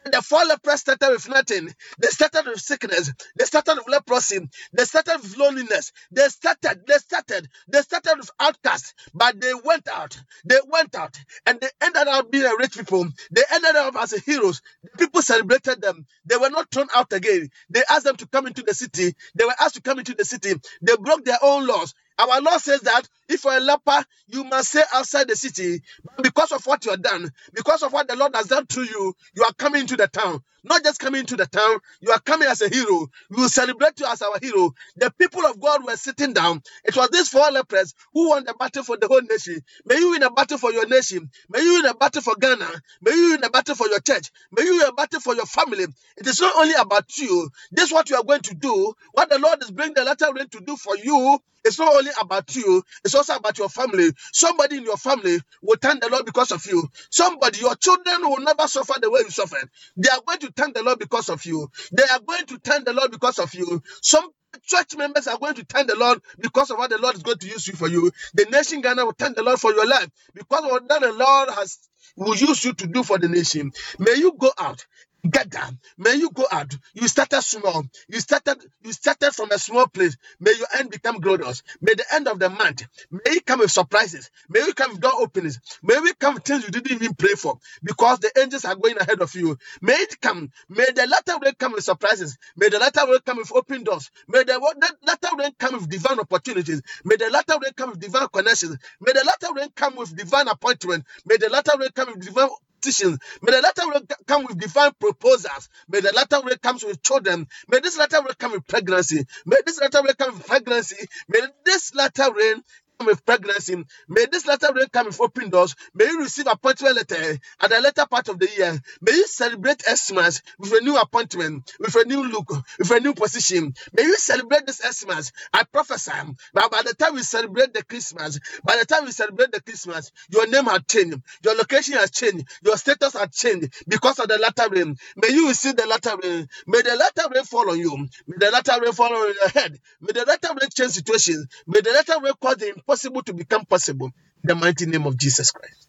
The 0.06 0.22
four 0.22 0.44
lepers 0.44 0.80
started 0.80 1.10
with 1.10 1.28
nothing. 1.28 1.74
They 1.98 2.08
started 2.08 2.46
with 2.46 2.60
sickness. 2.60 3.12
They 3.36 3.44
started 3.44 3.76
with 3.76 3.88
leprosy. 3.88 4.48
They 4.72 4.84
started 4.84 5.18
with 5.22 5.36
loneliness. 5.36 5.92
They 6.10 6.28
started, 6.28 6.86
they 6.86 6.98
started, 6.98 7.48
they 7.68 7.82
started 7.82 8.16
with 8.18 8.30
outcasts, 8.40 8.94
but 9.14 9.40
they 9.40 9.52
went 9.54 9.88
out. 9.88 10.18
They 10.44 10.58
went 10.68 10.94
out 10.94 11.18
and 11.46 11.60
they 11.60 11.68
ended 11.82 12.08
up 12.08 12.30
being 12.30 12.44
a 12.44 12.56
rich 12.58 12.74
people. 12.76 13.08
They 13.30 13.42
ended 13.52 13.76
up 13.76 13.96
as 13.96 14.12
heroes. 14.12 14.62
People 14.98 15.22
celebrated 15.22 15.82
them. 15.82 16.06
They 16.24 16.36
were 16.36 16.50
not 16.50 16.70
thrown 16.70 16.88
out 16.94 17.12
again. 17.12 17.50
They 17.70 17.82
asked 17.90 18.04
them 18.04 18.16
to 18.16 18.26
come 18.26 18.46
into 18.46 18.62
the 18.62 18.74
city. 18.74 19.14
They 19.34 19.44
were 19.44 19.54
asked 19.60 19.76
to 19.76 19.82
come 19.82 19.98
into 19.98 20.14
the 20.14 20.24
city. 20.24 20.54
They 20.82 20.96
broke 20.96 21.24
their 21.24 21.38
own 21.42 21.66
laws. 21.66 21.94
Our 22.18 22.40
law 22.40 22.58
says 22.58 22.80
that 22.82 23.02
if 23.28 23.44
you're 23.44 23.56
a 23.56 23.60
leper, 23.60 24.04
you 24.28 24.44
must 24.44 24.70
stay 24.70 24.82
outside 24.92 25.28
the 25.28 25.36
city. 25.36 25.82
But 26.04 26.22
because 26.22 26.52
of 26.52 26.64
what 26.66 26.84
you 26.84 26.92
have 26.92 27.02
done, 27.02 27.30
because 27.52 27.82
of 27.82 27.92
what 27.92 28.08
the 28.08 28.16
Lord 28.16 28.34
has 28.36 28.46
done 28.46 28.66
to 28.66 28.82
you, 28.84 29.14
you 29.34 29.42
are 29.44 29.52
coming 29.54 29.82
into 29.82 29.96
the 29.96 30.06
town. 30.08 30.42
Not 30.62 30.82
just 30.84 30.98
coming 31.00 31.20
into 31.20 31.36
the 31.36 31.46
town, 31.46 31.78
you 32.00 32.10
are 32.12 32.20
coming 32.20 32.48
as 32.48 32.62
a 32.62 32.68
hero. 32.68 33.08
We 33.30 33.36
will 33.42 33.48
celebrate 33.48 34.00
you 34.00 34.06
as 34.06 34.22
our 34.22 34.38
hero. 34.40 34.72
The 34.96 35.10
people 35.18 35.44
of 35.44 35.60
God 35.60 35.84
were 35.84 35.96
sitting 35.96 36.32
down. 36.32 36.62
It 36.84 36.96
was 36.96 37.10
these 37.10 37.28
four 37.28 37.50
lepers 37.50 37.94
who 38.14 38.30
won 38.30 38.44
the 38.44 38.54
battle 38.54 38.82
for 38.84 38.96
the 38.96 39.06
whole 39.08 39.20
nation. 39.22 39.60
May 39.84 39.98
you 39.98 40.12
win 40.12 40.22
a 40.22 40.30
battle 40.30 40.58
for 40.58 40.72
your 40.72 40.86
nation. 40.88 41.30
May 41.50 41.60
you 41.60 41.74
win 41.74 41.86
a 41.86 41.94
battle 41.94 42.22
for 42.22 42.36
Ghana. 42.36 42.68
May 43.02 43.12
you 43.12 43.30
win 43.32 43.44
a 43.44 43.50
battle 43.50 43.74
for 43.74 43.88
your 43.88 44.00
church. 44.00 44.30
May 44.52 44.62
you 44.62 44.78
win 44.78 44.88
a 44.88 44.92
battle 44.92 45.20
for 45.20 45.34
your 45.34 45.46
family. 45.46 45.84
It 46.16 46.26
is 46.26 46.40
not 46.40 46.56
only 46.56 46.74
about 46.74 47.16
you. 47.18 47.50
This 47.72 47.86
is 47.88 47.92
what 47.92 48.08
you 48.08 48.16
are 48.16 48.24
going 48.24 48.42
to 48.42 48.54
do. 48.54 48.94
What 49.12 49.30
the 49.30 49.38
Lord 49.38 49.62
is 49.62 49.70
bringing 49.70 49.94
the 49.94 50.04
latter 50.04 50.32
rain 50.34 50.48
to 50.48 50.60
do 50.60 50.76
for 50.76 50.96
you 50.96 51.40
It's 51.64 51.78
not 51.78 51.94
only 51.96 52.12
about 52.20 52.54
you, 52.56 52.82
it's 53.04 53.14
also 53.14 53.36
about 53.36 53.58
your 53.58 53.68
family. 53.70 54.10
Somebody 54.32 54.78
in 54.78 54.84
your 54.84 54.96
family 54.98 55.40
will 55.62 55.78
thank 55.80 56.02
the 56.02 56.10
Lord 56.10 56.26
because 56.26 56.52
of 56.52 56.64
you. 56.66 56.88
Somebody, 57.10 57.60
your 57.60 57.76
children 57.76 58.22
will 58.22 58.40
never 58.40 58.68
suffer 58.68 58.94
the 59.00 59.10
way 59.10 59.20
you 59.24 59.30
suffered. 59.30 59.70
They 59.96 60.10
are 60.10 60.20
going 60.26 60.40
to 60.40 60.52
thank 60.56 60.74
the 60.74 60.82
Lord 60.82 60.98
because 61.00 61.30
of 61.30 61.44
you. 61.46 61.70
They 61.92 62.04
are 62.04 62.20
going 62.20 62.46
to 62.46 62.58
thank 62.58 62.86
the 62.86 62.94
Lord 62.94 63.10
because 63.12 63.38
of 63.38 63.54
you. 63.54 63.82
Some 64.02 64.30
church 64.64 64.96
members 64.96 65.26
are 65.28 65.38
going 65.38 65.54
to 65.56 65.64
thank 65.64 65.88
the 65.88 65.96
Lord 65.96 66.20
because 66.40 66.70
of 66.70 66.78
what 66.78 66.90
the 66.90 66.98
Lord 66.98 67.16
is 67.16 67.22
going 67.22 67.38
to 67.38 67.48
use 67.48 67.68
you 67.68 67.74
for 67.74 67.88
you. 67.88 68.10
The 68.34 68.46
nation 68.46 68.80
Ghana 68.82 69.04
will 69.06 69.14
thank 69.18 69.36
the 69.36 69.42
Lord 69.44 69.60
for 69.60 69.72
your 69.72 69.86
life 69.86 70.08
because 70.34 70.64
of 70.64 70.70
what 70.72 70.88
the 70.88 71.12
Lord 71.12 71.50
has 71.50 71.78
will 72.16 72.36
use 72.36 72.64
you 72.64 72.74
to 72.74 72.86
do 72.86 73.02
for 73.02 73.18
the 73.18 73.28
nation. 73.28 73.72
May 73.98 74.14
you 74.16 74.34
go 74.38 74.52
out. 74.58 74.86
Get 75.30 75.50
down. 75.50 75.78
May 75.98 76.16
you 76.16 76.30
go 76.32 76.46
out. 76.52 76.74
You 76.94 77.08
started 77.08 77.42
small. 77.42 77.84
You 78.08 78.20
started. 78.20 78.58
You 78.84 78.92
started 78.92 79.32
from 79.32 79.52
a 79.52 79.58
small 79.58 79.86
place. 79.88 80.16
May 80.40 80.52
your 80.58 80.66
end 80.78 80.90
become 80.90 81.20
glorious. 81.20 81.62
May 81.80 81.94
the 81.94 82.04
end 82.14 82.28
of 82.28 82.40
the 82.40 82.50
month. 82.50 82.84
May 83.10 83.20
it 83.26 83.46
come 83.46 83.60
with 83.60 83.70
surprises. 83.72 84.30
May 84.48 84.60
it 84.60 84.76
come 84.76 84.92
with 84.92 85.00
door 85.02 85.12
openings. 85.20 85.60
May 85.82 85.94
it 85.94 86.18
come 86.18 86.34
with 86.34 86.44
things 86.44 86.64
you 86.64 86.70
didn't 86.70 86.92
even 86.92 87.14
pray 87.14 87.34
for, 87.34 87.58
because 87.84 88.20
the 88.20 88.32
angels 88.40 88.64
are 88.64 88.76
going 88.76 88.98
ahead 88.98 89.22
of 89.22 89.34
you. 89.36 89.58
May 89.82 89.94
it 89.94 90.20
come. 90.20 90.50
May 90.70 90.86
the 90.94 91.06
latter 91.06 91.38
rain 91.44 91.54
come 91.58 91.72
with 91.74 91.84
surprises. 91.84 92.38
May 92.56 92.70
the 92.70 92.80
latter 92.80 93.02
rain 93.08 93.20
come 93.26 93.38
with 93.38 93.52
open 93.54 93.84
doors. 93.84 94.10
May 94.28 94.44
the 94.44 94.58
latter 95.06 95.36
rain 95.38 95.52
come 95.58 95.74
with 95.74 95.90
divine 95.90 96.20
opportunities. 96.20 96.82
May 97.04 97.16
the 97.16 97.30
latter 97.30 97.54
rain 97.62 97.72
come 97.76 97.90
with 97.90 98.00
divine 98.00 98.28
connections. 98.32 98.78
May 99.00 99.12
the 99.12 99.24
latter 99.24 99.54
rain 99.54 99.68
come 99.76 99.96
with 99.96 100.16
divine 100.16 100.48
appointment. 100.48 101.04
May 101.26 101.36
the 101.38 101.50
latter 101.50 101.72
rain 101.78 101.90
come 101.94 102.14
with 102.14 102.26
divine 102.26 102.48
petitions. 102.84 103.18
May 103.42 103.52
the 103.52 103.62
latter 103.62 103.82
rain 103.92 104.02
come 104.26 104.44
with 104.46 104.58
divine 104.60 104.92
proposals. 105.00 105.68
May 105.88 106.00
the 106.00 106.12
latter 106.12 106.40
rain 106.46 106.56
come 106.62 106.78
with 106.84 107.02
children. 107.02 107.46
May 107.68 107.80
this 107.80 107.98
latter 107.98 108.18
rain 108.18 108.34
come 108.38 108.52
with 108.52 108.66
pregnancy. 108.66 109.24
May 109.46 109.58
this 109.66 109.80
latter 109.80 110.02
rain 110.04 110.14
come 110.18 110.34
with 110.36 110.46
pregnancy. 110.46 111.06
May 111.28 111.40
this 111.64 111.94
latter 111.94 112.32
rain 112.32 112.62
with 113.00 113.24
pregnancy. 113.24 113.84
May 114.08 114.26
this 114.26 114.46
latter 114.46 114.68
rain 114.74 114.86
come 114.92 115.06
with 115.06 115.20
open 115.20 115.50
doors. 115.50 115.74
May 115.94 116.06
you 116.06 116.20
receive 116.20 116.46
appointment 116.46 116.96
letter 116.96 117.38
at 117.60 117.70
the 117.70 117.80
latter 117.80 118.06
part 118.06 118.28
of 118.28 118.38
the 118.38 118.48
year. 118.56 118.80
May 119.00 119.12
you 119.12 119.26
celebrate 119.26 119.82
Xmas 119.82 120.42
with 120.58 120.72
a 120.72 120.80
new 120.82 120.96
appointment, 120.96 121.72
with 121.78 121.94
a 121.96 122.04
new 122.04 122.24
look, 122.28 122.50
with 122.78 122.90
a 122.90 123.00
new 123.00 123.14
position. 123.14 123.74
May 123.92 124.04
you 124.04 124.16
celebrate 124.16 124.66
this 124.66 124.80
Xmas. 124.80 125.32
I 125.52 125.64
prophesy 125.64 126.12
that 126.54 126.70
by 126.70 126.82
the 126.82 126.94
time 126.94 127.14
we 127.14 127.22
celebrate 127.22 127.74
the 127.74 127.82
Christmas, 127.84 128.38
by 128.64 128.76
the 128.78 128.86
time 128.86 129.04
we 129.04 129.12
celebrate 129.12 129.52
the 129.52 129.60
Christmas, 129.62 130.12
your 130.30 130.46
name 130.48 130.64
has 130.66 130.80
changed, 130.88 131.18
your 131.44 131.54
location 131.56 131.94
has 131.94 132.10
changed, 132.10 132.46
your 132.64 132.76
status 132.76 133.14
has 133.14 133.30
changed 133.34 133.72
because 133.88 134.18
of 134.18 134.28
the 134.28 134.38
latter 134.38 134.68
rain. 134.70 134.96
May 135.16 135.28
you 135.30 135.48
receive 135.48 135.76
the 135.76 135.86
latter 135.86 136.16
rain. 136.22 136.48
May 136.66 136.82
the 136.82 136.96
latter 136.96 137.28
rain 137.34 137.44
fall 137.44 137.70
on 137.70 137.78
you. 137.78 137.96
May 138.26 138.36
the 138.38 138.50
latter 138.50 138.80
rain 138.80 138.92
fall 138.92 139.12
on 139.14 139.34
your 139.34 139.48
head. 139.48 139.78
May 140.00 140.12
the 140.12 140.24
latter 140.24 140.48
rain 140.60 140.70
change 140.74 140.92
situations. 140.92 141.46
May 141.66 141.80
the 141.80 141.90
latter 141.90 142.20
rain 142.22 142.34
cause 142.40 142.56
the 142.56 142.68
impossible 142.86 143.22
to 143.22 143.34
become 143.34 143.64
possible. 143.64 144.06
In 144.42 144.48
the 144.48 144.54
mighty 144.54 144.86
name 144.86 145.06
of 145.06 145.16
Jesus 145.16 145.50
Christ. 145.50 145.88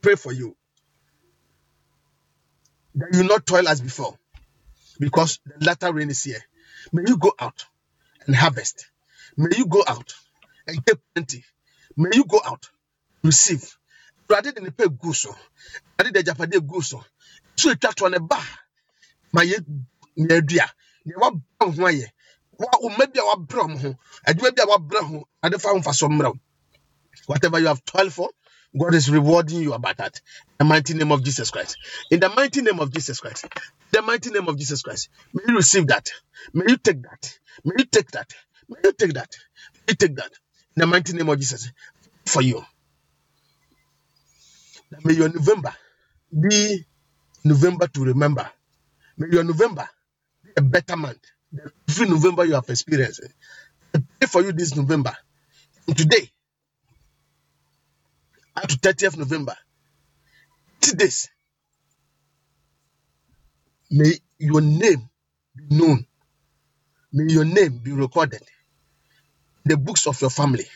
Pray 0.00 0.16
for 0.16 0.32
you 0.32 0.54
that 2.94 3.08
you 3.14 3.24
not 3.24 3.46
toil 3.46 3.68
as 3.68 3.80
before 3.80 4.18
because 4.98 5.40
the 5.46 5.64
latter 5.64 5.92
rain 5.92 6.10
is 6.10 6.22
here. 6.24 6.42
May 6.92 7.04
you 7.06 7.16
go 7.16 7.32
out 7.38 7.64
and 8.26 8.36
harvest. 8.36 8.86
May 9.36 9.56
you 9.56 9.66
go 9.66 9.82
out 9.86 10.14
and 10.66 10.84
get 10.84 10.98
plenty. 11.14 11.44
May 11.96 12.10
you 12.12 12.24
go 12.24 12.40
out, 12.44 12.68
receive. 13.22 13.76
Awurade 14.28 14.54
de 14.54 14.60
ne 14.62 14.70
pɛ 14.70 14.98
gu 14.98 15.12
so. 15.12 15.34
Awurade 15.98 16.12
de 16.12 16.22
agyapade 16.22 16.66
gu 16.66 16.80
so. 16.80 17.04
So 17.56 17.70
etwa 17.70 17.92
toɔ 17.92 18.10
ne 18.10 18.18
ba 18.18 18.40
ma 19.32 19.42
yɛ 19.42 19.64
nea 20.16 20.38
adua. 20.40 20.70
Nea 21.04 22.12
Whatever 27.26 27.58
you 27.60 27.66
have 27.66 27.84
toiled 27.84 28.12
for, 28.12 28.30
God 28.78 28.94
is 28.94 29.10
rewarding 29.10 29.60
you 29.62 29.74
about 29.74 29.96
that. 29.98 30.20
In 30.60 30.66
the 30.66 30.74
mighty 30.74 30.94
name 30.94 31.12
of 31.12 31.22
Jesus 31.24 31.50
Christ. 31.50 31.76
In 32.10 32.20
the 32.20 32.28
mighty 32.28 32.62
name 32.62 32.80
of 32.80 32.92
Jesus 32.92 33.20
Christ. 33.20 33.46
The 33.92 34.02
mighty 34.02 34.30
name 34.30 34.48
of 34.48 34.58
Jesus 34.58 34.82
Christ. 34.82 35.10
May 35.34 35.42
you 35.48 35.56
receive 35.56 35.88
that. 35.88 36.08
May 36.54 36.64
you 36.68 36.76
take 36.78 37.02
that. 37.02 37.38
May 37.64 37.74
you 37.78 37.84
take 37.84 38.10
that. 38.12 38.32
May 38.68 38.78
you 38.84 38.92
take 38.92 39.14
that. 39.14 39.36
May 39.74 39.84
you 39.88 39.94
take 39.94 40.16
that. 40.16 40.30
In 40.76 40.80
the 40.80 40.86
mighty 40.86 41.12
name 41.14 41.28
of 41.28 41.38
Jesus. 41.38 41.70
For 42.26 42.42
you. 42.42 42.64
May 45.04 45.14
your 45.14 45.28
November 45.28 45.74
be 46.32 46.84
November 47.44 47.88
to 47.88 48.04
remember. 48.04 48.48
May 49.18 49.28
your 49.30 49.44
November 49.44 49.88
be 50.44 50.50
a 50.56 50.62
better 50.62 50.96
month 50.96 51.20
every 51.88 52.08
November 52.08 52.44
you 52.44 52.54
have 52.54 52.68
experienced. 52.68 53.22
Eh? 53.24 53.28
I 53.94 54.02
pray 54.18 54.28
for 54.28 54.42
you 54.42 54.52
this 54.52 54.74
November. 54.76 55.16
From 55.84 55.94
today 55.94 56.30
up 58.56 58.68
to 58.68 58.76
30th 58.76 59.16
November. 59.16 59.56
Two 60.80 60.96
days. 60.96 61.28
May 63.90 64.12
your 64.38 64.60
name 64.60 65.08
be 65.54 65.76
known. 65.76 66.06
May 67.12 67.32
your 67.32 67.44
name 67.44 67.78
be 67.78 67.92
recorded 67.92 68.42
in 69.64 69.70
the 69.70 69.76
books 69.76 70.06
of 70.06 70.20
your 70.20 70.30
family 70.30 70.66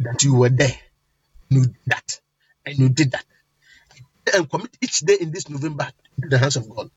that 0.00 0.22
you 0.24 0.34
were 0.34 0.48
there. 0.48 0.74
Did 1.50 1.74
that. 1.86 2.20
And 2.66 2.78
you 2.78 2.88
did 2.88 3.12
that. 3.12 3.24
And 4.34 4.50
commit 4.50 4.76
each 4.82 5.00
day 5.00 5.16
in 5.20 5.30
this 5.30 5.48
November 5.48 5.88
to 6.20 6.28
the 6.28 6.38
hands 6.38 6.56
of 6.56 6.68
God. 6.68 6.90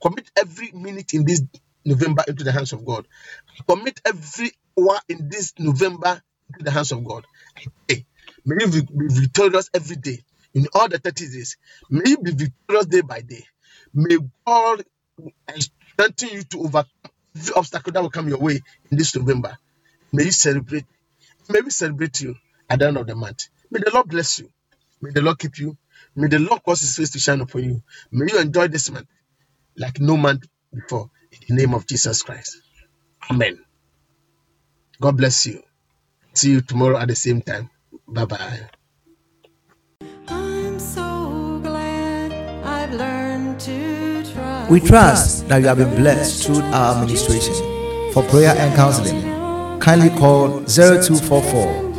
Commit 0.00 0.30
every 0.36 0.70
minute 0.72 1.12
in 1.14 1.24
this 1.24 1.42
November 1.84 2.24
into 2.28 2.44
the 2.44 2.52
hands 2.52 2.72
of 2.72 2.84
God. 2.84 3.06
Commit 3.68 4.00
every 4.06 4.52
hour 4.78 4.98
in 5.08 5.28
this 5.30 5.54
November 5.58 6.22
into 6.52 6.64
the 6.64 6.70
hands 6.70 6.92
of 6.92 7.04
God. 7.04 7.26
Pray. 7.88 8.06
May 8.46 8.56
you 8.64 8.68
be 8.70 8.80
be 8.82 9.08
victorious 9.08 9.70
every 9.74 9.96
day 9.96 10.20
in 10.54 10.66
all 10.74 10.88
the 10.88 10.98
30 10.98 11.28
days. 11.30 11.56
May 11.90 12.10
you 12.10 12.18
be 12.18 12.32
victorious 12.32 12.86
day 12.86 13.02
by 13.02 13.20
day. 13.22 13.44
May 13.94 14.18
God 14.46 14.84
strengthen 15.58 16.30
you 16.30 16.42
to 16.44 16.60
overcome 16.60 16.90
every 17.36 17.54
obstacle 17.54 17.92
that 17.92 18.02
will 18.02 18.10
come 18.10 18.28
your 18.28 18.38
way 18.38 18.60
in 18.90 18.98
this 18.98 19.16
November. 19.16 19.58
May 20.12 20.24
you 20.24 20.32
celebrate. 20.32 20.86
May 21.48 21.60
we 21.62 21.70
celebrate 21.70 22.20
you 22.20 22.36
at 22.70 22.80
the 22.80 22.88
end 22.88 22.98
of 22.98 23.06
the 23.06 23.14
month. 23.16 23.48
May 23.70 23.80
the 23.84 23.90
Lord 23.92 24.08
bless 24.08 24.38
you. 24.40 24.50
May 25.02 25.10
the 25.12 25.22
Lord 25.22 25.38
keep 25.38 25.58
you. 25.58 25.76
May 26.16 26.28
the 26.28 26.38
Lord 26.40 26.62
cause 26.64 26.80
his 26.80 26.96
face 26.96 27.10
to 27.12 27.18
shine 27.20 27.40
upon 27.40 27.64
you. 27.64 27.82
May 28.12 28.32
you 28.32 28.40
enjoy 28.40 28.68
this 28.68 28.90
month 28.90 29.08
like 29.76 30.00
no 30.00 30.16
month 30.16 30.44
before. 30.74 31.10
In 31.48 31.56
the 31.56 31.62
name 31.62 31.74
of 31.74 31.86
Jesus 31.86 32.22
Christ. 32.22 32.58
Amen. 33.30 33.58
God 35.00 35.16
bless 35.16 35.46
you. 35.46 35.62
See 36.34 36.50
you 36.52 36.60
tomorrow 36.60 36.98
at 36.98 37.08
the 37.08 37.14
same 37.14 37.40
time. 37.42 37.70
Bye 38.08 38.24
bye. 38.24 38.60
I'm 40.28 40.78
so 40.78 41.60
glad 41.62 42.32
I've 42.64 42.92
learned 42.94 43.60
to 43.60 44.22
trust. 44.32 44.70
We 44.70 44.80
trust 44.80 45.48
that 45.48 45.60
you 45.60 45.66
have 45.68 45.76
been 45.78 45.94
blessed 45.96 46.46
through 46.46 46.60
our 46.62 46.94
administration. 46.94 47.54
For 48.12 48.22
prayer 48.24 48.54
and 48.56 48.74
counseling, 48.76 49.22
kindly 49.80 50.10
call 50.10 50.60
0244 50.66 51.92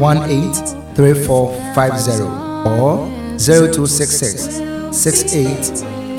183450 0.00 2.22
or 2.68 3.08
0266 3.38 4.60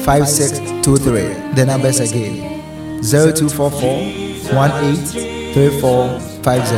685623. 0.07 1.55
The 1.55 1.65
numbers 1.65 1.99
again 1.99 2.61
0244 3.03 4.53
183450 4.55 6.77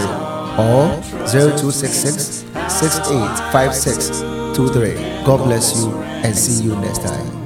or 0.58 0.98
0266 1.30 2.46
685623. 2.74 5.22
God 5.24 5.44
bless 5.46 5.78
you 5.78 5.94
and 6.02 6.36
see 6.36 6.64
you 6.64 6.76
next 6.78 7.04
time. 7.04 7.39